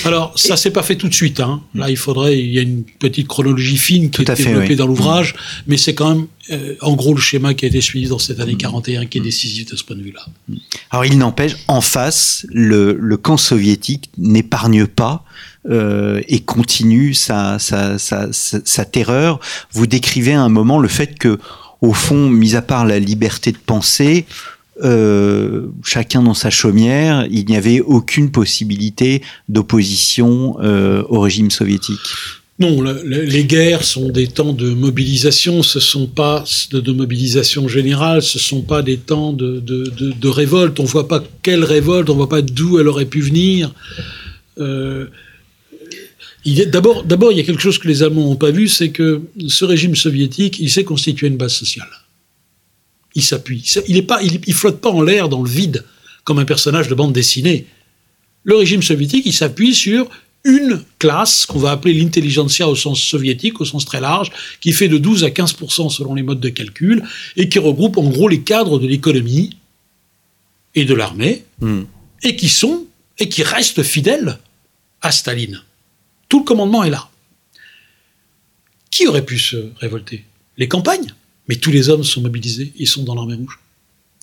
Alors 0.06 0.38
ça 0.38 0.58
s'est 0.58 0.72
pas 0.72 0.84
fait 0.84 0.96
tout 0.96 1.08
de 1.08 1.14
suite. 1.14 1.40
Hein. 1.40 1.62
Là, 1.76 1.90
il 1.90 1.98
faudrait, 1.98 2.40
il 2.40 2.52
y 2.52 2.60
a 2.60 2.62
une 2.62 2.84
petite 2.84 3.28
chronologie 3.28 3.78
fine 3.78 4.10
qui 4.10 4.24
Tout 4.24 4.32
est 4.32 4.36
fait, 4.36 4.46
développée 4.46 4.70
oui. 4.70 4.76
dans 4.76 4.88
l'ouvrage, 4.88 5.36
mais 5.68 5.78
c'est 5.78 5.94
quand 5.94 6.16
même 6.16 6.28
euh, 6.52 6.76
en 6.82 6.94
gros 6.96 7.14
le 7.14 7.22
schéma 7.22 7.54
qui 7.54 7.66
a 7.66 7.68
été 7.68 7.80
suivi 7.80 8.08
dans 8.08 8.20
cette 8.20 8.40
année 8.40 8.56
41 8.56 9.06
qui 9.06 9.20
est 9.20 9.22
décisif 9.22 9.70
de 9.70 9.76
ce 9.76 9.84
point 9.84 9.96
de 9.96 10.02
vue-là. 10.02 10.26
Alors 10.90 11.06
il 11.06 11.18
n'empêche, 11.18 11.56
en 11.68 11.82
face, 11.82 12.46
le, 12.50 12.98
le 13.00 13.18
camp 13.18 13.38
soviétique 13.38 14.10
n'épargne 14.18 14.88
pas 14.88 15.24
euh, 15.70 16.22
et 16.28 16.42
continue 16.42 17.14
sa, 17.14 17.60
sa, 17.60 17.98
sa, 17.98 18.34
sa, 18.34 18.60
sa 18.66 18.86
terreur. 18.86 19.40
Vous 19.72 19.88
décrivez 19.88 20.34
à 20.34 20.42
un 20.42 20.50
moment 20.50 20.80
le 20.80 20.90
fait 20.90 21.18
que, 21.18 21.40
au 21.82 21.94
fond, 21.94 22.30
mis 22.30 22.56
à 22.56 22.62
part 22.62 22.86
la 22.86 23.00
liberté 23.00 23.52
de 23.52 23.58
penser, 23.58 24.26
euh, 24.84 25.68
chacun 25.84 26.24
dans 26.24 26.34
sa 26.34 26.50
chaumière, 26.50 27.28
il 27.30 27.46
n'y 27.46 27.56
avait 27.58 27.80
aucune 27.82 28.32
possibilité 28.32 29.22
d'opposition 29.50 30.58
euh, 30.62 31.04
au 31.10 31.20
régime 31.20 31.52
soviétique. 31.52 32.00
Non, 32.60 32.82
le- 32.82 33.02
le- 33.04 33.24
les 33.24 33.46
guerres 33.46 33.84
sont 33.84 34.10
des 34.10 34.28
temps 34.28 34.54
de 34.54 34.70
mobilisation, 34.70 35.64
ce 35.64 35.80
sont 35.80 36.08
pas 36.08 36.44
de, 36.72 36.92
mobilisation 36.92 37.68
générale, 37.68 38.22
ce 38.22 38.38
sont 38.40 38.62
pas 38.62 38.82
des 38.84 38.98
temps 38.98 39.34
de, 39.34 40.28
révolte. 40.28 40.80
On 40.80 40.84
voit 40.86 41.08
pas 41.08 41.24
quelle 41.42 41.64
révolte, 41.64 42.10
on 42.10 42.16
voit 42.16 42.30
pas 42.30 42.42
d'où 42.42 42.80
elle 42.80 42.88
aurait 42.88 43.06
pu 43.06 43.22
venir. 43.22 43.74
Euh, 44.60 45.08
d'abord, 46.68 47.32
il 47.32 47.38
y 47.38 47.42
a 47.42 47.44
quelque 47.44 47.62
chose 47.62 47.80
que 47.80 47.88
les 47.88 48.04
Allemands 48.04 48.24
n'ont 48.30 48.36
pas 48.36 48.52
vu, 48.52 48.68
c'est 48.68 48.90
que 48.90 49.22
ce 49.48 49.66
régime 49.66 49.96
soviétique, 49.96 50.60
il 50.60 50.70
s'est 50.70 50.84
constitué 50.84 51.28
une 51.28 51.38
base 51.38 51.54
sociale. 51.54 51.88
Il 53.16 53.24
s'appuie. 53.24 53.64
Il 53.88 53.98
est 53.98 54.02
pas, 54.02 54.22
il, 54.22 54.40
il 54.46 54.54
flotte 54.54 54.80
pas 54.82 54.90
en 54.90 55.02
l'air 55.02 55.30
dans 55.30 55.42
le 55.44 55.50
vide 55.50 55.86
comme 56.24 56.40
un 56.40 56.46
personnage 56.46 56.88
de 56.88 56.96
bande 56.96 57.14
dessinée. 57.14 57.68
Le 58.44 58.56
régime 58.56 58.82
soviétique, 58.82 59.26
il 59.26 59.34
s'appuie 59.34 59.76
sur 59.76 60.10
une 60.46 60.84
classe 61.00 61.46
qu'on 61.46 61.60
va 61.60 61.72
appeler 61.72 61.94
l'intelligentsia 61.94 62.68
au 62.68 62.76
sens 62.76 63.00
soviétique, 63.02 63.62
au 63.62 63.66
sens 63.66 63.86
très 63.86 64.02
large, 64.02 64.30
qui 64.60 64.74
fait 64.74 64.90
de 64.90 64.98
12 64.98 65.24
à 65.24 65.30
15% 65.30 65.90
selon 65.90 66.16
les 66.16 66.24
modes 66.24 66.42
de 66.42 66.50
calcul, 66.50 67.04
et 67.38 67.48
qui 67.48 67.60
regroupe 67.60 67.98
en 67.98 68.10
gros 68.10 68.28
les 68.28 68.42
cadres 68.42 68.78
de 68.80 68.88
l'économie 68.88 69.56
et 70.76 70.86
de 70.86 70.94
l'armée, 70.94 71.46
Hmm. 71.60 71.84
et 72.24 72.36
qui 72.36 72.50
sont 72.50 72.86
et 73.20 73.30
qui 73.30 73.44
restent 73.44 73.84
fidèles 73.84 74.40
à 75.02 75.12
Staline. 75.12 75.62
Tout 76.28 76.40
le 76.40 76.46
commandement 76.46 76.84
est 76.84 76.90
là. 76.90 77.10
Qui 78.92 79.08
aurait 79.08 79.26
pu 79.26 79.40
se 79.40 79.58
révolter? 79.78 80.26
Les 80.58 80.68
campagnes? 80.68 81.14
Mais 81.50 81.56
tous 81.56 81.72
les 81.72 81.90
hommes 81.90 82.04
sont 82.04 82.22
mobilisés, 82.22 82.72
ils 82.78 82.88
sont 82.88 83.04
dans 83.04 83.16
l'armée 83.16 83.36
rouge. 83.36 83.60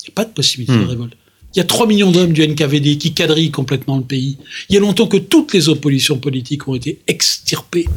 Il 0.01 0.05
n'y 0.05 0.09
a 0.09 0.15
pas 0.15 0.25
de 0.25 0.31
possibilité 0.33 0.73
Hmm. 0.73 0.81
de 0.83 0.87
révolte. 0.89 1.13
Il 1.53 1.57
y 1.57 1.61
a 1.61 1.65
3 1.65 1.85
millions 1.85 2.11
d'hommes 2.11 2.31
du 2.31 2.41
NKVD 2.47 2.97
qui 2.97 3.13
quadrillent 3.13 3.51
complètement 3.51 3.97
le 3.97 4.03
pays. 4.03 4.37
Il 4.69 4.73
y 4.73 4.77
a 4.77 4.79
longtemps 4.81 5.07
que 5.07 5.17
toutes 5.17 5.53
les 5.53 5.67
oppositions 5.69 6.17
politiques 6.17 6.67
ont 6.67 6.75
été 6.75 6.99
extirpées. 7.07 7.87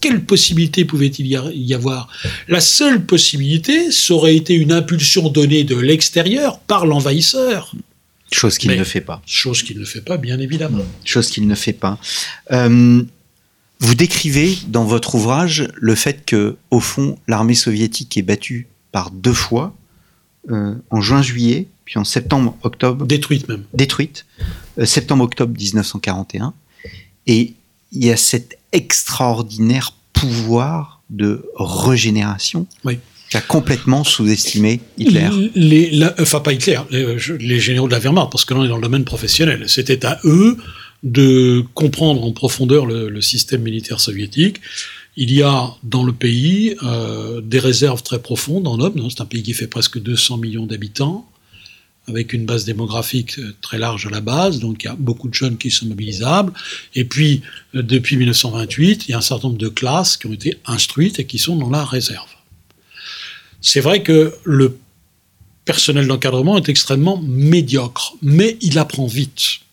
Quelle 0.00 0.24
possibilité 0.24 0.84
pouvait-il 0.86 1.26
y 1.26 1.74
avoir? 1.74 2.08
La 2.48 2.60
seule 2.60 3.04
possibilité, 3.04 3.90
ça 3.90 4.14
aurait 4.14 4.34
été 4.36 4.54
une 4.54 4.72
impulsion 4.72 5.28
donnée 5.28 5.64
de 5.64 5.76
l'extérieur 5.76 6.58
par 6.60 6.86
l'envahisseur. 6.86 7.74
Chose 8.32 8.56
qu'il 8.58 8.70
ne 8.76 8.84
fait 8.84 9.00
pas. 9.02 9.22
Chose 9.26 9.62
qu'il 9.62 9.78
ne 9.78 9.84
fait 9.84 10.00
pas, 10.00 10.16
bien 10.16 10.40
évidemment. 10.40 10.84
chose 11.04 11.28
qu'il 11.30 11.46
ne 11.46 11.54
fait 11.54 11.72
pas. 11.74 11.98
Euh, 12.52 13.02
vous 13.84 13.94
décrivez 13.94 14.56
dans 14.68 14.84
votre 14.84 15.14
ouvrage 15.14 15.68
le 15.74 15.94
fait 15.94 16.24
que, 16.24 16.56
au 16.70 16.80
fond, 16.80 17.18
l'armée 17.28 17.54
soviétique 17.54 18.16
est 18.16 18.22
battue 18.22 18.66
par 18.92 19.10
deux 19.10 19.32
fois, 19.34 19.74
euh, 20.50 20.74
en 20.90 21.00
juin-juillet, 21.00 21.68
puis 21.84 21.98
en 21.98 22.04
septembre-octobre, 22.04 23.06
Détruite 23.06 23.46
même. 23.48 23.64
détruite, 23.74 24.24
euh, 24.78 24.86
septembre-octobre 24.86 25.52
1941, 25.58 26.54
et 27.26 27.54
il 27.92 28.04
y 28.04 28.10
a 28.10 28.16
cet 28.16 28.58
extraordinaire 28.72 29.92
pouvoir 30.12 31.02
de 31.10 31.44
régénération 31.56 32.66
Oui. 32.84 32.98
qui 33.30 33.36
a 33.36 33.40
complètement 33.42 34.02
sous-estimé 34.04 34.80
Hitler. 34.96 35.28
Les, 35.54 35.90
la- 35.90 36.14
enfin, 36.20 36.40
pas 36.40 36.52
Hitler, 36.52 36.78
les, 36.90 37.16
les 37.38 37.60
généraux 37.60 37.86
de 37.88 37.92
la 37.92 37.98
Wehrmacht, 38.00 38.30
parce 38.32 38.44
que 38.44 38.54
là, 38.54 38.60
on 38.60 38.64
est 38.64 38.68
dans 38.68 38.76
le 38.76 38.82
domaine 38.82 39.04
professionnel. 39.04 39.64
C'était 39.68 40.06
à 40.06 40.18
eux 40.24 40.56
de 41.04 41.62
comprendre 41.74 42.24
en 42.24 42.32
profondeur 42.32 42.86
le, 42.86 43.20
système 43.20 43.62
militaire 43.62 44.00
soviétique. 44.00 44.56
Il 45.16 45.32
y 45.32 45.42
a 45.42 45.70
dans 45.84 46.02
le 46.02 46.12
pays 46.12 46.74
euh, 46.82 47.40
des 47.40 47.60
réserves 47.60 48.02
très 48.02 48.20
profondes 48.20 48.66
en 48.66 48.80
hommes. 48.80 48.98
hein. 48.98 49.08
C'est 49.10 49.20
un 49.20 49.26
pays 49.26 49.42
qui 49.42 49.52
fait 49.52 49.68
presque 49.68 50.00
200 50.00 50.38
millions 50.38 50.66
d'habitants, 50.66 51.30
avec 52.08 52.32
une 52.32 52.46
base 52.46 52.64
démographique 52.64 53.38
euh, 53.38 53.54
très 53.60 53.78
large 53.78 54.06
à 54.06 54.10
la 54.10 54.20
base. 54.20 54.58
Donc 54.58 54.82
il 54.82 54.86
y 54.86 54.90
a 54.90 54.96
beaucoup 54.96 55.28
de 55.28 55.34
jeunes 55.34 55.58
qui 55.58 55.70
sont 55.70 55.86
mobilisables. 55.86 56.52
Et 56.94 57.04
puis, 57.04 57.42
euh, 57.74 57.82
depuis 57.82 58.16
1928, 58.16 59.06
il 59.06 59.10
y 59.12 59.14
a 59.14 59.18
un 59.18 59.20
certain 59.20 59.48
nombre 59.48 59.60
de 59.60 59.68
classes 59.68 60.16
qui 60.16 60.26
ont 60.26 60.32
été 60.32 60.56
instruites 60.66 61.20
et 61.20 61.26
qui 61.26 61.38
sont 61.38 61.54
dans 61.54 61.70
la 61.70 61.84
réserve. 61.84 62.30
C'est 63.60 63.80
vrai 63.80 64.02
que 64.02 64.34
le 64.42 64.78
personnel 65.64 66.06
d'encadrement 66.06 66.56
est 66.56 66.68
extrêmement 66.68 67.20
médiocre, 67.22 68.14
mais 68.20 68.56
il 68.60 68.78
apprend 68.78 69.06
vite. 69.06 69.63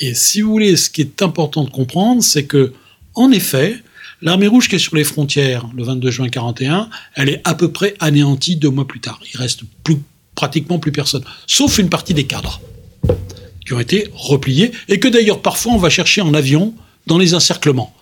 Et 0.00 0.14
si 0.14 0.40
vous 0.40 0.50
voulez, 0.50 0.76
ce 0.76 0.90
qui 0.90 1.00
est 1.00 1.22
important 1.22 1.64
de 1.64 1.70
comprendre, 1.70 2.22
c'est 2.22 2.44
que, 2.44 2.72
en 3.14 3.30
effet, 3.30 3.82
l'armée 4.22 4.46
rouge 4.46 4.68
qui 4.68 4.76
est 4.76 4.80
sur 4.80 4.96
les 4.96 5.04
frontières 5.04 5.66
le 5.74 5.82
22 5.84 6.10
juin 6.10 6.28
41, 6.28 6.88
elle 7.14 7.28
est 7.28 7.40
à 7.44 7.54
peu 7.54 7.70
près 7.70 7.94
anéantie 8.00 8.56
deux 8.56 8.70
mois 8.70 8.86
plus 8.86 9.00
tard. 9.00 9.20
Il 9.32 9.38
reste 9.38 9.62
plus, 9.82 9.96
pratiquement 10.34 10.78
plus 10.78 10.92
personne, 10.92 11.24
sauf 11.46 11.78
une 11.78 11.88
partie 11.88 12.14
des 12.14 12.24
cadres 12.24 12.60
qui 13.66 13.74
ont 13.74 13.80
été 13.80 14.08
repliés 14.14 14.72
et 14.88 14.98
que 14.98 15.08
d'ailleurs 15.08 15.42
parfois 15.42 15.72
on 15.72 15.78
va 15.78 15.90
chercher 15.90 16.20
en 16.20 16.32
avion 16.32 16.74
dans 17.06 17.18
les 17.18 17.34
encerclements. 17.34 17.94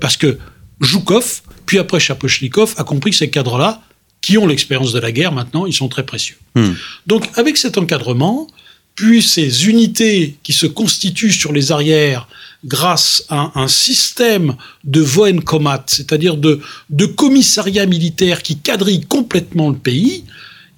Parce 0.00 0.16
que 0.16 0.38
Joukov, 0.80 1.42
puis 1.66 1.78
après 1.78 1.98
Chapochnikov, 1.98 2.74
a 2.76 2.84
compris 2.84 3.10
que 3.10 3.16
ces 3.16 3.30
cadres-là, 3.30 3.82
qui 4.20 4.36
ont 4.36 4.46
l'expérience 4.46 4.92
de 4.92 4.98
la 4.98 5.12
guerre 5.12 5.32
maintenant, 5.32 5.64
ils 5.66 5.72
sont 5.72 5.88
très 5.88 6.04
précieux. 6.04 6.36
Hmm. 6.54 6.72
Donc 7.06 7.28
avec 7.36 7.56
cet 7.56 7.78
encadrement, 7.78 8.48
puis 8.98 9.22
ces 9.22 9.68
unités 9.68 10.38
qui 10.42 10.52
se 10.52 10.66
constituent 10.66 11.30
sur 11.30 11.52
les 11.52 11.70
arrières 11.70 12.26
grâce 12.64 13.22
à 13.28 13.52
un 13.54 13.68
système 13.68 14.56
de 14.82 15.00
Voenkomat, 15.00 15.84
c'est-à-dire 15.86 16.36
de, 16.36 16.60
de 16.90 17.06
commissariat 17.06 17.86
militaire 17.86 18.42
qui 18.42 18.58
quadrille 18.58 19.02
complètement 19.02 19.68
le 19.68 19.76
pays, 19.76 20.24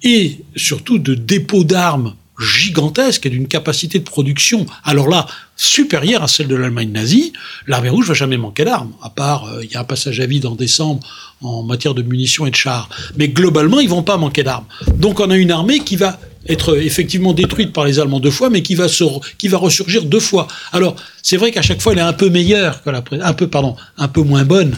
et 0.03 0.37
surtout 0.55 0.99
de 0.99 1.15
dépôts 1.15 1.63
d'armes 1.63 2.13
gigantesques 2.39 3.25
et 3.25 3.31
d'une 3.31 3.47
capacité 3.47 3.97
de 3.97 4.03
production, 4.03 4.67
alors 4.83 5.07
là, 5.07 5.25
supérieure 5.55 6.21
à 6.21 6.27
celle 6.27 6.47
de 6.47 6.55
l'Allemagne 6.55 6.91
nazie, 6.91 7.33
l'armée 7.65 7.89
rouge 7.89 8.07
va 8.07 8.13
jamais 8.13 8.37
manquer 8.37 8.65
d'armes, 8.65 8.93
à 9.01 9.09
part, 9.09 9.45
euh, 9.45 9.63
il 9.63 9.71
y 9.71 9.75
a 9.77 9.79
un 9.79 9.83
passage 9.83 10.19
à 10.19 10.27
vide 10.27 10.45
en 10.45 10.53
décembre 10.53 11.01
en 11.41 11.63
matière 11.63 11.95
de 11.95 12.03
munitions 12.03 12.45
et 12.45 12.51
de 12.51 12.55
chars. 12.55 12.87
Mais 13.17 13.29
globalement, 13.29 13.79
ils 13.79 13.89
vont 13.89 14.03
pas 14.03 14.17
manquer 14.17 14.43
d'armes. 14.43 14.65
Donc 14.97 15.19
on 15.19 15.31
a 15.31 15.37
une 15.37 15.49
armée 15.49 15.79
qui 15.79 15.95
va 15.95 16.19
être 16.47 16.77
effectivement 16.77 17.33
détruite 17.33 17.73
par 17.73 17.85
les 17.85 17.99
Allemands 17.99 18.19
deux 18.19 18.31
fois, 18.31 18.49
mais 18.49 18.61
qui 18.61 18.75
va, 18.75 18.87
qui 19.37 19.47
va 19.47 19.57
ressurgir 19.57 20.05
deux 20.05 20.19
fois. 20.19 20.47
Alors, 20.71 20.95
c'est 21.21 21.37
vrai 21.37 21.51
qu'à 21.51 21.61
chaque 21.61 21.81
fois, 21.81 21.93
elle 21.93 21.99
est 21.99 22.01
un 22.01 22.13
peu 22.13 22.29
meilleure 22.29 22.81
un 22.85 23.33
peu, 23.33 23.47
pardon, 23.47 23.75
un 23.97 24.07
peu 24.07 24.21
moins 24.21 24.43
bonne 24.43 24.75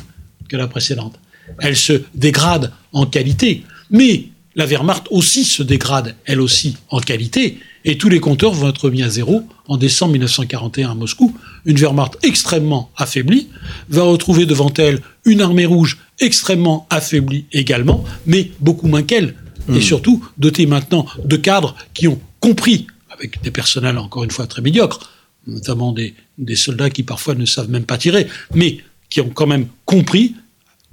que 0.50 0.58
la 0.58 0.68
précédente. 0.68 1.16
Elle 1.60 1.76
se 1.76 2.02
dégrade 2.16 2.72
en 2.92 3.06
qualité, 3.06 3.64
mais 3.90 4.26
la 4.56 4.66
Wehrmacht 4.66 5.08
aussi 5.10 5.46
se 5.46 5.64
dégrade, 5.64 6.16
elle 6.26 6.42
aussi, 6.42 6.78
en 6.90 7.00
qualité, 7.00 7.58
Et 7.86 7.98
tous 7.98 8.08
les 8.08 8.22
compteurs 8.22 8.54
vont 8.54 8.70
être 8.70 8.90
mis 8.90 9.04
à 9.04 9.10
zéro 9.10 9.46
en 9.68 9.76
décembre 9.76 10.14
1941 10.14 10.92
à 10.92 10.96
Moscou. 10.96 11.36
Une 11.66 11.78
Wehrmacht 11.78 12.18
extrêmement 12.24 12.90
affaiblie 12.96 13.50
va 13.90 14.04
retrouver 14.04 14.46
devant 14.46 14.72
elle 14.78 15.02
une 15.26 15.42
armée 15.42 15.66
rouge 15.66 15.98
extrêmement 16.20 16.88
affaiblie 16.90 17.46
également, 17.52 18.06
mais 18.26 18.52
beaucoup 18.62 18.88
moins 18.88 19.04
qu'elle. 19.04 19.36
Et 19.70 19.82
surtout 19.82 20.26
dotée 20.38 20.66
maintenant 20.66 21.06
de 21.24 21.38
cadres 21.38 21.76
qui 21.94 22.08
ont 22.08 22.20
compris, 22.40 22.88
avec 23.10 23.42
des 23.42 23.52
personnels 23.52 23.98
encore 23.98 24.24
une 24.24 24.32
fois 24.32 24.48
très 24.48 24.62
médiocres, 24.62 25.12
notamment 25.48 25.92
des, 25.92 26.14
des 26.38 26.56
soldats 26.56 26.90
qui 26.90 27.04
parfois 27.04 27.36
ne 27.36 27.46
savent 27.46 27.70
même 27.70 27.86
pas 27.86 27.98
tirer, 27.98 28.28
mais 28.54 28.80
qui 29.10 29.22
ont 29.22 29.30
quand 29.30 29.48
même 29.48 29.68
compris 29.86 30.36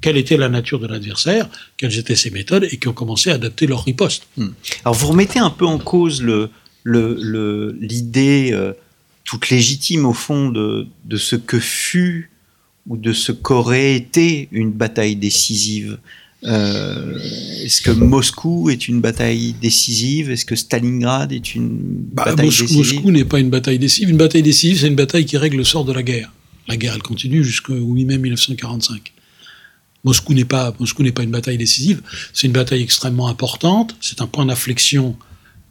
quelle 0.01 0.17
était 0.17 0.37
la 0.37 0.49
nature 0.49 0.79
de 0.79 0.87
l'adversaire, 0.87 1.49
quelles 1.77 1.99
étaient 1.99 2.17
ses 2.17 2.31
méthodes, 2.31 2.67
et 2.71 2.79
qui 2.79 2.89
ont 2.89 2.93
commencé 2.93 3.31
à 3.31 3.35
adapter 3.35 3.67
leur 3.67 3.85
riposte. 3.85 4.29
Alors 4.85 4.95
vous 4.95 5.09
remettez 5.09 5.39
un 5.39 5.51
peu 5.51 5.67
en 5.67 5.79
cause 5.79 6.23
le, 6.23 6.51
le, 6.85 7.77
l'idée 7.81 8.51
euh, 8.53 8.73
toute 9.25 9.51
légitime 9.51 10.07
au 10.07 10.13
fond 10.15 10.49
de, 10.49 10.87
de 11.05 11.17
ce 11.17 11.37
que 11.37 11.59
fut 11.59 12.31
ou 12.87 12.97
de 12.97 13.13
ce 13.13 13.33
qu'aurait 13.33 13.95
été 13.95 14.49
une 14.53 14.73
bataille 14.73 15.17
décisive. 15.17 15.99
Euh, 16.45 17.19
est-ce 17.65 17.83
que 17.83 17.91
Moscou 17.91 18.71
est 18.71 18.89
une 18.89 19.01
bataille 19.01 19.55
décisive? 19.61 20.31
Est-ce 20.31 20.45
que 20.47 20.57
Stalingrad 20.57 21.33
est 21.33 21.55
une 21.55 21.79
Bah, 22.13 22.25
bataille 22.27 22.47
Mos- 22.47 22.61
décisive? 22.63 22.77
Moscou 22.95 23.11
n'est 23.11 23.25
pas 23.25 23.41
une 23.41 23.51
bataille 23.51 23.79
décisive. 23.79 24.09
Une 24.11 24.17
bataille 24.17 24.43
décisive, 24.43 24.81
c'est 24.81 24.87
une 24.89 24.95
bataille 24.97 25.27
qui 25.27 25.37
règle 25.37 25.59
le 25.59 25.65
sort 25.65 25.85
de 25.85 25.93
la 25.93 26.03
guerre. 26.03 26.33
La 26.69 26.77
guerre, 26.77 26.95
elle 26.95 27.03
continue 27.03 27.45
jusqu'au 27.45 27.75
8 27.75 28.05
mai 28.05 28.19
1945. 28.19 29.13
Moscou 30.05 30.33
n'est 30.33 30.47
pas, 30.47 30.75
Moscou 30.81 31.03
n'est 31.03 31.13
pas 31.13 31.23
une 31.25 31.31
bataille 31.31 31.59
décisive. 31.59 32.01
C'est 32.33 32.47
une 32.47 32.53
bataille 32.55 32.83
extrêmement 32.83 33.29
importante. 33.29 33.97
C'est 34.01 34.23
un 34.23 34.27
point 34.27 34.47
d'inflexion 34.47 35.17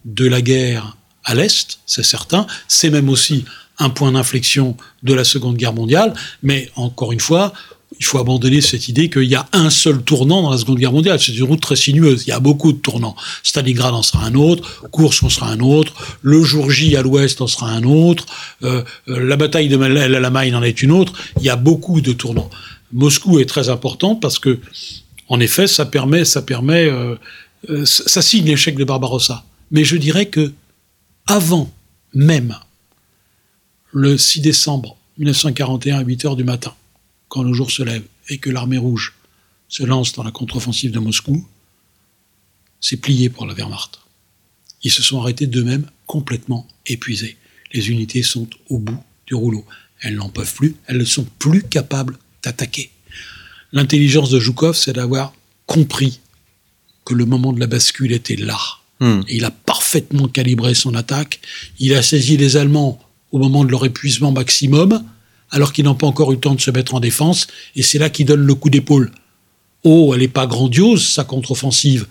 de 0.05 0.25
la 0.27 0.41
guerre 0.41 0.97
à 1.23 1.33
l'Est, 1.35 1.79
c'est 1.85 2.03
certain. 2.05 2.45
C'est 2.67 2.89
même 2.91 3.09
aussi 3.09 3.45
un 3.79 3.89
point 3.89 4.11
d'inflexion 4.11 4.77
de 5.03 5.13
la 5.13 5.23
Seconde 5.23 5.57
Guerre 5.57 5.73
mondiale. 5.73 6.13
Mais 6.43 6.69
encore 6.75 7.11
une 7.11 7.19
fois, 7.19 7.53
il 7.97 8.05
faut 8.05 8.19
abandonner 8.19 8.61
cette 8.61 8.87
idée 8.87 9.09
qu'il 9.09 9.23
y 9.23 9.35
a 9.35 9.47
un 9.51 9.69
seul 9.69 10.03
tournant 10.03 10.43
dans 10.43 10.51
la 10.51 10.57
Seconde 10.57 10.77
Guerre 10.77 10.91
mondiale. 10.91 11.19
C'est 11.19 11.35
une 11.35 11.43
route 11.43 11.59
très 11.59 11.75
sinueuse. 11.75 12.23
Il 12.27 12.29
y 12.29 12.33
a 12.33 12.39
beaucoup 12.39 12.71
de 12.71 12.77
tournants. 12.77 13.15
Stalingrad 13.43 13.93
en 13.93 14.03
sera 14.03 14.25
un 14.25 14.35
autre, 14.35 14.83
Kursk 14.93 15.23
en 15.23 15.29
sera 15.29 15.49
un 15.49 15.59
autre, 15.59 15.93
le 16.21 16.43
jour 16.43 16.69
J 16.69 16.95
à 16.95 17.01
l'ouest 17.01 17.41
en 17.41 17.47
sera 17.47 17.69
un 17.71 17.83
autre, 17.83 18.25
euh, 18.63 18.83
euh, 19.07 19.19
la 19.19 19.37
bataille 19.37 19.69
de 19.69 19.77
Alamein 19.77 20.53
en 20.53 20.63
est 20.63 20.83
une 20.83 20.91
autre. 20.91 21.13
Il 21.37 21.43
y 21.43 21.49
a 21.49 21.55
beaucoup 21.55 21.99
de 22.01 22.13
tournants. 22.13 22.49
Moscou 22.93 23.39
est 23.39 23.45
très 23.45 23.69
important 23.69 24.15
parce 24.15 24.39
que, 24.39 24.59
en 25.27 25.39
effet, 25.39 25.67
ça 25.67 25.85
permet, 25.85 26.25
ça 26.25 26.41
permet, 26.41 26.89
euh, 26.89 27.15
ça 27.85 28.21
signe 28.21 28.45
l'échec 28.45 28.75
de 28.75 28.83
Barbarossa. 28.83 29.43
Mais 29.71 29.83
je 29.83 29.97
dirais 29.97 30.27
que 30.27 30.53
avant 31.27 31.71
même 32.13 32.55
le 33.91 34.17
6 34.17 34.41
décembre 34.41 34.95
1941 35.17 35.99
à 35.99 36.01
8 36.01 36.25
heures 36.25 36.35
du 36.35 36.43
matin, 36.43 36.73
quand 37.29 37.43
le 37.43 37.53
jour 37.53 37.71
se 37.71 37.83
lève 37.83 38.03
et 38.27 38.37
que 38.37 38.49
l'armée 38.49 38.77
rouge 38.77 39.15
se 39.69 39.83
lance 39.83 40.13
dans 40.13 40.23
la 40.23 40.31
contre-offensive 40.31 40.91
de 40.91 40.99
Moscou, 40.99 41.47
c'est 42.81 42.97
plié 42.97 43.29
pour 43.29 43.45
la 43.45 43.53
Wehrmacht. 43.53 43.99
Ils 44.83 44.91
se 44.91 45.03
sont 45.03 45.21
arrêtés 45.21 45.47
d'eux-mêmes 45.47 45.89
complètement 46.07 46.67
épuisés. 46.85 47.37
Les 47.73 47.89
unités 47.89 48.23
sont 48.23 48.47
au 48.69 48.79
bout 48.79 49.01
du 49.27 49.35
rouleau. 49.35 49.65
Elles 50.01 50.15
n'en 50.15 50.29
peuvent 50.29 50.53
plus, 50.53 50.75
elles 50.87 50.97
ne 50.97 51.05
sont 51.05 51.27
plus 51.37 51.63
capables 51.63 52.17
d'attaquer. 52.43 52.89
L'intelligence 53.71 54.29
de 54.29 54.39
Zhukov, 54.39 54.75
c'est 54.75 54.93
d'avoir 54.93 55.33
compris 55.65 56.19
que 57.05 57.13
le 57.13 57.25
moment 57.25 57.53
de 57.53 57.59
la 57.59 57.67
bascule 57.67 58.11
était 58.11 58.35
là. 58.35 58.59
Hmm. 58.99 59.21
Et 59.27 59.37
il 59.37 59.45
a 59.45 59.51
parfaitement 59.51 60.27
calibré 60.27 60.73
son 60.73 60.95
attaque. 60.95 61.39
Il 61.79 61.93
a 61.93 62.01
saisi 62.01 62.37
les 62.37 62.57
Allemands 62.57 62.99
au 63.31 63.37
moment 63.37 63.63
de 63.63 63.71
leur 63.71 63.85
épuisement 63.85 64.31
maximum, 64.31 65.03
alors 65.51 65.73
qu'ils 65.73 65.85
n'ont 65.85 65.95
pas 65.95 66.07
encore 66.07 66.31
eu 66.31 66.35
le 66.35 66.41
temps 66.41 66.55
de 66.55 66.61
se 66.61 66.71
mettre 66.71 66.95
en 66.95 66.99
défense. 66.99 67.47
Et 67.75 67.81
c'est 67.81 67.99
là 67.99 68.09
qu'il 68.09 68.25
donne 68.25 68.41
le 68.41 68.55
coup 68.55 68.69
d'épaule. 68.69 69.11
Oh, 69.83 70.11
elle 70.13 70.19
n'est 70.19 70.27
pas 70.27 70.45
grandiose, 70.45 71.07
sa 71.07 71.23
contre-offensive. 71.23 72.05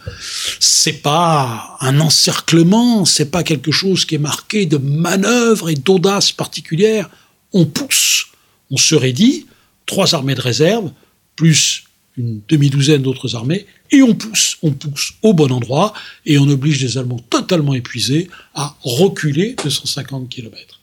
C'est 0.58 1.02
pas 1.02 1.76
un 1.80 2.00
encerclement, 2.00 3.04
c'est 3.04 3.30
pas 3.30 3.42
quelque 3.42 3.72
chose 3.72 4.06
qui 4.06 4.14
est 4.14 4.18
marqué 4.18 4.64
de 4.64 4.78
manœuvre 4.78 5.68
et 5.68 5.74
d'audace 5.74 6.32
particulière. 6.32 7.10
On 7.52 7.66
pousse. 7.66 8.28
On 8.70 8.78
se 8.78 8.94
raidit, 8.94 9.46
trois 9.84 10.14
armées 10.14 10.34
de 10.34 10.40
réserve, 10.40 10.90
plus 11.36 11.84
une 12.16 12.40
demi-douzaine 12.48 13.02
d'autres 13.02 13.36
armées, 13.36 13.66
et 13.90 14.02
on 14.02 14.14
pousse, 14.14 14.56
on 14.62 14.72
pousse 14.72 15.12
au 15.22 15.32
bon 15.32 15.52
endroit, 15.52 15.94
et 16.26 16.38
on 16.38 16.48
oblige 16.48 16.82
les 16.82 16.98
Allemands 16.98 17.20
totalement 17.30 17.74
épuisés 17.74 18.28
à 18.54 18.76
reculer 18.82 19.54
de 19.62 19.70
150 19.70 20.28
km. 20.28 20.77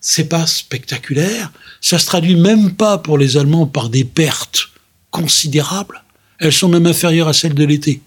C'est 0.00 0.28
pas 0.28 0.46
spectaculaire, 0.46 1.52
ça 1.80 1.98
se 1.98 2.06
traduit 2.06 2.36
même 2.36 2.74
pas 2.74 2.98
pour 2.98 3.18
les 3.18 3.36
Allemands 3.36 3.66
par 3.66 3.88
des 3.88 4.04
pertes 4.04 4.70
considérables. 5.10 6.02
Elles 6.38 6.52
sont 6.52 6.68
même 6.68 6.86
inférieures 6.86 7.28
à 7.28 7.32
celles 7.32 7.54
de 7.54 7.64
l'été. 7.64 8.00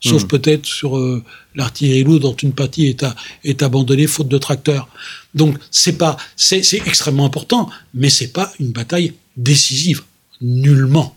Sauf 0.00 0.26
peut-être 0.28 0.64
sur 0.64 0.96
euh, 0.96 1.24
l'artillerie 1.56 2.04
lourde 2.04 2.22
dont 2.22 2.36
une 2.36 2.52
partie 2.52 2.86
est, 2.86 3.02
à- 3.02 3.16
est 3.42 3.62
abandonnée 3.64 4.06
faute 4.06 4.28
de 4.28 4.38
tracteurs. 4.38 4.88
Donc 5.34 5.58
c'est 5.72 5.98
pas, 5.98 6.16
c'est 6.36 6.62
c'est 6.62 6.76
extrêmement 6.86 7.24
important, 7.26 7.68
mais 7.94 8.08
c'est 8.10 8.28
pas 8.32 8.52
une 8.60 8.70
bataille 8.70 9.14
décisive, 9.36 10.02
nullement. 10.40 11.16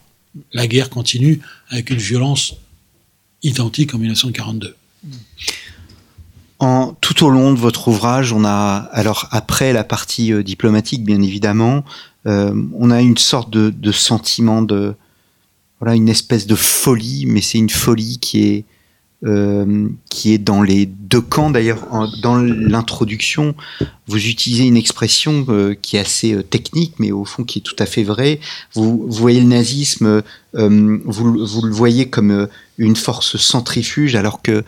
La 0.54 0.66
guerre 0.66 0.90
continue 0.90 1.42
avec 1.70 1.92
une 1.92 2.00
violence 2.00 2.56
identique 3.44 3.94
en 3.94 4.00
1942. 4.00 4.76
Tout 7.02 7.26
au 7.26 7.30
long 7.32 7.54
de 7.54 7.58
votre 7.58 7.88
ouvrage, 7.88 8.34
on 8.34 8.46
a, 8.46 8.88
alors 8.92 9.28
après 9.32 9.74
la 9.74 9.84
partie 9.84 10.32
euh, 10.32 10.44
diplomatique, 10.44 11.04
bien 11.04 11.20
évidemment, 11.20 11.84
euh, 12.28 12.54
on 12.78 12.92
a 12.92 13.02
une 13.02 13.18
sorte 13.18 13.50
de, 13.50 13.92
sentiment 13.92 14.62
de, 14.62 14.94
voilà, 15.80 15.96
une 15.96 16.08
espèce 16.08 16.46
de 16.46 16.54
folie, 16.54 17.26
mais 17.26 17.42
c'est 17.42 17.58
une 17.58 17.72
folie 17.72 18.20
qui 18.20 18.44
est, 18.44 18.66
euh, 19.26 19.90
qui 20.12 20.34
est 20.34 20.38
dans 20.38 20.62
les 20.62 20.86
deux 20.86 21.22
camps. 21.22 21.50
D'ailleurs, 21.50 21.88
dans 22.22 22.38
l'introduction, 22.38 23.56
vous 24.06 24.28
utilisez 24.28 24.66
une 24.66 24.78
expression 24.78 25.48
qui 25.82 25.98
est 25.98 26.02
assez 26.02 26.44
technique, 26.44 26.94
mais 27.00 27.12
au 27.12 27.26
fond 27.26 27.44
qui 27.44 27.58
est 27.58 27.64
tout 27.64 27.76
à 27.80 27.88
fait 27.88 28.04
vraie. 28.04 28.40
Vous, 28.76 29.00
vous 29.08 29.12
voyez 29.12 29.40
le 29.40 29.48
nazisme, 29.48 30.22
vous, 30.54 31.46
vous 31.46 31.62
le 31.64 31.74
voyez 31.74 32.08
comme 32.08 32.48
une 32.78 32.96
force 32.96 33.38
centrifuge, 33.38 34.16
alors 34.16 34.44
que 34.44 34.64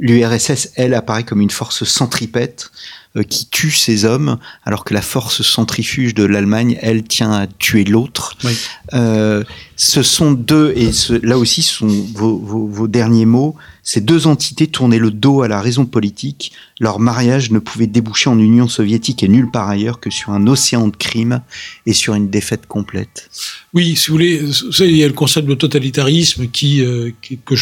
l'URSS, 0.00 0.70
elle, 0.76 0.94
apparaît 0.94 1.24
comme 1.24 1.40
une 1.40 1.50
force 1.50 1.84
centripète 1.84 2.70
euh, 3.16 3.22
qui 3.22 3.48
tue 3.48 3.70
ses 3.70 4.04
hommes, 4.04 4.38
alors 4.64 4.84
que 4.84 4.92
la 4.92 5.02
force 5.02 5.42
centrifuge 5.42 6.14
de 6.14 6.24
l'Allemagne, 6.24 6.78
elle, 6.82 7.04
tient 7.04 7.32
à 7.32 7.46
tuer 7.46 7.84
l'autre. 7.84 8.36
Oui. 8.44 8.56
Euh, 8.94 9.44
ce 9.76 10.02
sont 10.02 10.32
deux, 10.32 10.72
et 10.76 10.92
ce- 10.92 11.14
là 11.24 11.38
aussi, 11.38 11.62
ce 11.62 11.74
sont 11.74 11.86
vos, 12.14 12.36
vos- 12.38 12.66
vos 12.66 12.88
derniers 12.88 13.26
mots, 13.26 13.54
ces 13.84 14.00
deux 14.00 14.26
entités 14.26 14.66
tournaient 14.66 14.98
le 14.98 15.10
dos 15.10 15.42
à 15.42 15.48
la 15.48 15.60
raison 15.60 15.84
politique. 15.84 16.52
Leur 16.80 16.98
mariage 16.98 17.50
ne 17.50 17.58
pouvait 17.58 17.86
déboucher 17.86 18.30
en 18.30 18.38
Union 18.38 18.66
soviétique 18.66 19.22
et 19.22 19.28
nulle 19.28 19.50
part 19.50 19.68
ailleurs 19.68 20.00
que 20.00 20.10
sur 20.10 20.30
un 20.30 20.46
océan 20.46 20.88
de 20.88 20.96
crimes 20.96 21.42
et 21.84 21.92
sur 21.92 22.14
une 22.14 22.30
défaite 22.30 22.66
complète. 22.66 23.30
Oui, 23.74 23.94
si 23.94 24.08
vous 24.08 24.14
voulez, 24.14 24.40
il 24.80 24.96
y 24.96 25.04
a 25.04 25.06
le 25.06 25.12
concept 25.12 25.46
de 25.46 25.54
totalitarisme 25.54 26.46
euh, 26.64 27.10
que 27.44 27.54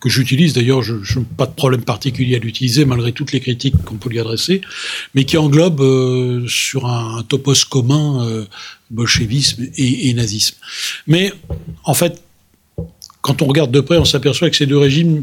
que 0.00 0.08
j'utilise. 0.08 0.52
D'ailleurs, 0.52 0.82
je 0.82 1.18
n'ai 1.18 1.24
pas 1.36 1.46
de 1.46 1.54
problème 1.54 1.82
particulier 1.82 2.36
à 2.36 2.38
l'utiliser 2.38 2.84
malgré 2.84 3.12
toutes 3.12 3.32
les 3.32 3.40
critiques 3.40 3.76
qu'on 3.84 3.96
peut 3.96 4.10
lui 4.10 4.18
adresser, 4.18 4.60
mais 5.14 5.24
qui 5.24 5.36
englobe 5.36 5.80
euh, 5.80 6.44
sur 6.48 6.86
un, 6.86 7.18
un 7.18 7.22
topos 7.22 7.64
commun 7.68 8.26
euh, 8.26 8.44
bolchevisme 8.90 9.66
et, 9.76 10.08
et 10.08 10.14
nazisme. 10.14 10.56
Mais 11.06 11.32
en 11.84 11.94
fait, 11.94 12.22
quand 13.26 13.42
on 13.42 13.46
regarde 13.46 13.72
de 13.72 13.80
près, 13.80 13.98
on 13.98 14.04
s'aperçoit 14.04 14.48
que 14.50 14.56
ces 14.56 14.66
deux 14.66 14.78
régimes 14.78 15.22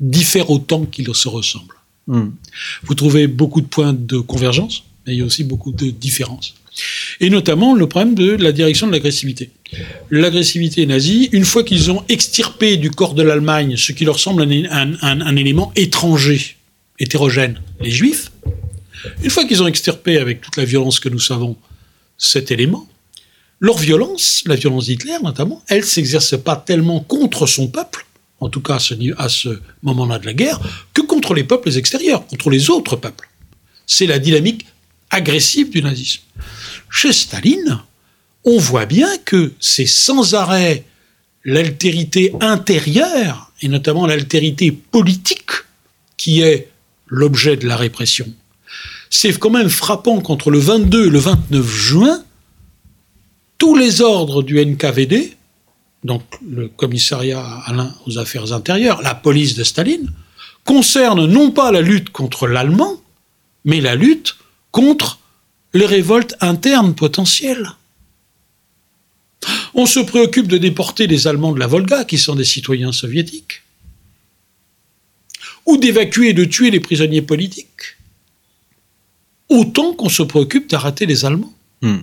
diffèrent 0.00 0.48
autant 0.50 0.84
qu'ils 0.86 1.14
se 1.14 1.28
ressemblent. 1.28 1.74
Hmm. 2.06 2.30
Vous 2.84 2.94
trouvez 2.94 3.26
beaucoup 3.26 3.60
de 3.60 3.66
points 3.66 3.92
de 3.92 4.18
convergence, 4.18 4.84
mais 5.06 5.14
il 5.14 5.18
y 5.18 5.22
a 5.22 5.26
aussi 5.26 5.44
beaucoup 5.44 5.70
de 5.72 5.90
différences. 5.90 6.54
Et 7.20 7.28
notamment 7.28 7.74
le 7.74 7.86
problème 7.88 8.14
de 8.14 8.30
la 8.36 8.52
direction 8.52 8.86
de 8.86 8.92
l'agressivité. 8.92 9.50
L'agressivité 10.10 10.86
nazie, 10.86 11.28
une 11.32 11.44
fois 11.44 11.62
qu'ils 11.64 11.90
ont 11.90 12.02
extirpé 12.08 12.76
du 12.78 12.90
corps 12.90 13.14
de 13.14 13.22
l'Allemagne 13.22 13.76
ce 13.76 13.92
qui 13.92 14.04
leur 14.06 14.18
semble 14.18 14.42
un, 14.42 14.64
un- 14.70 14.94
un- 15.02 15.20
un 15.20 15.36
élément 15.36 15.72
étranger, 15.76 16.56
hétérogène, 16.98 17.60
les 17.82 17.90
juifs, 17.90 18.30
une 19.22 19.30
fois 19.30 19.44
qu'ils 19.44 19.62
ont 19.62 19.66
extirpé 19.66 20.16
avec 20.18 20.40
toute 20.40 20.56
la 20.56 20.64
violence 20.64 21.00
que 21.00 21.08
nous 21.10 21.18
savons 21.20 21.56
cet 22.16 22.50
élément, 22.50 22.88
leur 23.60 23.78
violence, 23.78 24.42
la 24.46 24.54
violence 24.54 24.86
d'Hitler 24.86 25.16
notamment, 25.22 25.62
elle 25.68 25.84
s'exerce 25.84 26.36
pas 26.38 26.56
tellement 26.56 27.00
contre 27.00 27.46
son 27.46 27.68
peuple, 27.68 28.06
en 28.40 28.48
tout 28.48 28.60
cas 28.60 28.76
à 28.76 28.78
ce, 28.78 28.94
ce 29.28 29.60
moment-là 29.82 30.18
de 30.18 30.26
la 30.26 30.34
guerre, 30.34 30.60
que 30.94 31.02
contre 31.02 31.34
les 31.34 31.44
peuples 31.44 31.76
extérieurs, 31.76 32.26
contre 32.26 32.50
les 32.50 32.70
autres 32.70 32.96
peuples. 32.96 33.28
C'est 33.86 34.06
la 34.06 34.18
dynamique 34.18 34.66
agressive 35.10 35.70
du 35.70 35.82
nazisme. 35.82 36.22
Chez 36.90 37.12
Staline, 37.12 37.80
on 38.44 38.58
voit 38.58 38.86
bien 38.86 39.08
que 39.24 39.52
c'est 39.60 39.86
sans 39.86 40.34
arrêt 40.34 40.84
l'altérité 41.44 42.32
intérieure 42.40 43.52
et 43.62 43.68
notamment 43.68 44.06
l'altérité 44.06 44.70
politique 44.70 45.50
qui 46.16 46.40
est 46.42 46.68
l'objet 47.06 47.56
de 47.56 47.66
la 47.66 47.76
répression. 47.76 48.26
C'est 49.10 49.36
quand 49.38 49.50
même 49.50 49.70
frappant 49.70 50.20
qu'entre 50.20 50.50
le 50.50 50.58
22 50.58 51.06
et 51.06 51.10
le 51.10 51.18
29 51.18 51.66
juin, 51.66 52.22
tous 53.58 53.74
les 53.74 54.00
ordres 54.00 54.42
du 54.42 54.64
NKVD, 54.64 55.36
donc 56.04 56.22
le 56.48 56.68
commissariat 56.68 57.44
aux 58.06 58.18
affaires 58.18 58.52
intérieures, 58.52 59.02
la 59.02 59.14
police 59.14 59.54
de 59.54 59.64
Staline, 59.64 60.12
concernent 60.64 61.26
non 61.26 61.50
pas 61.50 61.72
la 61.72 61.80
lutte 61.80 62.10
contre 62.10 62.46
l'allemand, 62.46 63.02
mais 63.64 63.80
la 63.80 63.96
lutte 63.96 64.36
contre 64.70 65.18
les 65.74 65.86
révoltes 65.86 66.36
internes 66.40 66.94
potentielles. 66.94 67.70
On 69.74 69.86
se 69.86 70.00
préoccupe 70.00 70.48
de 70.48 70.58
déporter 70.58 71.06
les 71.06 71.26
Allemands 71.26 71.52
de 71.52 71.58
la 71.58 71.66
Volga, 71.66 72.04
qui 72.04 72.18
sont 72.18 72.34
des 72.34 72.44
citoyens 72.44 72.92
soviétiques, 72.92 73.62
ou 75.66 75.76
d'évacuer 75.76 76.30
et 76.30 76.32
de 76.32 76.44
tuer 76.44 76.70
les 76.70 76.80
prisonniers 76.80 77.22
politiques, 77.22 77.96
autant 79.48 79.94
qu'on 79.94 80.08
se 80.08 80.22
préoccupe 80.22 80.68
d'arrêter 80.70 81.06
les 81.06 81.24
Allemands. 81.24 81.52
Hmm. 81.82 82.00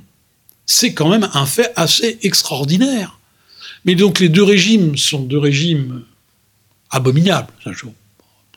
C'est 0.66 0.94
quand 0.94 1.10
même 1.10 1.30
un 1.34 1.46
fait 1.46 1.72
assez 1.76 2.18
extraordinaire. 2.24 3.20
Mais 3.86 3.96
donc 3.96 4.20
les 4.20 4.30
deux 4.30 4.44
régimes 4.44 4.98
sont 4.98 5.22
deux 5.22 5.38
régimes 5.38 6.04
abominables, 6.90 7.54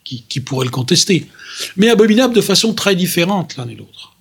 qui, 0.03 0.23
qui 0.27 0.39
pourraient 0.39 0.65
le 0.65 0.71
contester, 0.71 1.27
mais 1.75 1.89
abominables 1.89 2.33
de 2.33 2.41
façon 2.41 2.73
très 2.73 2.95
différente 2.95 3.57
l'un 3.57 3.67
et 3.67 3.75
l'autre. 3.75 4.15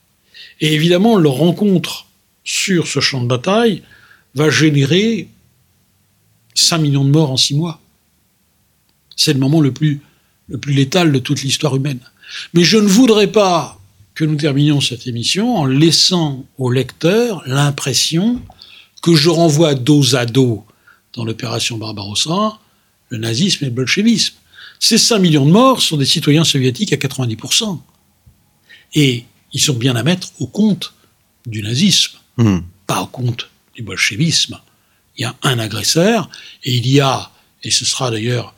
Et 0.60 0.74
évidemment, 0.74 1.16
leur 1.16 1.34
rencontre 1.34 2.06
sur 2.44 2.86
ce 2.88 3.00
champ 3.00 3.22
de 3.22 3.28
bataille 3.28 3.82
va 4.34 4.50
générer 4.50 5.28
5 6.54 6.78
millions 6.78 7.04
de 7.04 7.10
morts 7.10 7.30
en 7.30 7.36
6 7.36 7.54
mois. 7.54 7.80
C'est 9.16 9.32
le 9.32 9.38
moment 9.38 9.60
le 9.60 9.72
plus, 9.72 10.00
le 10.48 10.58
plus 10.58 10.72
létal 10.72 11.12
de 11.12 11.18
toute 11.18 11.42
l'histoire 11.42 11.76
humaine. 11.76 12.00
Mais 12.54 12.64
je 12.64 12.76
ne 12.76 12.86
voudrais 12.86 13.28
pas 13.28 13.77
que 14.18 14.24
nous 14.24 14.34
terminions 14.34 14.80
cette 14.80 15.06
émission 15.06 15.58
en 15.58 15.64
laissant 15.64 16.44
au 16.58 16.72
lecteur 16.72 17.40
l'impression 17.46 18.42
que 19.00 19.14
je 19.14 19.30
renvoie 19.30 19.76
dos 19.76 20.16
à 20.16 20.26
dos 20.26 20.64
dans 21.12 21.24
l'opération 21.24 21.78
Barbarossa 21.78 22.58
le 23.10 23.18
nazisme 23.18 23.64
et 23.64 23.68
le 23.68 23.72
bolchevisme. 23.72 24.34
Ces 24.80 24.98
5 24.98 25.20
millions 25.20 25.46
de 25.46 25.52
morts 25.52 25.80
sont 25.80 25.96
des 25.96 26.04
citoyens 26.04 26.42
soviétiques 26.42 26.92
à 26.92 26.96
90%. 26.96 27.78
Et 28.94 29.24
ils 29.52 29.60
sont 29.60 29.74
bien 29.74 29.94
à 29.94 30.02
mettre 30.02 30.32
au 30.40 30.48
compte 30.48 30.94
du 31.46 31.62
nazisme, 31.62 32.18
hmm. 32.38 32.58
pas 32.88 33.02
au 33.02 33.06
compte 33.06 33.48
du 33.76 33.82
bolchevisme. 33.82 34.58
Il 35.16 35.22
y 35.22 35.26
a 35.26 35.36
un 35.44 35.60
agresseur 35.60 36.28
et 36.64 36.74
il 36.74 36.88
y 36.88 36.98
a, 36.98 37.30
et 37.62 37.70
ce 37.70 37.84
sera 37.84 38.10
d'ailleurs 38.10 38.52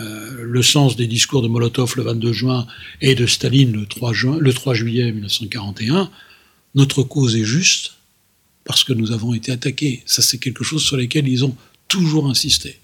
euh, 0.00 0.44
le 0.44 0.62
sens 0.62 0.96
des 0.96 1.06
discours 1.06 1.42
de 1.42 1.48
Molotov 1.48 1.94
le 1.96 2.02
22 2.02 2.32
juin 2.32 2.66
et 3.00 3.14
de 3.14 3.26
Staline 3.26 3.72
le 3.72 3.86
3, 3.86 4.12
juin, 4.12 4.38
le 4.38 4.52
3 4.52 4.74
juillet 4.74 5.12
1941, 5.12 6.10
notre 6.74 7.02
cause 7.02 7.36
est 7.36 7.44
juste 7.44 7.94
parce 8.64 8.82
que 8.82 8.92
nous 8.92 9.12
avons 9.12 9.34
été 9.34 9.52
attaqués. 9.52 10.02
Ça, 10.06 10.22
c'est 10.22 10.38
quelque 10.38 10.64
chose 10.64 10.82
sur 10.82 10.96
lequel 10.96 11.28
ils 11.28 11.44
ont 11.44 11.56
toujours 11.86 12.28
insisté. 12.28 12.80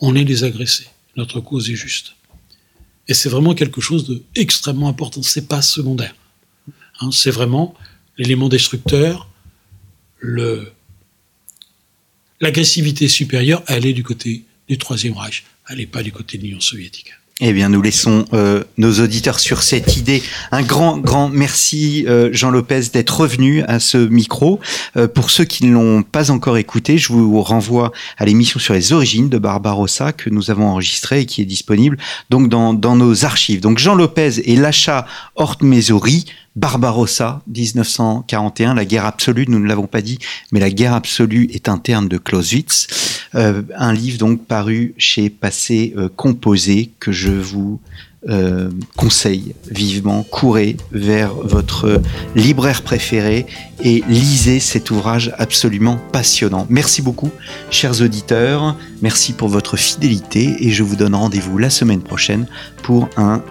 On 0.00 0.14
est 0.14 0.24
des 0.24 0.44
agressés. 0.44 0.86
Notre 1.16 1.40
cause 1.40 1.70
est 1.70 1.76
juste. 1.76 2.14
Et 3.08 3.14
c'est 3.14 3.28
vraiment 3.28 3.54
quelque 3.54 3.80
chose 3.80 4.22
d'extrêmement 4.34 4.88
important. 4.88 5.22
C'est 5.22 5.48
pas 5.48 5.62
secondaire. 5.62 6.14
Hein, 7.00 7.10
c'est 7.12 7.30
vraiment 7.30 7.74
l'élément 8.18 8.48
destructeur, 8.48 9.28
l'agressivité 12.40 13.08
supérieure, 13.08 13.62
elle 13.66 13.86
est 13.86 13.92
du 13.92 14.02
côté 14.02 14.44
du 14.68 14.78
Troisième 14.78 15.14
Reich, 15.14 15.44
n'est 15.74 15.86
pas 15.86 16.02
du 16.02 16.12
côté 16.12 16.38
de 16.38 16.44
l'Union 16.44 16.60
soviétique. 16.60 17.12
Eh 17.42 17.52
bien, 17.52 17.68
nous 17.68 17.82
laissons 17.82 18.24
euh, 18.32 18.64
nos 18.78 18.92
auditeurs 19.00 19.40
sur 19.40 19.62
cette 19.62 19.98
idée. 19.98 20.22
Un 20.52 20.62
grand, 20.62 20.96
grand 20.96 21.28
merci, 21.28 22.06
euh, 22.08 22.30
Jean 22.32 22.50
Lopez, 22.50 22.80
d'être 22.94 23.20
revenu 23.20 23.62
à 23.64 23.78
ce 23.78 23.98
micro. 23.98 24.58
Euh, 24.96 25.06
pour 25.06 25.28
ceux 25.28 25.44
qui 25.44 25.66
ne 25.66 25.72
l'ont 25.74 26.02
pas 26.02 26.30
encore 26.30 26.56
écouté, 26.56 26.96
je 26.96 27.12
vous 27.12 27.42
renvoie 27.42 27.92
à 28.16 28.24
l'émission 28.24 28.58
sur 28.58 28.72
les 28.72 28.94
origines 28.94 29.28
de 29.28 29.36
Barbarossa 29.36 30.14
que 30.14 30.30
nous 30.30 30.50
avons 30.50 30.66
enregistrée 30.66 31.20
et 31.20 31.26
qui 31.26 31.42
est 31.42 31.46
disponible 31.46 31.98
dans, 32.30 32.72
nos 32.72 33.24
archives. 33.26 33.60
Donc, 33.60 33.76
Jean 33.76 33.94
Lopez 33.94 34.40
et 34.50 34.56
l'achat 34.56 35.06
Horte 35.34 35.60
Barbarossa, 36.56 37.42
1941, 37.48 38.74
la 38.74 38.86
guerre 38.86 39.04
absolue, 39.04 39.44
nous 39.46 39.58
ne 39.58 39.66
l'avons 39.66 39.86
pas 39.86 40.00
dit, 40.00 40.18
mais 40.52 40.60
la 40.60 40.70
guerre 40.70 40.94
absolue 40.94 41.48
est 41.52 41.68
interne 41.68 42.08
de 42.08 42.16
Clausewitz. 42.16 43.20
Euh, 43.34 43.62
un 43.76 43.92
livre 43.92 44.16
donc 44.16 44.46
paru 44.46 44.94
chez 44.96 45.28
Passé 45.28 45.92
euh, 45.98 46.08
Composé 46.08 46.90
que 46.98 47.12
je 47.12 47.30
vous 47.30 47.78
euh, 48.28 48.70
conseille 48.96 49.54
vivement. 49.70 50.24
Courez 50.24 50.76
vers 50.92 51.34
votre 51.34 52.00
libraire 52.34 52.82
préféré 52.82 53.46
et 53.82 54.02
lisez 54.08 54.60
cet 54.60 54.90
ouvrage 54.90 55.34
absolument 55.38 55.98
passionnant. 56.12 56.66
Merci 56.70 57.02
beaucoup, 57.02 57.30
chers 57.70 58.00
auditeurs. 58.02 58.76
Merci 59.02 59.32
pour 59.32 59.48
votre 59.48 59.76
fidélité 59.76 60.56
et 60.60 60.70
je 60.70 60.82
vous 60.82 60.96
donne 60.96 61.14
rendez-vous 61.14 61.58
la 61.58 61.70
semaine 61.70 62.00
prochaine 62.00 62.46
pour 62.82 63.08
un 63.16 63.42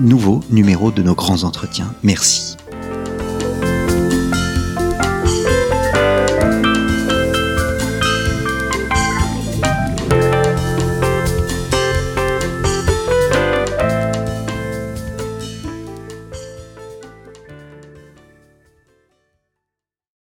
nouveau 0.00 0.40
numéro 0.50 0.90
de 0.90 1.02
nos 1.02 1.14
grands 1.14 1.44
entretiens. 1.44 1.92
Merci. 2.02 2.56